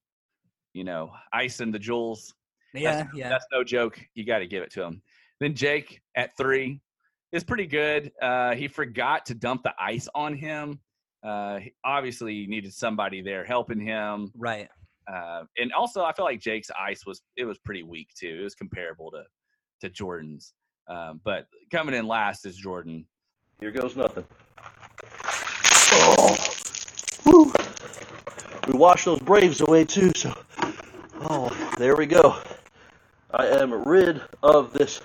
You 0.73 0.85
know, 0.85 1.11
ice 1.33 1.61
and 1.61 1.73
the 1.73 1.79
jewels. 1.79 2.35
Yeah, 2.75 2.97
that's, 2.97 3.17
yeah. 3.17 3.29
That's 3.29 3.47
no 3.51 3.65
joke. 3.65 3.99
You 4.15 4.25
got 4.25 4.39
to 4.41 4.47
give 4.47 4.63
it 4.63 4.71
to 4.73 4.83
him. 4.83 5.03
Then 5.41 5.55
Jake 5.55 6.01
at 6.15 6.37
three 6.37 6.81
is 7.33 7.45
pretty 7.45 7.67
good. 7.67 8.13
Uh, 8.21 8.55
he 8.55 8.69
forgot 8.69 9.27
to 9.27 9.35
dump 9.35 9.63
the 9.63 9.75
ice 9.79 10.09
on 10.15 10.35
him. 10.35 10.81
Uh, 11.27 11.59
he 11.59 11.73
obviously 11.85 12.47
needed 12.47 12.73
somebody 12.73 13.21
there 13.21 13.45
helping 13.45 13.81
him. 13.81 14.31
Right. 14.37 14.69
Uh, 15.13 15.45
and 15.59 15.73
also, 15.73 16.05
I 16.05 16.13
feel 16.13 16.25
like 16.25 16.41
Jake's 16.41 16.71
ice 16.79 17.05
was 17.05 17.23
it 17.37 17.45
was 17.45 17.59
pretty 17.59 17.83
weak 17.83 18.09
too. 18.17 18.39
It 18.41 18.45
was 18.45 18.55
comparable 18.55 19.11
to 19.11 19.25
to 19.81 19.91
Jordan's. 19.91 20.55
Um, 20.89 21.21
but 21.25 21.47
coming 21.73 21.95
in 21.95 22.07
last 22.07 22.47
is 22.47 22.57
Jordan. 22.57 23.05
Here 23.59 23.73
goes 23.73 23.97
nothing. 23.97 24.25
Oh, 25.93 26.37
whew. 27.25 27.53
We 28.69 28.79
washed 28.79 29.07
those 29.07 29.21
Braves 29.21 29.61
away 29.61 29.85
too, 29.85 30.13
so. 30.15 30.33
Oh, 31.23 31.51
there 31.79 31.97
we 31.97 32.07
go. 32.07 32.37
I 33.33 33.47
am 33.47 33.73
rid 33.85 34.21
of 34.43 34.73
this 34.73 35.01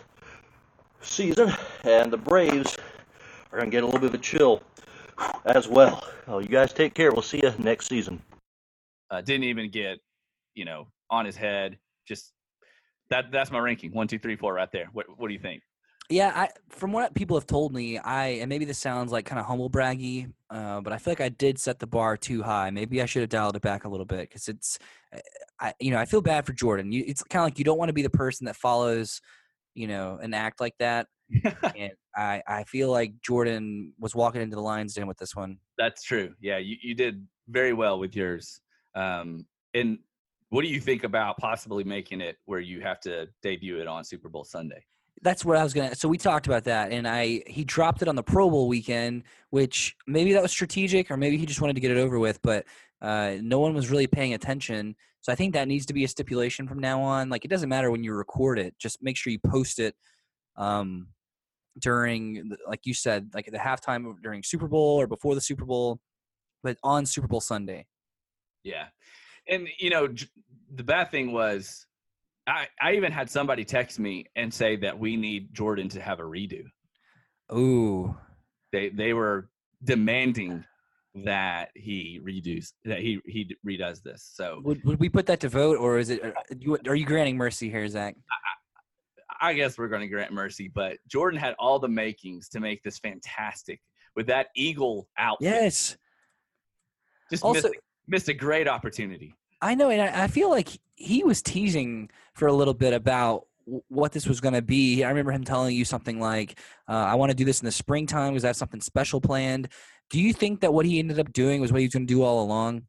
season, 1.02 1.54
and 1.84 2.12
the 2.12 2.18
Braves 2.18 2.78
are 3.52 3.60
going 3.60 3.72
to 3.72 3.76
get 3.76 3.84
a 3.84 3.86
little 3.86 4.00
bit 4.00 4.10
of 4.10 4.16
a 4.16 4.20
chill 4.20 4.62
as 5.46 5.68
well. 5.68 6.04
Oh, 6.28 6.40
you 6.40 6.48
guys 6.48 6.74
take 6.74 6.94
care. 6.94 7.12
We'll 7.12 7.22
see 7.22 7.42
you 7.44 7.54
next 7.58 7.88
season. 7.88 8.22
Uh, 9.10 9.22
didn't 9.22 9.44
even 9.46 9.70
get 9.70 10.00
you 10.56 10.66
know 10.66 10.88
on 11.10 11.26
his 11.26 11.36
head. 11.36 11.78
Just 12.08 12.34
that 13.10 13.32
that's 13.32 13.52
my 13.52 13.60
ranking 13.60 13.92
one 13.92 14.08
two 14.08 14.20
three 14.20 14.36
four 14.36 14.54
right 14.54 14.72
there. 14.72 14.88
What 14.94 15.06
what 15.18 15.28
do 15.28 15.34
you 15.34 15.40
think? 15.40 15.62
Yeah, 16.10 16.34
I, 16.36 16.50
from 16.68 16.92
what 16.92 17.16
people 17.16 17.38
have 17.38 17.48
told 17.48 17.74
me, 17.74 17.98
I 17.98 18.28
and 18.42 18.50
maybe 18.50 18.66
this 18.66 18.78
sounds 18.78 19.14
like 19.14 19.26
kind 19.26 19.40
of 19.40 19.46
humble 19.46 19.70
braggy, 19.70 20.32
uh, 20.50 20.82
but 20.82 20.92
I 20.92 20.98
feel 20.98 21.12
like 21.12 21.22
I 21.22 21.30
did 21.30 21.58
set 21.58 21.80
the 21.80 21.88
bar 21.88 22.18
too 22.18 22.44
high. 22.44 22.70
Maybe 22.70 23.02
I 23.02 23.06
should 23.06 23.22
have 23.22 23.30
dialed 23.30 23.56
it 23.56 23.62
back 23.62 23.86
a 23.86 23.90
little 23.90 24.06
bit 24.06 24.28
because 24.28 24.50
it's, 24.50 24.78
I 25.60 25.74
you 25.80 25.92
know 25.92 25.98
I 25.98 26.06
feel 26.06 26.22
bad 26.22 26.46
for 26.46 26.52
Jordan. 26.52 26.92
You, 26.92 27.06
it's 27.08 27.24
kind 27.24 27.44
of 27.44 27.46
like 27.46 27.60
you 27.60 27.66
don't 27.66 27.78
want 27.78 27.90
to 27.90 27.94
be 27.94 28.02
the 28.02 28.10
person 28.10 28.46
that 28.46 28.58
follows, 28.58 29.22
you 29.74 29.88
know, 29.88 30.20
an 30.22 30.34
act 30.34 30.60
like 30.60 30.74
that. 30.80 31.08
and 31.78 31.92
I 32.16 32.42
I 32.48 32.64
feel 32.64 32.92
like 32.92 33.14
Jordan 33.22 33.94
was 34.00 34.16
walking 34.16 34.42
into 34.42 34.56
the 34.56 34.62
lion's 34.62 34.94
den 34.94 35.08
with 35.08 35.18
this 35.18 35.36
one. 35.36 35.58
That's 35.78 36.04
true. 36.04 36.34
Yeah, 36.42 36.58
you, 36.58 36.78
you 36.82 36.96
did 36.96 37.26
very 37.48 37.74
well 37.74 38.00
with 38.00 38.16
yours. 38.16 38.62
Um, 38.96 39.46
and 39.74 40.00
what 40.50 40.64
do 40.64 40.68
you 40.68 40.82
think 40.82 41.04
about 41.04 41.38
possibly 41.38 41.84
making 41.84 42.22
it 42.22 42.38
where 42.46 42.60
you 42.60 42.82
have 42.82 43.00
to 43.02 43.28
debut 43.42 43.80
it 43.80 43.88
on 43.88 44.04
Super 44.04 44.30
Bowl 44.30 44.44
Sunday? 44.44 44.84
That's 45.22 45.46
what 45.46 45.58
I 45.58 45.64
was 45.64 45.74
gonna. 45.74 45.96
So 45.96 46.10
we 46.10 46.18
talked 46.18 46.48
about 46.48 46.64
that, 46.66 46.92
and 46.92 47.08
I 47.08 47.44
he 47.48 47.64
dropped 47.64 48.02
it 48.02 48.08
on 48.08 48.16
the 48.16 48.24
Pro 48.24 48.50
Bowl 48.50 48.68
weekend, 48.68 49.24
which 49.50 49.96
maybe 50.08 50.34
that 50.34 50.42
was 50.42 50.52
strategic, 50.52 51.12
or 51.12 51.18
maybe 51.18 51.38
he 51.38 51.46
just 51.46 51.62
wanted 51.62 51.76
to 51.76 51.82
get 51.82 51.92
it 51.92 51.98
over 51.98 52.20
with. 52.20 52.42
But 52.42 52.66
uh, 53.02 53.36
no 53.42 53.60
one 53.60 53.74
was 53.74 53.90
really 53.90 54.08
paying 54.08 54.34
attention, 54.34 54.96
so 55.22 55.32
I 55.32 55.36
think 55.36 55.54
that 55.54 55.68
needs 55.68 55.86
to 55.86 55.94
be 55.94 56.04
a 56.04 56.08
stipulation 56.08 56.68
from 56.68 56.80
now 56.80 57.02
on. 57.02 57.30
Like 57.30 57.46
it 57.46 57.50
doesn't 57.50 57.70
matter 57.70 57.92
when 57.92 58.04
you 58.04 58.14
record 58.14 58.58
it, 58.58 58.74
just 58.80 58.98
make 59.02 59.16
sure 59.16 59.32
you 59.32 59.40
post 59.40 59.80
it 59.80 59.96
um, 60.58 61.08
during, 61.80 62.52
like 62.68 62.82
you 62.86 62.94
said, 62.94 63.30
like 63.34 63.46
the 63.52 63.58
halftime 63.58 64.14
during 64.22 64.44
Super 64.44 64.68
Bowl 64.68 65.00
or 65.00 65.08
before 65.08 65.36
the 65.36 65.42
Super 65.42 65.66
Bowl, 65.66 66.00
but 66.64 66.78
on 66.84 67.06
Super 67.06 67.28
Bowl 67.28 67.42
Sunday. 67.42 67.88
Yeah. 68.64 68.86
And 69.48 69.68
you 69.80 69.90
know, 69.90 70.08
the 70.74 70.84
bad 70.84 71.12
thing 71.12 71.32
was 71.32 71.86
I, 72.48 72.68
I 72.82 72.94
even 72.94 73.12
had 73.12 73.30
somebody 73.30 73.64
text 73.66 74.00
me 74.00 74.26
and 74.36 74.54
say 74.54 74.76
that 74.78 74.98
we 74.98 75.16
need 75.16 75.54
Jordan 75.54 75.90
to 75.90 76.02
have 76.02 76.20
a 76.20 76.24
redo. 76.24 76.64
Ooh, 77.54 78.16
They 78.72 78.90
they 78.90 79.14
were 79.14 79.50
demanding 79.84 80.64
that 81.26 81.70
he 81.76 82.22
redoes 82.24 82.72
that 82.86 83.00
he 83.00 83.20
he 83.26 83.56
redoes 83.68 84.02
this. 84.02 84.32
So 84.34 84.62
would 84.64 84.84
would 84.86 85.00
we 85.00 85.10
put 85.10 85.26
that 85.26 85.40
to 85.42 85.50
vote, 85.50 85.78
or 85.78 85.98
is 85.98 86.10
it? 86.10 86.24
Are 86.24 86.34
you, 86.58 86.78
are 86.88 86.96
you 86.96 87.06
granting 87.06 87.36
mercy 87.38 87.70
here, 87.70 87.88
Zach? 87.88 88.16
I 89.42 89.54
guess 89.54 89.78
we're 89.78 89.88
going 89.88 90.02
to 90.02 90.08
grant 90.08 90.32
mercy, 90.32 90.68
but 90.74 90.98
Jordan 91.08 91.40
had 91.40 91.56
all 91.58 91.80
the 91.80 91.88
makings 91.88 92.48
to 92.50 92.60
make 92.60 92.84
this 92.84 93.00
fantastic 93.00 93.82
with 94.16 94.28
that 94.28 94.48
eagle 94.56 95.10
outfit. 95.18 95.46
Yes. 95.46 95.98
Just 97.32 97.44
Also- 97.44 97.70
missed, 97.70 97.80
missed 98.08 98.30
a 98.30 98.34
great 98.34 98.68
opportunity. 98.68 99.34
I 99.64 99.76
know, 99.76 99.90
and 99.90 100.02
I, 100.02 100.24
I 100.24 100.28
feel 100.28 100.50
like 100.50 100.70
he 100.96 101.24
was 101.24 101.42
teasing 101.42 102.10
for 102.34 102.48
a 102.48 102.54
little 102.54 102.74
bit 102.74 102.94
about 102.94 103.44
what 103.90 104.12
this 104.12 104.26
was 104.26 104.42
going 104.42 104.56
to 104.56 104.62
be. 104.62 105.04
I 105.04 105.10
remember 105.10 105.32
him 105.32 105.44
telling 105.44 105.76
you 105.76 105.86
something 105.86 106.20
like, 106.20 106.58
uh, 106.90 106.94
"I 106.94 107.14
want 107.14 107.30
to 107.30 107.36
do 107.36 107.46
this 107.46 107.62
in 107.62 107.66
the 107.66 107.72
springtime. 107.72 108.34
Was 108.34 108.42
that 108.42 108.56
something 108.56 108.82
special 108.82 109.22
planned?" 109.22 109.70
Do 110.10 110.20
you 110.20 110.34
think 110.34 110.62
that 110.62 110.74
what 110.74 110.88
he 110.88 110.98
ended 110.98 111.20
up 111.20 111.32
doing 111.32 111.62
was 111.62 111.72
what 111.72 111.80
he 111.80 111.86
was 111.86 111.94
going 111.94 112.08
to 112.08 112.14
do 112.14 112.24
all 112.24 112.44
along? 112.44 112.88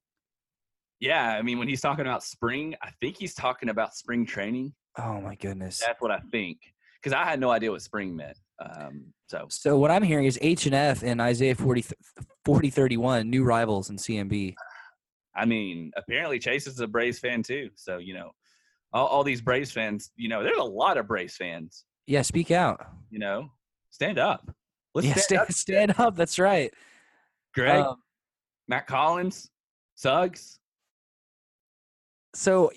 Yeah, 0.98 1.36
I 1.36 1.42
mean, 1.42 1.58
when 1.58 1.68
he's 1.68 1.82
talking 1.82 2.06
about 2.06 2.24
spring, 2.24 2.74
I 2.82 2.90
think 3.00 3.18
he's 3.18 3.34
talking 3.34 3.68
about 3.68 3.94
spring 3.94 4.24
training. 4.24 4.72
Oh 4.98 5.20
my 5.20 5.34
goodness! 5.36 5.82
That's 5.84 6.00
what 6.00 6.10
I 6.10 6.20
think 6.30 6.58
because 7.02 7.14
I 7.14 7.24
had 7.24 7.40
no 7.40 7.50
idea 7.50 7.70
what 7.70 7.82
spring 7.82 8.14
meant. 8.14 8.36
Um, 8.64 9.06
so 9.26 9.46
So 9.48 9.78
what 9.78 9.90
I'm 9.90 10.02
hearing 10.02 10.26
is 10.26 10.38
H 10.40 10.66
and 10.66 10.74
F 10.74 11.02
and 11.02 11.20
Isaiah 11.20 11.54
40, 11.54 11.84
40 12.44 12.70
31, 12.70 13.28
new 13.30 13.44
rivals 13.44 13.90
in 13.90 13.96
CMB. 13.96 14.54
I 15.34 15.44
mean, 15.46 15.90
apparently 15.96 16.38
Chase 16.38 16.66
is 16.66 16.78
a 16.80 16.86
Braves 16.86 17.18
fan 17.18 17.42
too. 17.42 17.70
So 17.74 17.98
you 17.98 18.14
know, 18.14 18.30
all, 18.92 19.06
all 19.06 19.24
these 19.24 19.40
Braves 19.40 19.72
fans, 19.72 20.10
you 20.16 20.28
know, 20.28 20.42
there's 20.42 20.58
a 20.58 20.62
lot 20.62 20.96
of 20.98 21.08
Braves 21.08 21.36
fans. 21.36 21.84
Yeah, 22.06 22.22
speak 22.22 22.50
out. 22.50 22.84
You 23.10 23.18
know, 23.18 23.50
stand 23.90 24.18
up. 24.18 24.48
Let's 24.94 25.06
yeah, 25.08 25.14
stand, 25.16 25.24
stand, 25.24 25.40
up. 25.40 25.52
stand 25.52 25.94
up. 26.08 26.16
That's 26.16 26.38
right. 26.38 26.72
Greg, 27.54 27.84
Um, 27.84 27.96
Matt 28.68 28.86
Collins, 28.86 29.50
Suggs. 29.94 30.58
So 32.34 32.70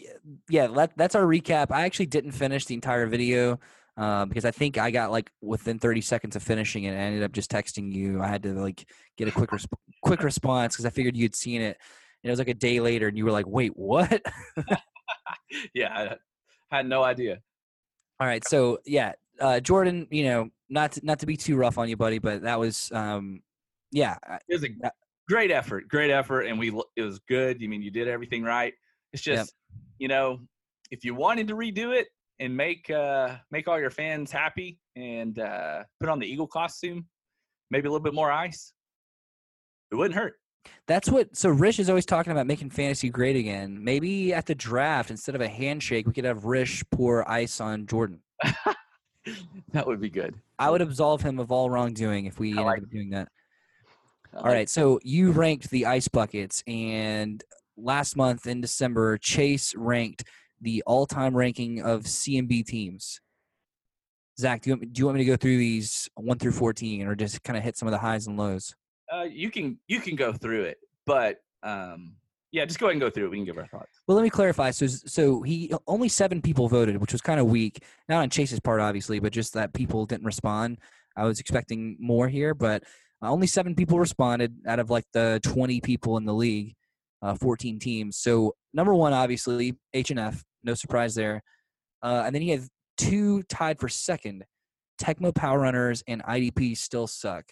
yeah 0.49 0.67
that, 0.67 0.91
that's 0.97 1.15
our 1.15 1.23
recap 1.23 1.67
i 1.71 1.83
actually 1.85 2.05
didn't 2.05 2.31
finish 2.31 2.65
the 2.65 2.73
entire 2.73 3.05
video 3.07 3.59
uh, 3.97 4.25
because 4.25 4.43
i 4.45 4.51
think 4.51 4.77
i 4.77 4.91
got 4.91 5.11
like 5.11 5.31
within 5.41 5.79
30 5.79 6.01
seconds 6.01 6.35
of 6.35 6.43
finishing 6.43 6.83
it 6.83 6.89
and 6.89 6.99
i 6.99 7.03
ended 7.03 7.23
up 7.23 7.31
just 7.31 7.49
texting 7.49 7.93
you 7.93 8.21
i 8.21 8.27
had 8.27 8.43
to 8.43 8.53
like 8.53 8.85
get 9.17 9.27
a 9.27 9.31
quick 9.31 9.49
resp- 9.51 9.71
quick 10.01 10.23
response 10.23 10.73
because 10.75 10.85
i 10.85 10.89
figured 10.89 11.15
you'd 11.15 11.35
seen 11.35 11.61
it 11.61 11.77
and 12.23 12.29
it 12.29 12.29
was 12.29 12.39
like 12.39 12.49
a 12.49 12.53
day 12.53 12.79
later 12.79 13.07
and 13.07 13.17
you 13.17 13.23
were 13.25 13.31
like 13.31 13.47
wait 13.47 13.71
what 13.75 14.21
Yeah, 15.73 16.15
I 16.71 16.75
had 16.77 16.87
no 16.87 17.03
idea. 17.03 17.39
all 18.19 18.27
right 18.27 18.45
so 18.45 18.79
yeah 18.85 19.13
uh, 19.39 19.59
jordan 19.59 20.07
you 20.11 20.23
know 20.25 20.49
not 20.69 20.93
to, 20.93 21.05
not 21.05 21.19
to 21.19 21.25
be 21.25 21.37
too 21.37 21.55
rough 21.55 21.77
on 21.77 21.87
you 21.87 21.95
buddy 21.95 22.19
but 22.19 22.41
that 22.41 22.59
was 22.59 22.91
um 22.91 23.41
yeah 23.91 24.17
It 24.49 24.53
was 24.55 24.63
a 24.63 24.69
great 25.29 25.51
effort, 25.51 25.87
great 25.87 26.11
effort, 26.11 26.41
and 26.41 26.59
we 26.59 26.69
it 26.95 27.01
was 27.01 27.19
good. 27.19 27.61
You 27.61 27.69
mean 27.69 27.81
you 27.81 27.91
did 27.91 28.07
everything 28.07 28.43
right? 28.43 28.73
It's 29.15 29.25
Yep. 29.25 29.37
just 29.37 29.53
you 29.97 30.09
know, 30.09 30.39
if 30.91 31.05
you 31.05 31.15
wanted 31.15 31.47
to 31.47 31.55
redo 31.55 31.95
it 31.95 32.07
and 32.39 32.55
make 32.55 32.89
uh 32.89 33.37
make 33.49 33.67
all 33.69 33.79
your 33.79 33.89
fans 33.89 34.29
happy 34.29 34.77
and 34.97 35.39
uh 35.39 35.83
put 36.01 36.09
on 36.09 36.19
the 36.19 36.27
eagle 36.27 36.47
costume, 36.47 37.07
maybe 37.71 37.87
a 37.87 37.91
little 37.91 38.03
bit 38.03 38.13
more 38.13 38.29
ice, 38.29 38.73
it 39.91 39.95
wouldn't 39.95 40.15
hurt. 40.15 40.33
That's 40.87 41.09
what. 41.09 41.35
So 41.37 41.49
Rish 41.49 41.79
is 41.79 41.89
always 41.89 42.05
talking 42.05 42.31
about 42.31 42.45
making 42.47 42.71
fantasy 42.71 43.09
great 43.09 43.35
again. 43.37 43.81
Maybe 43.81 44.33
at 44.33 44.47
the 44.47 44.55
draft, 44.55 45.11
instead 45.11 45.35
of 45.35 45.41
a 45.41 45.47
handshake, 45.47 46.07
we 46.07 46.13
could 46.13 46.25
have 46.25 46.43
Rish 46.45 46.83
pour 46.91 47.29
ice 47.29 47.61
on 47.61 47.85
Jordan. 47.85 48.19
that 49.71 49.85
would 49.87 50.01
be 50.01 50.09
good. 50.09 50.35
I 50.59 50.69
would 50.69 50.81
absolve 50.81 51.21
him 51.21 51.39
of 51.39 51.51
all 51.51 51.69
wrongdoing 51.69 52.25
if 52.25 52.39
we 52.39 52.49
ended 52.49 52.65
like 52.65 52.81
up 52.83 52.89
doing 52.89 53.11
that. 53.11 53.29
All 54.35 54.43
right. 54.43 54.69
So 54.69 54.99
you 55.03 55.31
ranked 55.31 55.69
the 55.69 55.85
ice 55.85 56.07
buckets, 56.07 56.63
and 56.67 57.41
last 57.77 58.15
month 58.15 58.47
in 58.47 58.61
December, 58.61 59.17
Chase 59.17 59.73
ranked 59.75 60.23
the 60.61 60.83
all-time 60.85 61.35
ranking 61.35 61.81
of 61.81 62.03
CMB 62.03 62.65
teams. 62.65 63.19
Zach, 64.39 64.61
do 64.61 64.69
you, 64.69 64.75
want, 64.75 64.93
do 64.93 64.99
you 64.99 65.05
want 65.05 65.17
me 65.17 65.23
to 65.23 65.31
go 65.31 65.37
through 65.37 65.57
these 65.57 66.09
one 66.15 66.37
through 66.37 66.51
fourteen, 66.51 67.07
or 67.07 67.15
just 67.15 67.41
kind 67.43 67.55
of 67.55 67.63
hit 67.63 67.77
some 67.77 67.87
of 67.87 67.93
the 67.93 67.97
highs 67.97 68.27
and 68.27 68.37
lows? 68.37 68.75
Uh, 69.13 69.23
you 69.23 69.49
can 69.49 69.79
you 69.87 70.01
can 70.01 70.15
go 70.17 70.33
through 70.33 70.63
it, 70.63 70.77
but 71.05 71.37
um, 71.63 72.15
yeah, 72.55 72.63
just 72.63 72.79
go 72.79 72.85
ahead 72.85 72.93
and 72.93 73.01
go 73.01 73.09
through 73.09 73.25
it. 73.25 73.31
We 73.31 73.37
can 73.37 73.45
give 73.45 73.57
our 73.57 73.67
thoughts. 73.67 73.99
Well, 74.07 74.15
let 74.15 74.23
me 74.23 74.29
clarify. 74.29 74.71
So, 74.71 74.87
so 74.87 75.41
he 75.41 75.73
only 75.87 76.07
seven 76.07 76.41
people 76.41 76.69
voted, 76.69 76.95
which 76.97 77.11
was 77.11 77.21
kind 77.21 77.37
of 77.37 77.47
weak. 77.47 77.83
Not 78.07 78.21
on 78.21 78.29
Chase's 78.29 78.61
part, 78.61 78.79
obviously, 78.79 79.19
but 79.19 79.33
just 79.33 79.53
that 79.55 79.73
people 79.73 80.05
didn't 80.05 80.25
respond. 80.25 80.77
I 81.17 81.25
was 81.25 81.41
expecting 81.41 81.97
more 81.99 82.29
here, 82.29 82.53
but 82.53 82.83
uh, 83.21 83.29
only 83.29 83.47
seven 83.47 83.75
people 83.75 83.99
responded 83.99 84.55
out 84.65 84.79
of 84.79 84.89
like 84.89 85.03
the 85.11 85.41
20 85.43 85.81
people 85.81 86.15
in 86.15 86.23
the 86.23 86.33
league, 86.33 86.75
uh, 87.21 87.35
14 87.35 87.79
teams. 87.79 88.17
So 88.17 88.55
number 88.73 88.93
one, 88.93 89.13
obviously 89.13 89.77
H 89.93 90.11
and 90.11 90.19
F, 90.19 90.43
no 90.63 90.73
surprise 90.73 91.15
there. 91.15 91.41
Uh, 92.01 92.23
and 92.25 92.35
then 92.35 92.41
he 92.41 92.49
had 92.49 92.67
two 92.97 93.43
tied 93.43 93.79
for 93.79 93.89
second. 93.89 94.43
Tecmo 95.01 95.33
Power 95.33 95.59
Runners 95.59 96.03
and 96.07 96.23
IDP 96.23 96.77
still 96.77 97.07
suck. 97.07 97.45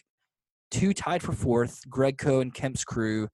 Two 0.71 0.93
tied 0.93 1.21
for 1.21 1.33
fourth. 1.33 1.81
Greg 1.89 2.17
Co 2.17 2.39
and 2.39 2.53
Kemp's 2.53 2.83
crew. 2.83 3.27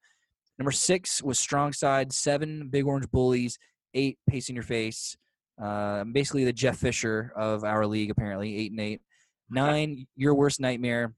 Number 0.58 0.72
six 0.72 1.22
was 1.24 1.39
Strong 1.39 1.74
Side. 1.74 2.12
Seven 2.12 2.70
Big 2.70 2.86
Orange 2.86 3.10
Bullies. 3.12 3.58
Eight 3.94 4.18
Pacing 4.30 4.56
Your 4.56 4.63
Face. 4.63 5.15
Uh, 5.62 6.04
basically 6.06 6.46
the 6.46 6.54
Jeff 6.54 6.78
Fisher 6.78 7.34
of 7.36 7.63
our 7.63 7.86
league, 7.86 8.12
apparently 8.12 8.56
eight 8.58 8.72
and 8.72 8.80
eight. 8.80 9.02
Nine 9.50 10.08
Your 10.15 10.34
Worst 10.36 10.60
Nightmare. 10.60 11.13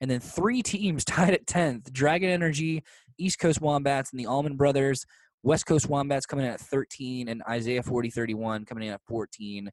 And 0.00 0.10
then 0.10 0.20
three 0.20 0.62
teams 0.62 1.04
tied 1.06 1.34
at 1.34 1.46
tenth: 1.46 1.92
Dragon 1.92 2.30
Energy, 2.30 2.82
East 3.18 3.38
Coast 3.38 3.60
Wombats, 3.60 4.10
and 4.12 4.20
the 4.20 4.26
Allman 4.26 4.56
Brothers. 4.56 5.04
West 5.44 5.66
Coast 5.66 5.88
Wombats 5.88 6.26
coming 6.26 6.46
in 6.46 6.52
at 6.52 6.60
13, 6.60 7.28
and 7.28 7.42
Isaiah 7.48 7.82
4031 7.82 8.64
coming 8.64 8.88
in 8.88 8.94
at 8.94 9.00
14. 9.06 9.70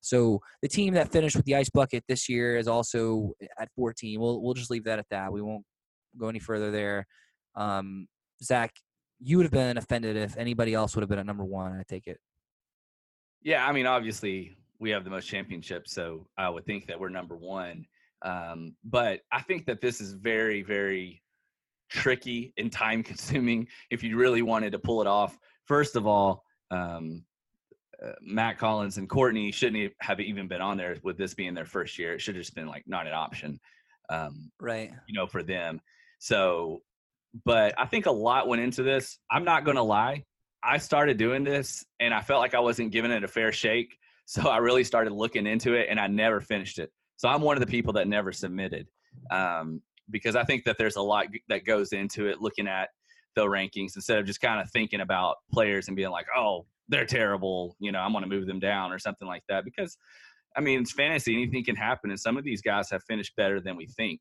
So 0.00 0.40
the 0.62 0.68
team 0.68 0.94
that 0.94 1.10
finished 1.10 1.36
with 1.36 1.44
the 1.44 1.56
ice 1.56 1.68
bucket 1.70 2.04
this 2.08 2.28
year 2.28 2.56
is 2.56 2.68
also 2.68 3.32
at 3.58 3.68
14. 3.74 4.20
We'll 4.20 4.40
we'll 4.42 4.54
just 4.54 4.70
leave 4.70 4.84
that 4.84 4.98
at 4.98 5.06
that. 5.10 5.32
We 5.32 5.42
won't 5.42 5.64
go 6.16 6.28
any 6.28 6.38
further 6.38 6.70
there. 6.70 7.06
Um, 7.56 8.06
Zach, 8.42 8.72
you 9.20 9.36
would 9.36 9.44
have 9.44 9.52
been 9.52 9.76
offended 9.76 10.16
if 10.16 10.36
anybody 10.36 10.74
else 10.74 10.94
would 10.94 11.02
have 11.02 11.08
been 11.08 11.18
at 11.18 11.26
number 11.26 11.44
one. 11.44 11.72
I 11.72 11.82
take 11.88 12.06
it. 12.06 12.18
Yeah, 13.42 13.66
I 13.66 13.72
mean, 13.72 13.86
obviously 13.86 14.56
we 14.78 14.90
have 14.90 15.04
the 15.04 15.10
most 15.10 15.26
championships, 15.26 15.92
so 15.92 16.26
I 16.36 16.48
would 16.48 16.64
think 16.64 16.86
that 16.86 16.98
we're 16.98 17.08
number 17.08 17.36
one. 17.36 17.84
Um, 18.22 18.76
but 18.84 19.20
I 19.32 19.42
think 19.42 19.66
that 19.66 19.80
this 19.80 20.00
is 20.00 20.12
very, 20.12 20.62
very 20.62 21.22
tricky 21.88 22.52
and 22.56 22.70
time 22.72 23.02
consuming 23.02 23.66
if 23.90 24.02
you 24.02 24.16
really 24.16 24.42
wanted 24.42 24.72
to 24.72 24.78
pull 24.78 25.00
it 25.00 25.06
off. 25.06 25.38
First 25.64 25.96
of 25.96 26.06
all, 26.06 26.44
um, 26.70 27.24
uh, 28.04 28.12
Matt 28.20 28.58
Collins 28.58 28.98
and 28.98 29.08
Courtney 29.08 29.50
shouldn't 29.50 29.92
have 30.00 30.20
even 30.20 30.46
been 30.46 30.60
on 30.60 30.76
there 30.76 30.96
with 31.02 31.18
this 31.18 31.34
being 31.34 31.54
their 31.54 31.64
first 31.64 31.98
year. 31.98 32.14
It 32.14 32.20
should 32.20 32.36
have 32.36 32.44
just 32.44 32.54
been 32.54 32.68
like 32.68 32.84
not 32.86 33.06
an 33.06 33.12
option, 33.12 33.58
um, 34.08 34.50
right? 34.60 34.92
You 35.08 35.14
know, 35.14 35.26
for 35.26 35.42
them. 35.42 35.80
So, 36.20 36.82
but 37.44 37.74
I 37.78 37.86
think 37.86 38.06
a 38.06 38.10
lot 38.10 38.46
went 38.48 38.62
into 38.62 38.82
this. 38.82 39.18
I'm 39.30 39.44
not 39.44 39.64
going 39.64 39.76
to 39.76 39.82
lie. 39.82 40.24
I 40.62 40.78
started 40.78 41.16
doing 41.18 41.44
this 41.44 41.84
and 42.00 42.12
I 42.12 42.20
felt 42.20 42.40
like 42.40 42.54
I 42.54 42.60
wasn't 42.60 42.92
giving 42.92 43.10
it 43.10 43.24
a 43.24 43.28
fair 43.28 43.52
shake. 43.52 43.96
So 44.26 44.48
I 44.48 44.58
really 44.58 44.84
started 44.84 45.12
looking 45.12 45.46
into 45.46 45.72
it 45.72 45.86
and 45.88 45.98
I 45.98 46.06
never 46.06 46.40
finished 46.40 46.78
it. 46.78 46.92
So 47.16 47.30
I'm 47.30 47.40
one 47.40 47.56
of 47.56 47.60
the 47.60 47.66
people 47.66 47.94
that 47.94 48.06
never 48.06 48.30
submitted 48.30 48.86
um, 49.30 49.80
because 50.10 50.36
I 50.36 50.44
think 50.44 50.64
that 50.64 50.76
there's 50.78 50.96
a 50.96 51.02
lot 51.02 51.26
that 51.48 51.64
goes 51.64 51.92
into 51.92 52.26
it 52.26 52.40
looking 52.40 52.68
at 52.68 52.88
the 53.34 53.44
rankings 53.44 53.94
instead 53.94 54.18
of 54.18 54.26
just 54.26 54.40
kind 54.40 54.60
of 54.60 54.70
thinking 54.70 55.00
about 55.00 55.36
players 55.52 55.88
and 55.88 55.96
being 55.96 56.10
like, 56.10 56.26
oh, 56.36 56.66
they're 56.88 57.06
terrible. 57.06 57.76
You 57.78 57.92
know, 57.92 58.00
I'm 58.00 58.12
going 58.12 58.24
to 58.24 58.30
move 58.30 58.46
them 58.46 58.58
down 58.58 58.92
or 58.92 58.98
something 58.98 59.28
like 59.28 59.42
that. 59.48 59.64
Because, 59.64 59.96
I 60.56 60.60
mean, 60.60 60.80
it's 60.80 60.92
fantasy. 60.92 61.34
Anything 61.34 61.64
can 61.64 61.76
happen. 61.76 62.10
And 62.10 62.18
some 62.18 62.36
of 62.36 62.44
these 62.44 62.62
guys 62.62 62.90
have 62.90 63.02
finished 63.04 63.36
better 63.36 63.60
than 63.60 63.76
we 63.76 63.86
think. 63.86 64.20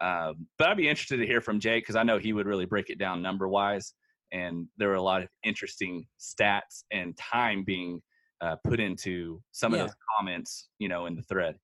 Um, 0.00 0.46
but 0.58 0.68
I'd 0.68 0.76
be 0.76 0.88
interested 0.88 1.18
to 1.18 1.26
hear 1.26 1.40
from 1.40 1.60
Jake 1.60 1.84
because 1.84 1.96
I 1.96 2.02
know 2.02 2.18
he 2.18 2.32
would 2.32 2.46
really 2.46 2.66
break 2.66 2.90
it 2.90 2.98
down 2.98 3.22
number 3.22 3.48
wise. 3.48 3.94
And 4.32 4.66
there 4.76 4.88
were 4.88 4.94
a 4.94 5.02
lot 5.02 5.22
of 5.22 5.28
interesting 5.44 6.06
stats 6.20 6.84
and 6.90 7.16
time 7.16 7.64
being 7.64 8.00
uh, 8.40 8.56
put 8.64 8.80
into 8.80 9.40
some 9.52 9.72
yeah. 9.72 9.80
of 9.80 9.86
those 9.86 9.96
comments, 10.18 10.68
you 10.78 10.88
know, 10.88 11.06
in 11.06 11.14
the 11.14 11.22
thread. 11.22 11.56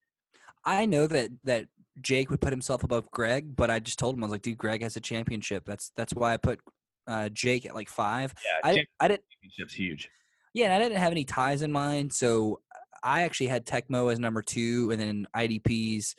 I 0.65 0.87
know 0.87 1.07
that 1.07 1.31
that 1.45 1.67
Jake 2.01 2.31
would 2.31 2.41
put 2.41 2.53
himself 2.53 2.85
above 2.85 3.11
Greg, 3.11 3.57
but 3.57 3.71
I 3.71 3.79
just 3.79 3.99
told 3.99 4.17
him 4.17 4.23
I 4.23 4.27
was 4.27 4.33
like, 4.33 4.43
dude, 4.43 4.59
Greg 4.59 4.83
has 4.83 4.97
a 4.97 5.01
championship. 5.01 5.65
That's 5.67 5.93
that's 5.97 6.15
why 6.15 6.35
I 6.35 6.37
put 6.37 6.61
uh, 7.07 7.29
Jake 7.31 7.67
at 7.67 7.75
like 7.75 7.89
five. 7.89 8.35
Yeah, 8.45 8.71
I, 8.71 8.87
I 9.01 9.09
didn't. 9.09 9.25
Championship's 9.31 9.75
huge. 9.75 10.11
Yeah, 10.55 10.67
and 10.67 10.75
I 10.75 10.79
didn't 10.79 10.99
have 10.99 11.13
any 11.13 11.25
ties 11.25 11.63
in 11.63 11.73
mind, 11.73 12.13
so 12.13 12.61
I 13.03 13.23
actually 13.23 13.49
had 13.49 13.67
Tecmo 13.67 14.13
as 14.13 14.19
number 14.19 14.43
two, 14.43 14.91
and 14.91 15.01
then 15.01 15.27
IDPs, 15.37 16.15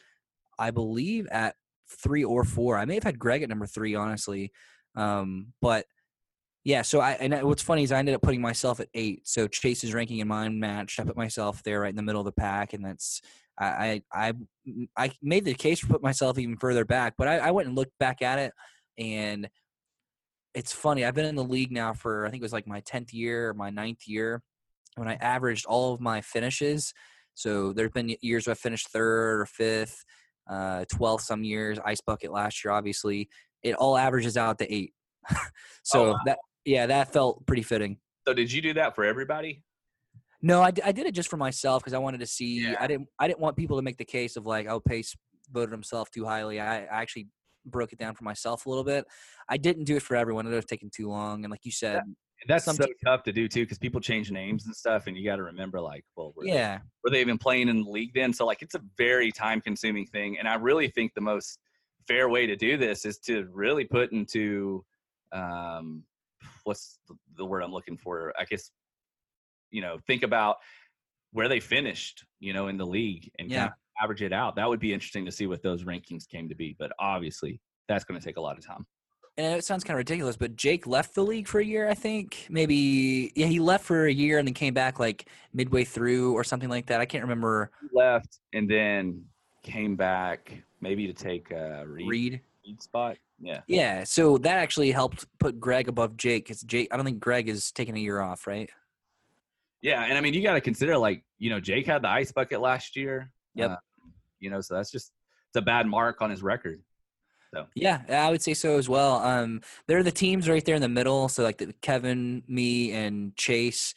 I 0.57 0.71
believe 0.71 1.27
at 1.27 1.55
three 1.89 2.23
or 2.23 2.43
four. 2.43 2.77
I 2.77 2.85
may 2.85 2.95
have 2.95 3.03
had 3.03 3.19
Greg 3.19 3.43
at 3.43 3.49
number 3.49 3.65
three, 3.65 3.95
honestly, 3.95 4.51
um, 4.95 5.53
but 5.61 5.85
yeah. 6.69 6.83
So 6.83 6.99
I 6.99 7.13
and 7.13 7.33
what's 7.47 7.63
funny 7.63 7.81
is 7.81 7.91
I 7.91 7.97
ended 7.97 8.13
up 8.13 8.21
putting 8.21 8.41
myself 8.41 8.79
at 8.79 8.89
eight. 8.93 9.27
So 9.27 9.47
Chase's 9.47 9.91
ranking 9.91 10.21
and 10.21 10.29
mine 10.29 10.59
matched. 10.59 10.99
I 10.99 11.03
put 11.03 11.17
myself 11.17 11.63
there 11.63 11.79
right 11.79 11.89
in 11.89 11.95
the 11.95 12.03
middle 12.03 12.21
of 12.21 12.25
the 12.25 12.31
pack, 12.31 12.73
and 12.73 12.85
that's 12.85 13.23
I 13.59 14.03
I 14.13 14.33
I 14.95 15.11
made 15.19 15.45
the 15.45 15.55
case 15.55 15.79
for 15.79 15.87
put 15.87 16.03
myself 16.03 16.37
even 16.37 16.57
further 16.57 16.85
back, 16.85 17.15
but 17.17 17.27
I, 17.27 17.37
I 17.39 17.51
went 17.51 17.69
and 17.69 17.75
looked 17.75 17.97
back 17.97 18.21
at 18.21 18.37
it, 18.37 18.53
and 18.99 19.49
it's 20.53 20.71
funny. 20.71 21.03
I've 21.03 21.15
been 21.15 21.25
in 21.25 21.35
the 21.35 21.43
league 21.43 21.71
now 21.71 21.93
for 21.93 22.27
I 22.27 22.29
think 22.29 22.41
it 22.41 22.45
was 22.45 22.53
like 22.53 22.67
my 22.67 22.81
tenth 22.81 23.15
year, 23.15 23.49
or 23.49 23.53
my 23.55 23.71
ninth 23.71 24.07
year, 24.07 24.43
when 24.95 25.07
I 25.07 25.15
averaged 25.15 25.65
all 25.65 25.95
of 25.95 25.99
my 25.99 26.21
finishes. 26.21 26.93
So 27.33 27.73
there's 27.73 27.91
been 27.91 28.15
years 28.21 28.45
where 28.45 28.51
I 28.51 28.55
finished 28.55 28.89
third 28.89 29.41
or 29.41 29.45
fifth, 29.47 30.05
uh, 30.47 30.85
12th 30.93 31.21
some 31.21 31.43
years, 31.43 31.79
ice 31.83 32.01
bucket 32.01 32.31
last 32.31 32.63
year, 32.63 32.73
obviously. 32.73 33.27
It 33.63 33.73
all 33.73 33.97
averages 33.97 34.37
out 34.37 34.59
to 34.59 34.71
eight. 34.71 34.93
so 35.83 36.05
oh, 36.05 36.11
wow. 36.11 36.19
that 36.25 36.37
yeah, 36.65 36.85
that 36.85 37.11
felt 37.13 37.45
pretty 37.45 37.63
fitting. 37.63 37.97
So 38.27 38.33
did 38.33 38.51
you 38.51 38.61
do 38.61 38.73
that 38.73 38.95
for 38.95 39.03
everybody? 39.03 39.63
No, 40.41 40.61
I, 40.61 40.71
I 40.83 40.91
did 40.91 41.05
it 41.05 41.13
just 41.13 41.29
for 41.29 41.37
myself 41.37 41.83
because 41.83 41.93
I 41.93 41.97
wanted 41.97 42.19
to 42.21 42.27
see. 42.27 42.61
Yeah. 42.61 42.75
I 42.79 42.87
didn't 42.87 43.07
I 43.17 43.27
didn't 43.27 43.39
want 43.39 43.57
people 43.57 43.77
to 43.77 43.81
make 43.81 43.97
the 43.97 44.05
case 44.05 44.35
of 44.37 44.45
like, 44.45 44.67
oh, 44.67 44.79
Pace 44.79 45.15
voted 45.51 45.71
himself 45.71 46.09
too 46.11 46.25
highly. 46.25 46.59
I, 46.59 46.83
I 46.83 47.01
actually 47.01 47.27
broke 47.65 47.91
it 47.91 47.99
down 47.99 48.15
for 48.15 48.23
myself 48.23 48.65
a 48.65 48.69
little 48.69 48.83
bit. 48.83 49.05
I 49.49 49.57
didn't 49.57 49.83
do 49.83 49.97
it 49.97 50.03
for 50.03 50.15
everyone. 50.15 50.45
It 50.45 50.49
would 50.49 50.55
have 50.55 50.65
taken 50.65 50.89
too 50.89 51.09
long. 51.09 51.43
And 51.43 51.51
like 51.51 51.65
you 51.65 51.71
said, 51.71 52.01
that's 52.47 52.65
so 52.65 52.73
tough 53.03 53.23
to 53.23 53.33
do 53.33 53.47
too 53.47 53.63
because 53.63 53.77
people 53.77 53.99
change 53.99 54.31
names 54.31 54.65
and 54.65 54.75
stuff, 54.75 55.07
and 55.07 55.17
you 55.17 55.25
got 55.25 55.37
to 55.37 55.43
remember 55.43 55.81
like, 55.81 56.05
well, 56.15 56.33
were 56.35 56.45
yeah, 56.45 56.77
they, 56.77 56.83
were 57.03 57.09
they 57.11 57.21
even 57.21 57.37
playing 57.37 57.67
in 57.67 57.83
the 57.83 57.89
league 57.89 58.13
then? 58.13 58.31
So 58.31 58.45
like, 58.45 58.61
it's 58.61 58.75
a 58.75 58.81
very 58.97 59.31
time 59.31 59.59
consuming 59.59 60.05
thing, 60.05 60.39
and 60.39 60.47
I 60.47 60.55
really 60.55 60.87
think 60.87 61.13
the 61.15 61.21
most 61.21 61.59
fair 62.07 62.29
way 62.29 62.47
to 62.47 62.55
do 62.55 62.77
this 62.77 63.05
is 63.05 63.17
to 63.19 63.47
really 63.51 63.83
put 63.83 64.11
into 64.13 64.85
um, 65.33 66.03
what's 66.63 66.99
the 67.37 67.45
word 67.45 67.61
I'm 67.61 67.71
looking 67.71 67.97
for? 67.97 68.33
I 68.39 68.45
guess 68.45 68.71
you 69.71 69.81
know 69.81 69.97
think 70.07 70.23
about 70.23 70.57
where 71.31 71.47
they 71.47 71.59
finished, 71.59 72.25
you 72.39 72.53
know, 72.53 72.67
in 72.67 72.77
the 72.77 72.85
league 72.85 73.29
and 73.39 73.49
yeah. 73.49 73.57
kind 73.57 73.69
of 73.69 74.03
average 74.03 74.21
it 74.21 74.33
out. 74.33 74.55
That 74.55 74.67
would 74.67 74.79
be 74.79 74.93
interesting 74.93 75.25
to 75.25 75.31
see 75.31 75.47
what 75.47 75.61
those 75.61 75.83
rankings 75.83 76.27
came 76.27 76.49
to 76.49 76.55
be. 76.55 76.75
But 76.77 76.91
obviously, 76.99 77.61
that's 77.87 78.03
going 78.03 78.19
to 78.19 78.25
take 78.25 78.37
a 78.37 78.41
lot 78.41 78.57
of 78.57 78.65
time. 78.65 78.85
And 79.37 79.55
it 79.55 79.63
sounds 79.63 79.85
kind 79.85 79.93
of 79.93 79.99
ridiculous, 79.99 80.35
but 80.35 80.57
Jake 80.57 80.85
left 80.85 81.15
the 81.15 81.23
league 81.23 81.47
for 81.47 81.59
a 81.59 81.63
year, 81.63 81.87
I 81.87 81.93
think. 81.93 82.45
Maybe, 82.49 83.31
yeah, 83.35 83.45
he 83.45 83.59
left 83.59 83.85
for 83.85 84.05
a 84.05 84.11
year 84.11 84.37
and 84.37 84.45
then 84.45 84.53
came 84.53 84.73
back 84.73 84.99
like 84.99 85.29
midway 85.53 85.85
through 85.85 86.33
or 86.33 86.43
something 86.43 86.67
like 86.67 86.87
that. 86.87 86.99
I 86.99 87.05
can't 87.05 87.23
remember. 87.23 87.71
He 87.81 87.87
left 87.97 88.39
and 88.51 88.69
then 88.69 89.23
came 89.63 89.95
back 89.95 90.51
maybe 90.81 91.07
to 91.07 91.13
take 91.13 91.51
a 91.51 91.85
Reed, 91.87 92.09
Reed. 92.09 92.41
Spot. 92.79 93.17
Yeah. 93.39 93.61
Yeah. 93.67 94.03
So 94.03 94.37
that 94.39 94.57
actually 94.57 94.91
helped 94.91 95.25
put 95.39 95.59
Greg 95.59 95.87
above 95.87 96.17
Jake 96.17 96.45
because 96.45 96.61
Jake, 96.61 96.89
I 96.91 96.95
don't 96.95 97.05
think 97.05 97.19
Greg 97.19 97.49
is 97.49 97.71
taking 97.71 97.95
a 97.95 97.99
year 97.99 98.19
off, 98.19 98.47
right? 98.47 98.69
Yeah, 99.81 100.03
and 100.03 100.17
I 100.17 100.21
mean, 100.21 100.33
you 100.33 100.43
got 100.43 100.53
to 100.53 100.61
consider 100.61 100.97
like 100.97 101.23
you 101.37 101.49
know 101.49 101.59
Jake 101.59 101.85
had 101.85 102.01
the 102.01 102.09
ice 102.09 102.31
bucket 102.31 102.59
last 102.59 102.95
year. 102.95 103.31
Yep. 103.55 103.71
Uh, 103.71 103.75
you 104.39 104.49
know, 104.49 104.61
so 104.61 104.75
that's 104.75 104.91
just 104.91 105.11
it's 105.49 105.57
a 105.57 105.61
bad 105.61 105.87
mark 105.87 106.21
on 106.21 106.29
his 106.29 106.43
record. 106.43 106.81
So 107.53 107.65
yeah, 107.75 108.01
I 108.09 108.29
would 108.29 108.41
say 108.41 108.53
so 108.53 108.77
as 108.77 108.87
well. 108.87 109.15
Um, 109.15 109.61
there 109.87 109.97
are 109.97 110.03
the 110.03 110.11
teams 110.11 110.47
right 110.47 110.63
there 110.63 110.75
in 110.75 110.81
the 110.81 110.89
middle. 110.89 111.29
So 111.29 111.43
like 111.43 111.57
the 111.57 111.73
Kevin, 111.81 112.43
me, 112.47 112.91
and 112.91 113.35
Chase, 113.35 113.93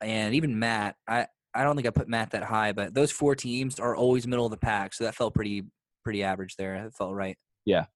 and 0.00 0.34
even 0.34 0.58
Matt. 0.58 0.96
I 1.08 1.26
I 1.54 1.62
don't 1.62 1.76
think 1.76 1.86
I 1.86 1.90
put 1.90 2.08
Matt 2.08 2.32
that 2.32 2.42
high, 2.42 2.72
but 2.72 2.92
those 2.92 3.12
four 3.12 3.34
teams 3.34 3.78
are 3.78 3.94
always 3.94 4.26
middle 4.26 4.44
of 4.44 4.50
the 4.50 4.56
pack. 4.56 4.94
So 4.94 5.04
that 5.04 5.14
felt 5.14 5.34
pretty 5.34 5.64
pretty 6.02 6.22
average 6.22 6.56
there. 6.56 6.74
It 6.74 6.94
felt 6.94 7.14
right. 7.14 7.38
Yeah. 7.64 7.86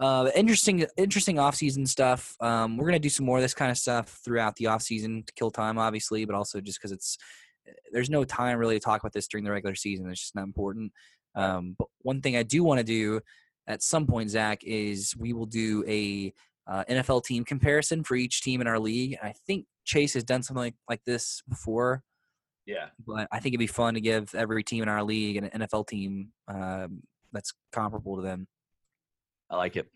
Uh, 0.00 0.30
interesting, 0.34 0.86
interesting 0.96 1.38
off-season 1.38 1.84
stuff. 1.86 2.36
Um, 2.40 2.76
we're 2.76 2.86
gonna 2.86 2.98
do 2.98 3.08
some 3.08 3.26
more 3.26 3.38
of 3.38 3.42
this 3.42 3.54
kind 3.54 3.70
of 3.70 3.78
stuff 3.78 4.20
throughout 4.24 4.54
the 4.56 4.66
off-season 4.66 5.24
to 5.26 5.32
kill 5.34 5.50
time, 5.50 5.78
obviously, 5.78 6.24
but 6.24 6.34
also 6.34 6.60
just 6.60 6.78
because 6.78 6.92
it's 6.92 7.18
there's 7.92 8.10
no 8.10 8.24
time 8.24 8.58
really 8.58 8.76
to 8.76 8.84
talk 8.84 9.00
about 9.00 9.12
this 9.12 9.28
during 9.28 9.44
the 9.44 9.50
regular 9.50 9.74
season. 9.74 10.08
It's 10.10 10.20
just 10.20 10.34
not 10.34 10.44
important. 10.44 10.92
Um, 11.34 11.76
but 11.78 11.88
one 12.02 12.20
thing 12.20 12.36
I 12.36 12.42
do 12.42 12.64
want 12.64 12.78
to 12.78 12.84
do 12.84 13.20
at 13.66 13.82
some 13.82 14.06
point, 14.06 14.30
Zach, 14.30 14.64
is 14.64 15.14
we 15.16 15.32
will 15.32 15.46
do 15.46 15.84
a 15.86 16.32
uh, 16.66 16.84
NFL 16.88 17.24
team 17.24 17.44
comparison 17.44 18.04
for 18.04 18.14
each 18.14 18.42
team 18.42 18.60
in 18.60 18.66
our 18.66 18.78
league. 18.78 19.16
I 19.22 19.34
think 19.46 19.66
Chase 19.84 20.14
has 20.14 20.24
done 20.24 20.42
something 20.42 20.62
like, 20.62 20.74
like 20.88 21.04
this 21.04 21.42
before. 21.48 22.02
Yeah. 22.66 22.88
but 23.06 23.28
I 23.32 23.40
think 23.40 23.54
it'd 23.54 23.60
be 23.60 23.66
fun 23.66 23.94
to 23.94 24.00
give 24.00 24.34
every 24.34 24.62
team 24.62 24.82
in 24.82 24.90
our 24.90 25.02
league 25.02 25.36
an 25.36 25.62
NFL 25.62 25.86
team 25.88 26.32
um, 26.48 27.02
that's 27.32 27.54
comparable 27.72 28.16
to 28.16 28.22
them. 28.22 28.46
I 29.50 29.56
like 29.56 29.76
it. 29.76 29.86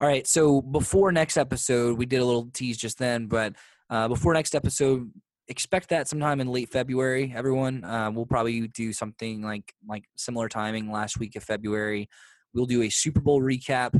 All 0.00 0.08
right. 0.08 0.26
So 0.26 0.60
before 0.60 1.12
next 1.12 1.36
episode, 1.36 1.96
we 1.96 2.06
did 2.06 2.20
a 2.20 2.24
little 2.24 2.50
tease 2.52 2.76
just 2.76 2.98
then, 2.98 3.26
but 3.26 3.54
uh, 3.88 4.08
before 4.08 4.34
next 4.34 4.54
episode, 4.54 5.10
expect 5.48 5.90
that 5.90 6.08
sometime 6.08 6.40
in 6.40 6.48
late 6.48 6.70
February. 6.70 7.32
Everyone, 7.36 7.84
uh, 7.84 8.10
we'll 8.10 8.26
probably 8.26 8.66
do 8.68 8.92
something 8.92 9.42
like 9.42 9.72
like 9.88 10.04
similar 10.16 10.48
timing 10.48 10.90
last 10.90 11.18
week 11.18 11.36
of 11.36 11.44
February. 11.44 12.08
We'll 12.54 12.66
do 12.66 12.82
a 12.82 12.88
Super 12.88 13.20
Bowl 13.20 13.40
recap, 13.40 13.94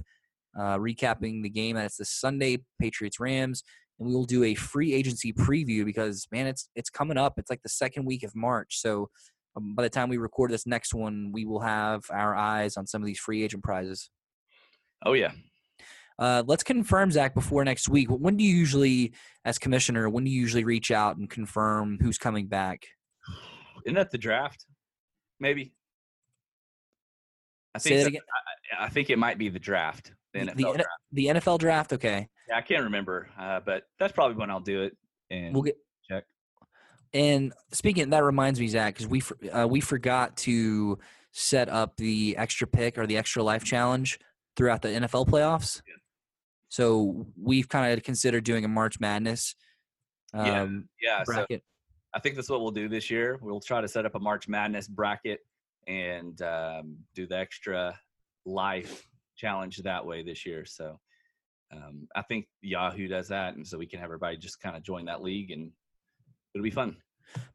uh, 0.58 0.78
recapping 0.78 1.42
the 1.42 1.50
game. 1.50 1.76
That's 1.76 1.98
the 1.98 2.04
Sunday 2.04 2.58
Patriots 2.80 3.20
Rams, 3.20 3.62
and 3.98 4.08
we 4.08 4.14
will 4.14 4.24
do 4.24 4.44
a 4.44 4.54
free 4.54 4.94
agency 4.94 5.32
preview 5.32 5.84
because 5.84 6.26
man, 6.32 6.46
it's 6.46 6.68
it's 6.74 6.90
coming 6.90 7.18
up. 7.18 7.34
It's 7.36 7.50
like 7.50 7.62
the 7.62 7.68
second 7.68 8.06
week 8.06 8.24
of 8.24 8.34
March, 8.34 8.78
so. 8.80 9.08
Um, 9.54 9.74
by 9.74 9.82
the 9.82 9.90
time 9.90 10.08
we 10.08 10.16
record 10.16 10.50
this 10.50 10.66
next 10.66 10.94
one, 10.94 11.30
we 11.30 11.44
will 11.44 11.60
have 11.60 12.04
our 12.10 12.34
eyes 12.34 12.78
on 12.78 12.86
some 12.86 13.02
of 13.02 13.06
these 13.06 13.18
free 13.18 13.44
agent 13.44 13.62
prizes. 13.62 14.08
Oh 15.04 15.12
yeah. 15.14 15.32
Uh, 16.18 16.42
let's 16.46 16.62
confirm, 16.62 17.10
Zach, 17.10 17.34
before 17.34 17.64
next 17.64 17.88
week. 17.88 18.08
When 18.08 18.36
do 18.36 18.44
you 18.44 18.54
usually, 18.54 19.12
as 19.44 19.58
commissioner, 19.58 20.08
when 20.08 20.24
do 20.24 20.30
you 20.30 20.40
usually 20.40 20.62
reach 20.64 20.90
out 20.90 21.16
and 21.16 21.28
confirm 21.28 21.98
who's 22.00 22.18
coming 22.18 22.46
back? 22.46 22.86
Isn't 23.84 23.96
that 23.96 24.10
the 24.10 24.18
draft? 24.18 24.66
Maybe. 25.40 25.72
I 27.74 27.78
Say 27.78 28.04
think 28.04 28.14
that. 28.14 28.78
I, 28.78 28.84
I 28.84 28.88
think 28.88 29.10
it 29.10 29.18
might 29.18 29.38
be 29.38 29.48
the 29.48 29.58
draft. 29.58 30.12
The 30.32 30.40
The, 30.40 30.46
NFL 30.46 30.56
the, 30.56 30.62
draft. 30.62 30.88
the 31.12 31.26
NFL 31.26 31.58
draft. 31.58 31.92
Okay, 31.94 32.28
Yeah, 32.48 32.56
I 32.56 32.60
can't 32.60 32.84
remember, 32.84 33.28
uh, 33.38 33.60
but 33.64 33.84
that's 33.98 34.12
probably 34.12 34.36
when 34.36 34.50
I'll 34.50 34.60
do 34.60 34.82
it. 34.82 34.96
And 35.30 35.54
we'll 35.54 35.62
get. 35.62 35.76
check. 36.08 36.24
And 37.14 37.52
speaking, 37.72 38.10
that 38.10 38.22
reminds 38.22 38.60
me, 38.60 38.68
Zach, 38.68 38.94
because 38.94 39.08
we 39.08 39.22
uh, 39.50 39.66
we 39.66 39.80
forgot 39.80 40.36
to 40.38 40.98
set 41.32 41.68
up 41.68 41.96
the 41.96 42.36
extra 42.36 42.66
pick 42.66 42.98
or 42.98 43.06
the 43.06 43.16
extra 43.16 43.42
life 43.42 43.64
challenge 43.64 44.18
throughout 44.56 44.82
the 44.82 44.88
NFL 44.88 45.28
playoffs. 45.28 45.82
Yeah. 45.86 45.94
So 46.68 47.26
we've 47.40 47.68
kind 47.68 47.92
of 47.92 48.02
considered 48.02 48.44
doing 48.44 48.64
a 48.64 48.68
March 48.68 48.98
Madness 48.98 49.54
Yeah, 50.34 50.62
um, 50.62 50.88
yeah, 51.00 51.22
so 51.24 51.32
bracket. 51.32 51.62
I 52.14 52.20
think 52.20 52.36
that's 52.36 52.48
what 52.48 52.60
we'll 52.60 52.70
do 52.70 52.88
this 52.88 53.10
year. 53.10 53.38
We'll 53.40 53.60
try 53.60 53.80
to 53.80 53.88
set 53.88 54.06
up 54.06 54.14
a 54.14 54.18
March 54.18 54.48
Madness 54.48 54.88
bracket 54.88 55.40
and 55.86 56.40
um, 56.42 56.96
do 57.14 57.26
the 57.26 57.36
extra 57.36 57.98
life 58.44 59.06
challenge 59.36 59.78
that 59.78 60.04
way 60.04 60.22
this 60.22 60.44
year. 60.44 60.64
So 60.64 60.98
um, 61.72 62.06
I 62.14 62.22
think 62.22 62.46
Yahoo 62.60 63.08
does 63.08 63.28
that, 63.28 63.56
and 63.56 63.66
so 63.66 63.78
we 63.78 63.86
can 63.86 63.98
have 63.98 64.06
everybody 64.06 64.36
just 64.36 64.60
kind 64.60 64.76
of 64.76 64.82
join 64.82 65.06
that 65.06 65.22
league, 65.22 65.50
and 65.50 65.70
it'll 66.54 66.64
be 66.64 66.70
fun. 66.70 66.96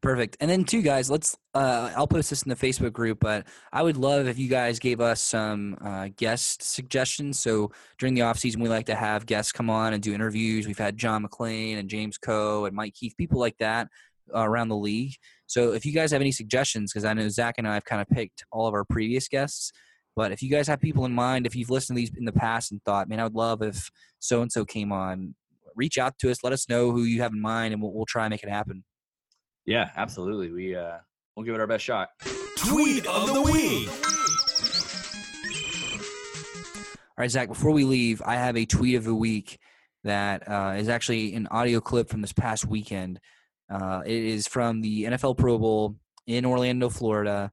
Perfect. 0.00 0.36
And 0.40 0.50
then 0.50 0.64
two 0.64 0.82
guys, 0.82 1.10
let's 1.10 1.36
uh 1.54 1.90
I'll 1.96 2.06
post 2.06 2.30
this 2.30 2.42
in 2.42 2.50
the 2.50 2.56
Facebook 2.56 2.92
group, 2.92 3.18
but 3.20 3.46
I 3.72 3.82
would 3.82 3.96
love 3.96 4.26
if 4.26 4.38
you 4.38 4.48
guys 4.48 4.78
gave 4.78 5.00
us 5.00 5.22
some 5.22 5.76
uh 5.84 6.08
guest 6.16 6.62
suggestions. 6.62 7.38
So 7.38 7.70
during 7.98 8.14
the 8.14 8.22
off 8.22 8.38
season 8.38 8.60
we 8.60 8.68
like 8.68 8.86
to 8.86 8.94
have 8.94 9.26
guests 9.26 9.52
come 9.52 9.70
on 9.70 9.92
and 9.94 10.02
do 10.02 10.14
interviews. 10.14 10.66
We've 10.66 10.78
had 10.78 10.96
John 10.96 11.24
McClain 11.24 11.78
and 11.78 11.88
James 11.88 12.18
Coe 12.18 12.64
and 12.64 12.74
Mike 12.74 12.94
Keith, 12.94 13.14
people 13.16 13.40
like 13.40 13.56
that 13.58 13.88
uh, 14.34 14.40
around 14.48 14.68
the 14.68 14.76
league. 14.76 15.14
So 15.46 15.72
if 15.72 15.86
you 15.86 15.92
guys 15.92 16.10
have 16.12 16.20
any 16.20 16.32
suggestions, 16.32 16.92
because 16.92 17.04
I 17.04 17.14
know 17.14 17.28
Zach 17.28 17.54
and 17.58 17.66
I 17.66 17.74
have 17.74 17.84
kind 17.84 18.02
of 18.02 18.08
picked 18.08 18.44
all 18.52 18.66
of 18.66 18.74
our 18.74 18.84
previous 18.84 19.28
guests, 19.28 19.72
but 20.14 20.32
if 20.32 20.42
you 20.42 20.50
guys 20.50 20.66
have 20.68 20.80
people 20.80 21.04
in 21.06 21.12
mind, 21.12 21.46
if 21.46 21.54
you've 21.54 21.70
listened 21.70 21.96
to 21.96 22.00
these 22.00 22.10
in 22.16 22.24
the 22.24 22.32
past 22.32 22.72
and 22.72 22.82
thought, 22.84 23.08
man, 23.08 23.20
I 23.20 23.24
would 23.24 23.34
love 23.34 23.62
if 23.62 23.88
so 24.18 24.42
and 24.42 24.50
so 24.50 24.64
came 24.64 24.92
on, 24.92 25.34
reach 25.76 25.96
out 25.96 26.18
to 26.18 26.30
us, 26.30 26.42
let 26.42 26.52
us 26.52 26.68
know 26.68 26.90
who 26.90 27.04
you 27.04 27.22
have 27.22 27.32
in 27.32 27.40
mind, 27.40 27.72
and 27.72 27.80
we'll, 27.80 27.92
we'll 27.92 28.04
try 28.04 28.24
and 28.24 28.32
make 28.32 28.42
it 28.42 28.50
happen. 28.50 28.84
Yeah, 29.68 29.90
absolutely. 29.98 30.50
We 30.50 30.74
uh, 30.74 30.96
we'll 31.36 31.44
give 31.44 31.54
it 31.54 31.60
our 31.60 31.66
best 31.66 31.84
shot. 31.84 32.08
Tweet 32.56 33.06
of 33.06 33.34
the 33.34 33.42
week. 33.42 33.90
All 37.10 37.22
right, 37.22 37.30
Zach, 37.30 37.48
before 37.48 37.72
we 37.72 37.84
leave, 37.84 38.22
I 38.24 38.36
have 38.36 38.56
a 38.56 38.64
tweet 38.64 38.94
of 38.94 39.04
the 39.04 39.14
week 39.14 39.58
that 40.04 40.48
uh, 40.48 40.76
is 40.78 40.88
actually 40.88 41.34
an 41.34 41.48
audio 41.48 41.82
clip 41.82 42.08
from 42.08 42.22
this 42.22 42.32
past 42.32 42.66
weekend. 42.66 43.20
Uh, 43.70 44.00
it 44.06 44.24
is 44.24 44.48
from 44.48 44.80
the 44.80 45.04
NFL 45.04 45.36
Pro 45.36 45.58
Bowl 45.58 45.96
in 46.26 46.46
Orlando, 46.46 46.88
Florida. 46.88 47.52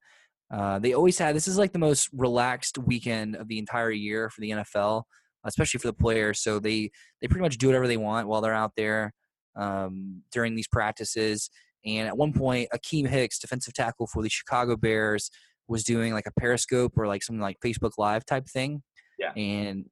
Uh, 0.50 0.80
they 0.80 0.94
always 0.94 1.18
have 1.18 1.34
this 1.34 1.50
is 1.50 1.58
like 1.58 1.74
the 1.74 1.80
most 1.80 2.08
relaxed 2.14 2.78
weekend 2.78 3.36
of 3.36 3.50
the 3.50 3.60
entire 3.60 3.92
year 3.92 4.30
for 4.30 4.40
the 4.40 4.52
NFL, 4.52 5.04
especially 5.44 5.80
for 5.82 5.88
the 5.88 5.94
players. 5.94 6.40
So 6.40 6.60
they 6.60 6.92
they 7.20 7.28
pretty 7.28 7.44
much 7.44 7.58
do 7.58 7.68
whatever 7.68 7.90
they 7.90 7.98
want 7.98 8.30
while 8.30 8.40
they're 8.40 8.54
out 8.54 8.72
there 8.78 9.14
um, 9.58 10.22
during 10.32 10.56
these 10.56 10.70
practices. 10.70 11.50
And 11.86 12.08
at 12.08 12.18
one 12.18 12.34
point, 12.34 12.70
Akiem 12.74 13.08
Hicks, 13.08 13.40
defensive 13.40 13.74
tackle 13.74 14.08
for 14.08 14.24
the 14.24 14.30
Chicago 14.30 14.76
Bears, 14.76 15.30
was 15.68 15.84
doing 15.84 16.14
like 16.14 16.26
a 16.28 16.40
Periscope 16.40 16.94
or 16.98 17.08
like 17.08 17.24
something 17.24 17.42
like 17.42 17.58
Facebook 17.64 17.92
Live 17.98 18.26
type 18.26 18.48
thing. 18.48 18.82
Yeah. 19.20 19.32
And 19.36 19.86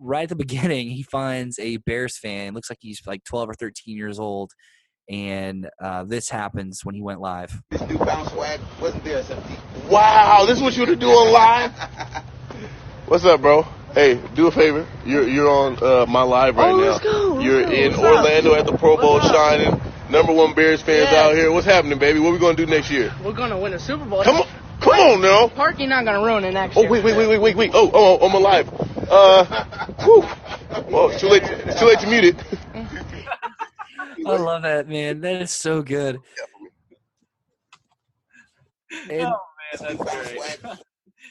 right 0.00 0.24
at 0.24 0.28
the 0.30 0.36
beginning, 0.46 0.90
he 0.90 1.02
finds 1.02 1.58
a 1.58 1.76
Bears 1.78 2.18
fan. 2.18 2.54
Looks 2.54 2.70
like 2.70 2.78
he's 2.80 3.00
like 3.06 3.24
12 3.24 3.50
or 3.50 3.54
13 3.54 3.96
years 3.96 4.18
old. 4.18 4.52
And 5.08 5.68
uh, 5.80 6.02
this 6.04 6.28
happens 6.28 6.80
when 6.84 6.94
he 6.96 7.00
went 7.02 7.20
live. 7.20 7.62
This 7.70 7.80
new 7.82 7.96
bounce 7.96 8.32
swag 8.32 8.58
wasn't 8.80 9.04
there. 9.04 9.22
Wow, 9.88 10.44
this 10.46 10.56
is 10.56 10.62
what 10.62 10.76
you 10.76 10.84
were 10.84 10.96
doing 10.96 11.32
live? 11.32 11.72
What's 13.06 13.24
up, 13.24 13.40
bro? 13.40 13.62
Hey, 13.94 14.20
do 14.34 14.48
a 14.48 14.50
favor. 14.50 14.84
You're 15.06 15.28
you're 15.28 15.48
on 15.48 15.78
uh, 15.82 16.06
my 16.06 16.22
live 16.22 16.56
right 16.56 16.72
Oh, 16.72 16.76
now. 16.76 16.90
let's 16.90 17.04
go, 17.04 17.38
you're 17.38 17.62
go. 17.62 17.70
in 17.70 17.92
What's 17.92 18.02
up? 18.02 18.16
Orlando 18.16 18.54
at 18.56 18.66
the 18.66 18.76
Pro 18.76 18.96
Bowl 18.96 19.20
shining. 19.20 19.80
Number 20.10 20.32
one 20.32 20.54
Bears 20.54 20.82
fans 20.82 21.12
Yeah. 21.12 21.12
out 21.12 21.34
here. 21.34 21.52
What's 21.52 21.66
happening, 21.66 21.98
baby? 21.98 22.20
What 22.20 22.32
we 22.32 22.38
gonna 22.38 22.56
do 22.56 22.66
next 22.66 22.90
year? 22.90 23.12
We're 23.18 23.32
gonna 23.32 23.58
win 23.58 23.74
a 23.74 23.78
Super 23.78 24.04
Bowl. 24.06 24.24
Come 24.24 24.36
on, 24.36 24.48
come 24.80 25.00
on 25.00 25.22
now. 25.22 25.52
Parkey 25.56 25.88
not 25.88 26.04
gonna 26.04 26.22
ruin 26.24 26.44
it 26.44 26.52
next 26.52 26.76
Oh 26.76 26.82
year. 26.82 26.90
wait, 26.90 27.04
wait, 27.04 27.16
wait, 27.16 27.28
wait, 27.28 27.38
wait, 27.38 27.56
wait. 27.56 27.70
Oh, 27.74 27.90
oh, 27.92 28.18
oh, 28.20 28.26
I'm 28.28 28.34
alive. 28.34 28.68
Uh, 29.10 29.64
whew. 30.04 30.22
Well, 30.92 31.10
it's 31.10 31.20
too 31.20 31.28
late. 31.28 31.42
It's 31.44 31.80
too 31.80 31.86
late 31.86 32.00
to 32.00 32.06
mute 32.08 32.24
it. 32.24 32.36
I 34.26 34.36
love 34.36 34.62
that, 34.62 34.88
man. 34.88 35.20
That 35.22 35.42
is 35.42 35.52
so 35.52 35.82
good. 35.82 36.22
And 39.08 39.34
oh 39.34 39.80
man, 39.82 39.96
that's 39.98 40.04
great. 40.04 40.60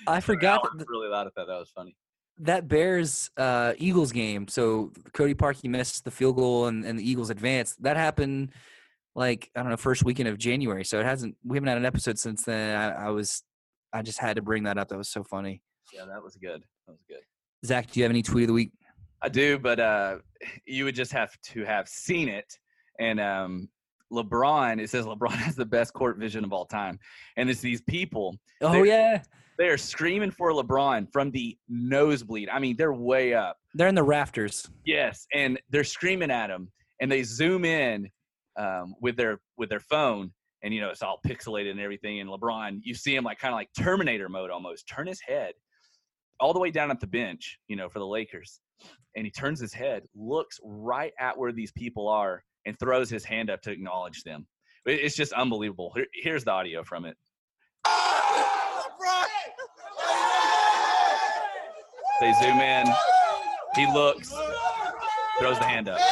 I 0.07 0.21
forgot 0.21 0.63
I 0.63 0.67
that 0.77 0.87
really 0.89 1.09
loud 1.09 1.27
at 1.27 1.35
that. 1.35 1.47
That 1.47 1.59
was 1.59 1.71
funny. 1.75 1.95
That 2.39 2.67
Bears 2.67 3.29
uh, 3.37 3.73
Eagles 3.77 4.11
game. 4.11 4.47
So 4.47 4.91
Cody 5.13 5.33
Parkey 5.33 5.69
missed 5.69 6.03
the 6.03 6.11
field 6.11 6.35
goal 6.35 6.67
and, 6.67 6.85
and 6.85 6.99
the 6.99 7.09
Eagles 7.09 7.29
advanced. 7.29 7.81
That 7.83 7.97
happened 7.97 8.51
like 9.15 9.49
I 9.55 9.61
don't 9.61 9.69
know 9.69 9.77
first 9.77 10.03
weekend 10.03 10.29
of 10.29 10.37
January. 10.37 10.83
So 10.83 10.99
it 10.99 11.05
hasn't. 11.05 11.35
We 11.43 11.57
haven't 11.57 11.69
had 11.69 11.77
an 11.77 11.85
episode 11.85 12.19
since 12.19 12.43
then. 12.43 12.75
I, 12.77 13.07
I 13.07 13.09
was 13.09 13.43
I 13.93 14.01
just 14.01 14.19
had 14.19 14.35
to 14.35 14.41
bring 14.41 14.63
that 14.63 14.77
up. 14.77 14.89
That 14.89 14.97
was 14.97 15.09
so 15.09 15.23
funny. 15.23 15.61
Yeah, 15.93 16.05
that 16.05 16.21
was 16.21 16.35
good. 16.35 16.63
That 16.87 16.91
was 16.91 17.03
good. 17.07 17.21
Zach, 17.65 17.89
do 17.89 17.99
you 17.99 18.03
have 18.03 18.11
any 18.11 18.21
tweet 18.21 18.43
of 18.43 18.47
the 18.47 18.53
week? 18.53 18.71
I 19.21 19.29
do, 19.29 19.57
but 19.57 19.79
uh, 19.79 20.17
you 20.65 20.83
would 20.85 20.95
just 20.95 21.11
have 21.13 21.35
to 21.41 21.63
have 21.63 21.87
seen 21.87 22.27
it. 22.27 22.57
And 22.99 23.19
um, 23.19 23.69
LeBron, 24.11 24.81
it 24.81 24.89
says 24.89 25.05
LeBron 25.05 25.31
has 25.35 25.55
the 25.55 25.65
best 25.65 25.93
court 25.93 26.17
vision 26.17 26.43
of 26.43 26.53
all 26.53 26.65
time, 26.65 26.99
and 27.37 27.49
it's 27.49 27.61
these 27.61 27.81
people. 27.81 28.37
Oh 28.61 28.83
yeah, 28.83 29.21
They 29.57 29.67
are 29.69 29.77
screaming 29.77 30.31
for 30.31 30.51
LeBron 30.51 31.11
from 31.11 31.31
the 31.31 31.57
nosebleed. 31.69 32.49
I 32.49 32.59
mean, 32.59 32.75
they're 32.77 32.93
way 32.93 33.33
up. 33.33 33.57
they're 33.73 33.87
in 33.87 33.95
the 33.95 34.03
rafters. 34.03 34.69
Yes, 34.85 35.25
and 35.33 35.59
they're 35.69 35.83
screaming 35.85 36.31
at 36.31 36.49
him, 36.49 36.71
and 37.01 37.11
they 37.11 37.23
zoom 37.23 37.63
in 37.63 38.09
um, 38.57 38.95
with 39.01 39.15
their 39.15 39.39
with 39.57 39.69
their 39.69 39.79
phone, 39.79 40.31
and 40.63 40.73
you 40.73 40.81
know 40.81 40.89
it's 40.89 41.01
all 41.01 41.19
pixelated 41.25 41.71
and 41.71 41.79
everything. 41.79 42.19
And 42.19 42.29
LeBron, 42.29 42.79
you 42.83 42.93
see 42.93 43.15
him 43.15 43.23
like 43.23 43.39
kind 43.39 43.53
of 43.53 43.57
like 43.57 43.69
Terminator 43.77 44.27
mode 44.27 44.51
almost, 44.51 44.87
turn 44.87 45.07
his 45.07 45.21
head 45.21 45.53
all 46.39 46.53
the 46.53 46.59
way 46.59 46.69
down 46.69 46.91
at 46.91 46.99
the 46.99 47.07
bench, 47.07 47.57
you 47.67 47.77
know, 47.77 47.87
for 47.87 47.99
the 47.99 48.05
Lakers, 48.07 48.59
and 49.15 49.25
he 49.25 49.31
turns 49.31 49.59
his 49.59 49.73
head, 49.73 50.03
looks 50.15 50.59
right 50.63 51.13
at 51.19 51.37
where 51.37 51.53
these 51.53 51.71
people 51.71 52.09
are, 52.09 52.43
and 52.65 52.77
throws 52.77 53.09
his 53.09 53.23
hand 53.23 53.49
up 53.49 53.61
to 53.61 53.71
acknowledge 53.71 54.23
them. 54.23 54.45
It's 54.85 55.15
just 55.15 55.33
unbelievable. 55.33 55.95
Here's 56.13 56.43
the 56.43 56.51
audio 56.51 56.83
from 56.83 57.05
it. 57.05 57.15
They 62.21 62.33
zoom 62.33 62.59
in. 62.59 62.87
He 63.75 63.85
looks, 63.91 64.29
throws 65.39 65.59
the 65.59 65.65
hand 65.65 65.89
up. 65.89 65.99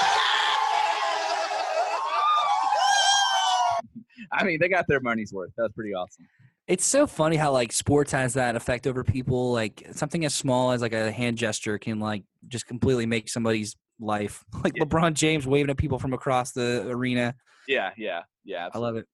I 4.31 4.43
mean, 4.43 4.59
they 4.59 4.67
got 4.67 4.87
their 4.87 4.99
money's 4.99 5.31
worth. 5.31 5.51
That 5.57 5.63
was 5.63 5.71
pretty 5.73 5.93
awesome. 5.93 6.27
It's 6.67 6.85
so 6.85 7.05
funny 7.07 7.35
how 7.35 7.51
like 7.51 7.71
sports 7.71 8.11
has 8.13 8.33
that 8.33 8.55
effect 8.55 8.87
over 8.87 9.03
people. 9.03 9.51
Like 9.51 9.87
something 9.91 10.25
as 10.25 10.33
small 10.33 10.71
as 10.71 10.81
like 10.81 10.93
a 10.93 11.11
hand 11.11 11.37
gesture 11.37 11.77
can 11.77 11.99
like 11.99 12.23
just 12.47 12.65
completely 12.67 13.05
make 13.05 13.29
somebody's 13.29 13.75
life. 13.99 14.43
Like 14.63 14.73
Yeah. 14.77 14.85
LeBron 14.85 15.13
James 15.13 15.45
waving 15.45 15.69
at 15.69 15.77
people 15.77 15.99
from 15.99 16.13
across 16.13 16.51
the 16.51 16.87
arena. 16.89 17.35
Yeah, 17.67 17.91
yeah, 17.97 18.23
yeah. 18.43 18.69
I 18.73 18.77
love 18.77 18.95
it. 18.95 19.05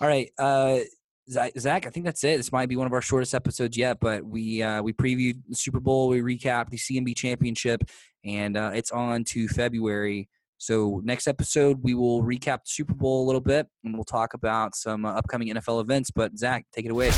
All 0.00 0.06
right, 0.08 0.30
uh, 0.38 0.78
Zach, 1.30 1.52
Zach, 1.58 1.86
I 1.86 1.90
think 1.90 2.06
that's 2.06 2.24
it. 2.24 2.38
This 2.38 2.52
might 2.52 2.68
be 2.68 2.76
one 2.76 2.86
of 2.86 2.92
our 2.92 3.02
shortest 3.02 3.34
episodes 3.34 3.76
yet, 3.76 3.98
but 4.00 4.24
we 4.24 4.62
uh, 4.62 4.82
we 4.82 4.94
previewed 4.94 5.42
the 5.46 5.54
Super 5.54 5.80
Bowl, 5.80 6.08
we 6.08 6.20
recapped 6.20 6.70
the 6.70 6.78
CMB 6.78 7.16
Championship, 7.16 7.82
and 8.24 8.56
uh, 8.56 8.70
it's 8.74 8.90
on 8.90 9.24
to 9.24 9.46
February. 9.48 10.28
So 10.56 11.02
next 11.04 11.28
episode 11.28 11.80
we 11.82 11.94
will 11.94 12.22
recap 12.22 12.64
the 12.64 12.70
Super 12.70 12.94
Bowl 12.94 13.24
a 13.24 13.26
little 13.26 13.42
bit, 13.42 13.66
and 13.84 13.94
we'll 13.94 14.04
talk 14.04 14.32
about 14.32 14.74
some 14.74 15.04
uh, 15.04 15.12
upcoming 15.12 15.48
NFL 15.48 15.82
events. 15.82 16.10
But 16.10 16.36
Zach, 16.38 16.64
take 16.72 16.86
it 16.86 16.90
away. 16.90 17.10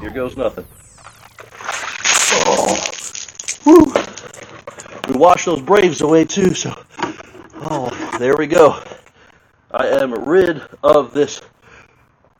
Here 0.00 0.10
goes 0.10 0.36
nothing. 0.36 0.64
Oh, 2.46 2.78
whew. 3.64 3.92
We 5.08 5.18
washed 5.18 5.46
those 5.46 5.60
Braves 5.60 6.00
away 6.00 6.24
too, 6.24 6.54
so. 6.54 6.72
There 8.22 8.36
we 8.36 8.46
go. 8.46 8.80
I 9.72 9.88
am 9.88 10.12
rid 10.12 10.62
of 10.84 11.12
this 11.12 11.40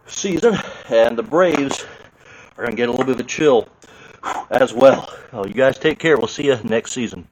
season, 0.06 0.56
and 0.88 1.18
the 1.18 1.24
Braves 1.24 1.84
are 2.56 2.62
going 2.62 2.70
to 2.70 2.76
get 2.76 2.88
a 2.88 2.92
little 2.92 3.04
bit 3.04 3.16
of 3.16 3.20
a 3.20 3.28
chill 3.28 3.66
as 4.48 4.72
well. 4.72 5.12
Oh, 5.32 5.44
you 5.44 5.54
guys 5.54 5.80
take 5.80 5.98
care. 5.98 6.16
We'll 6.16 6.28
see 6.28 6.44
you 6.44 6.56
next 6.62 6.92
season. 6.92 7.26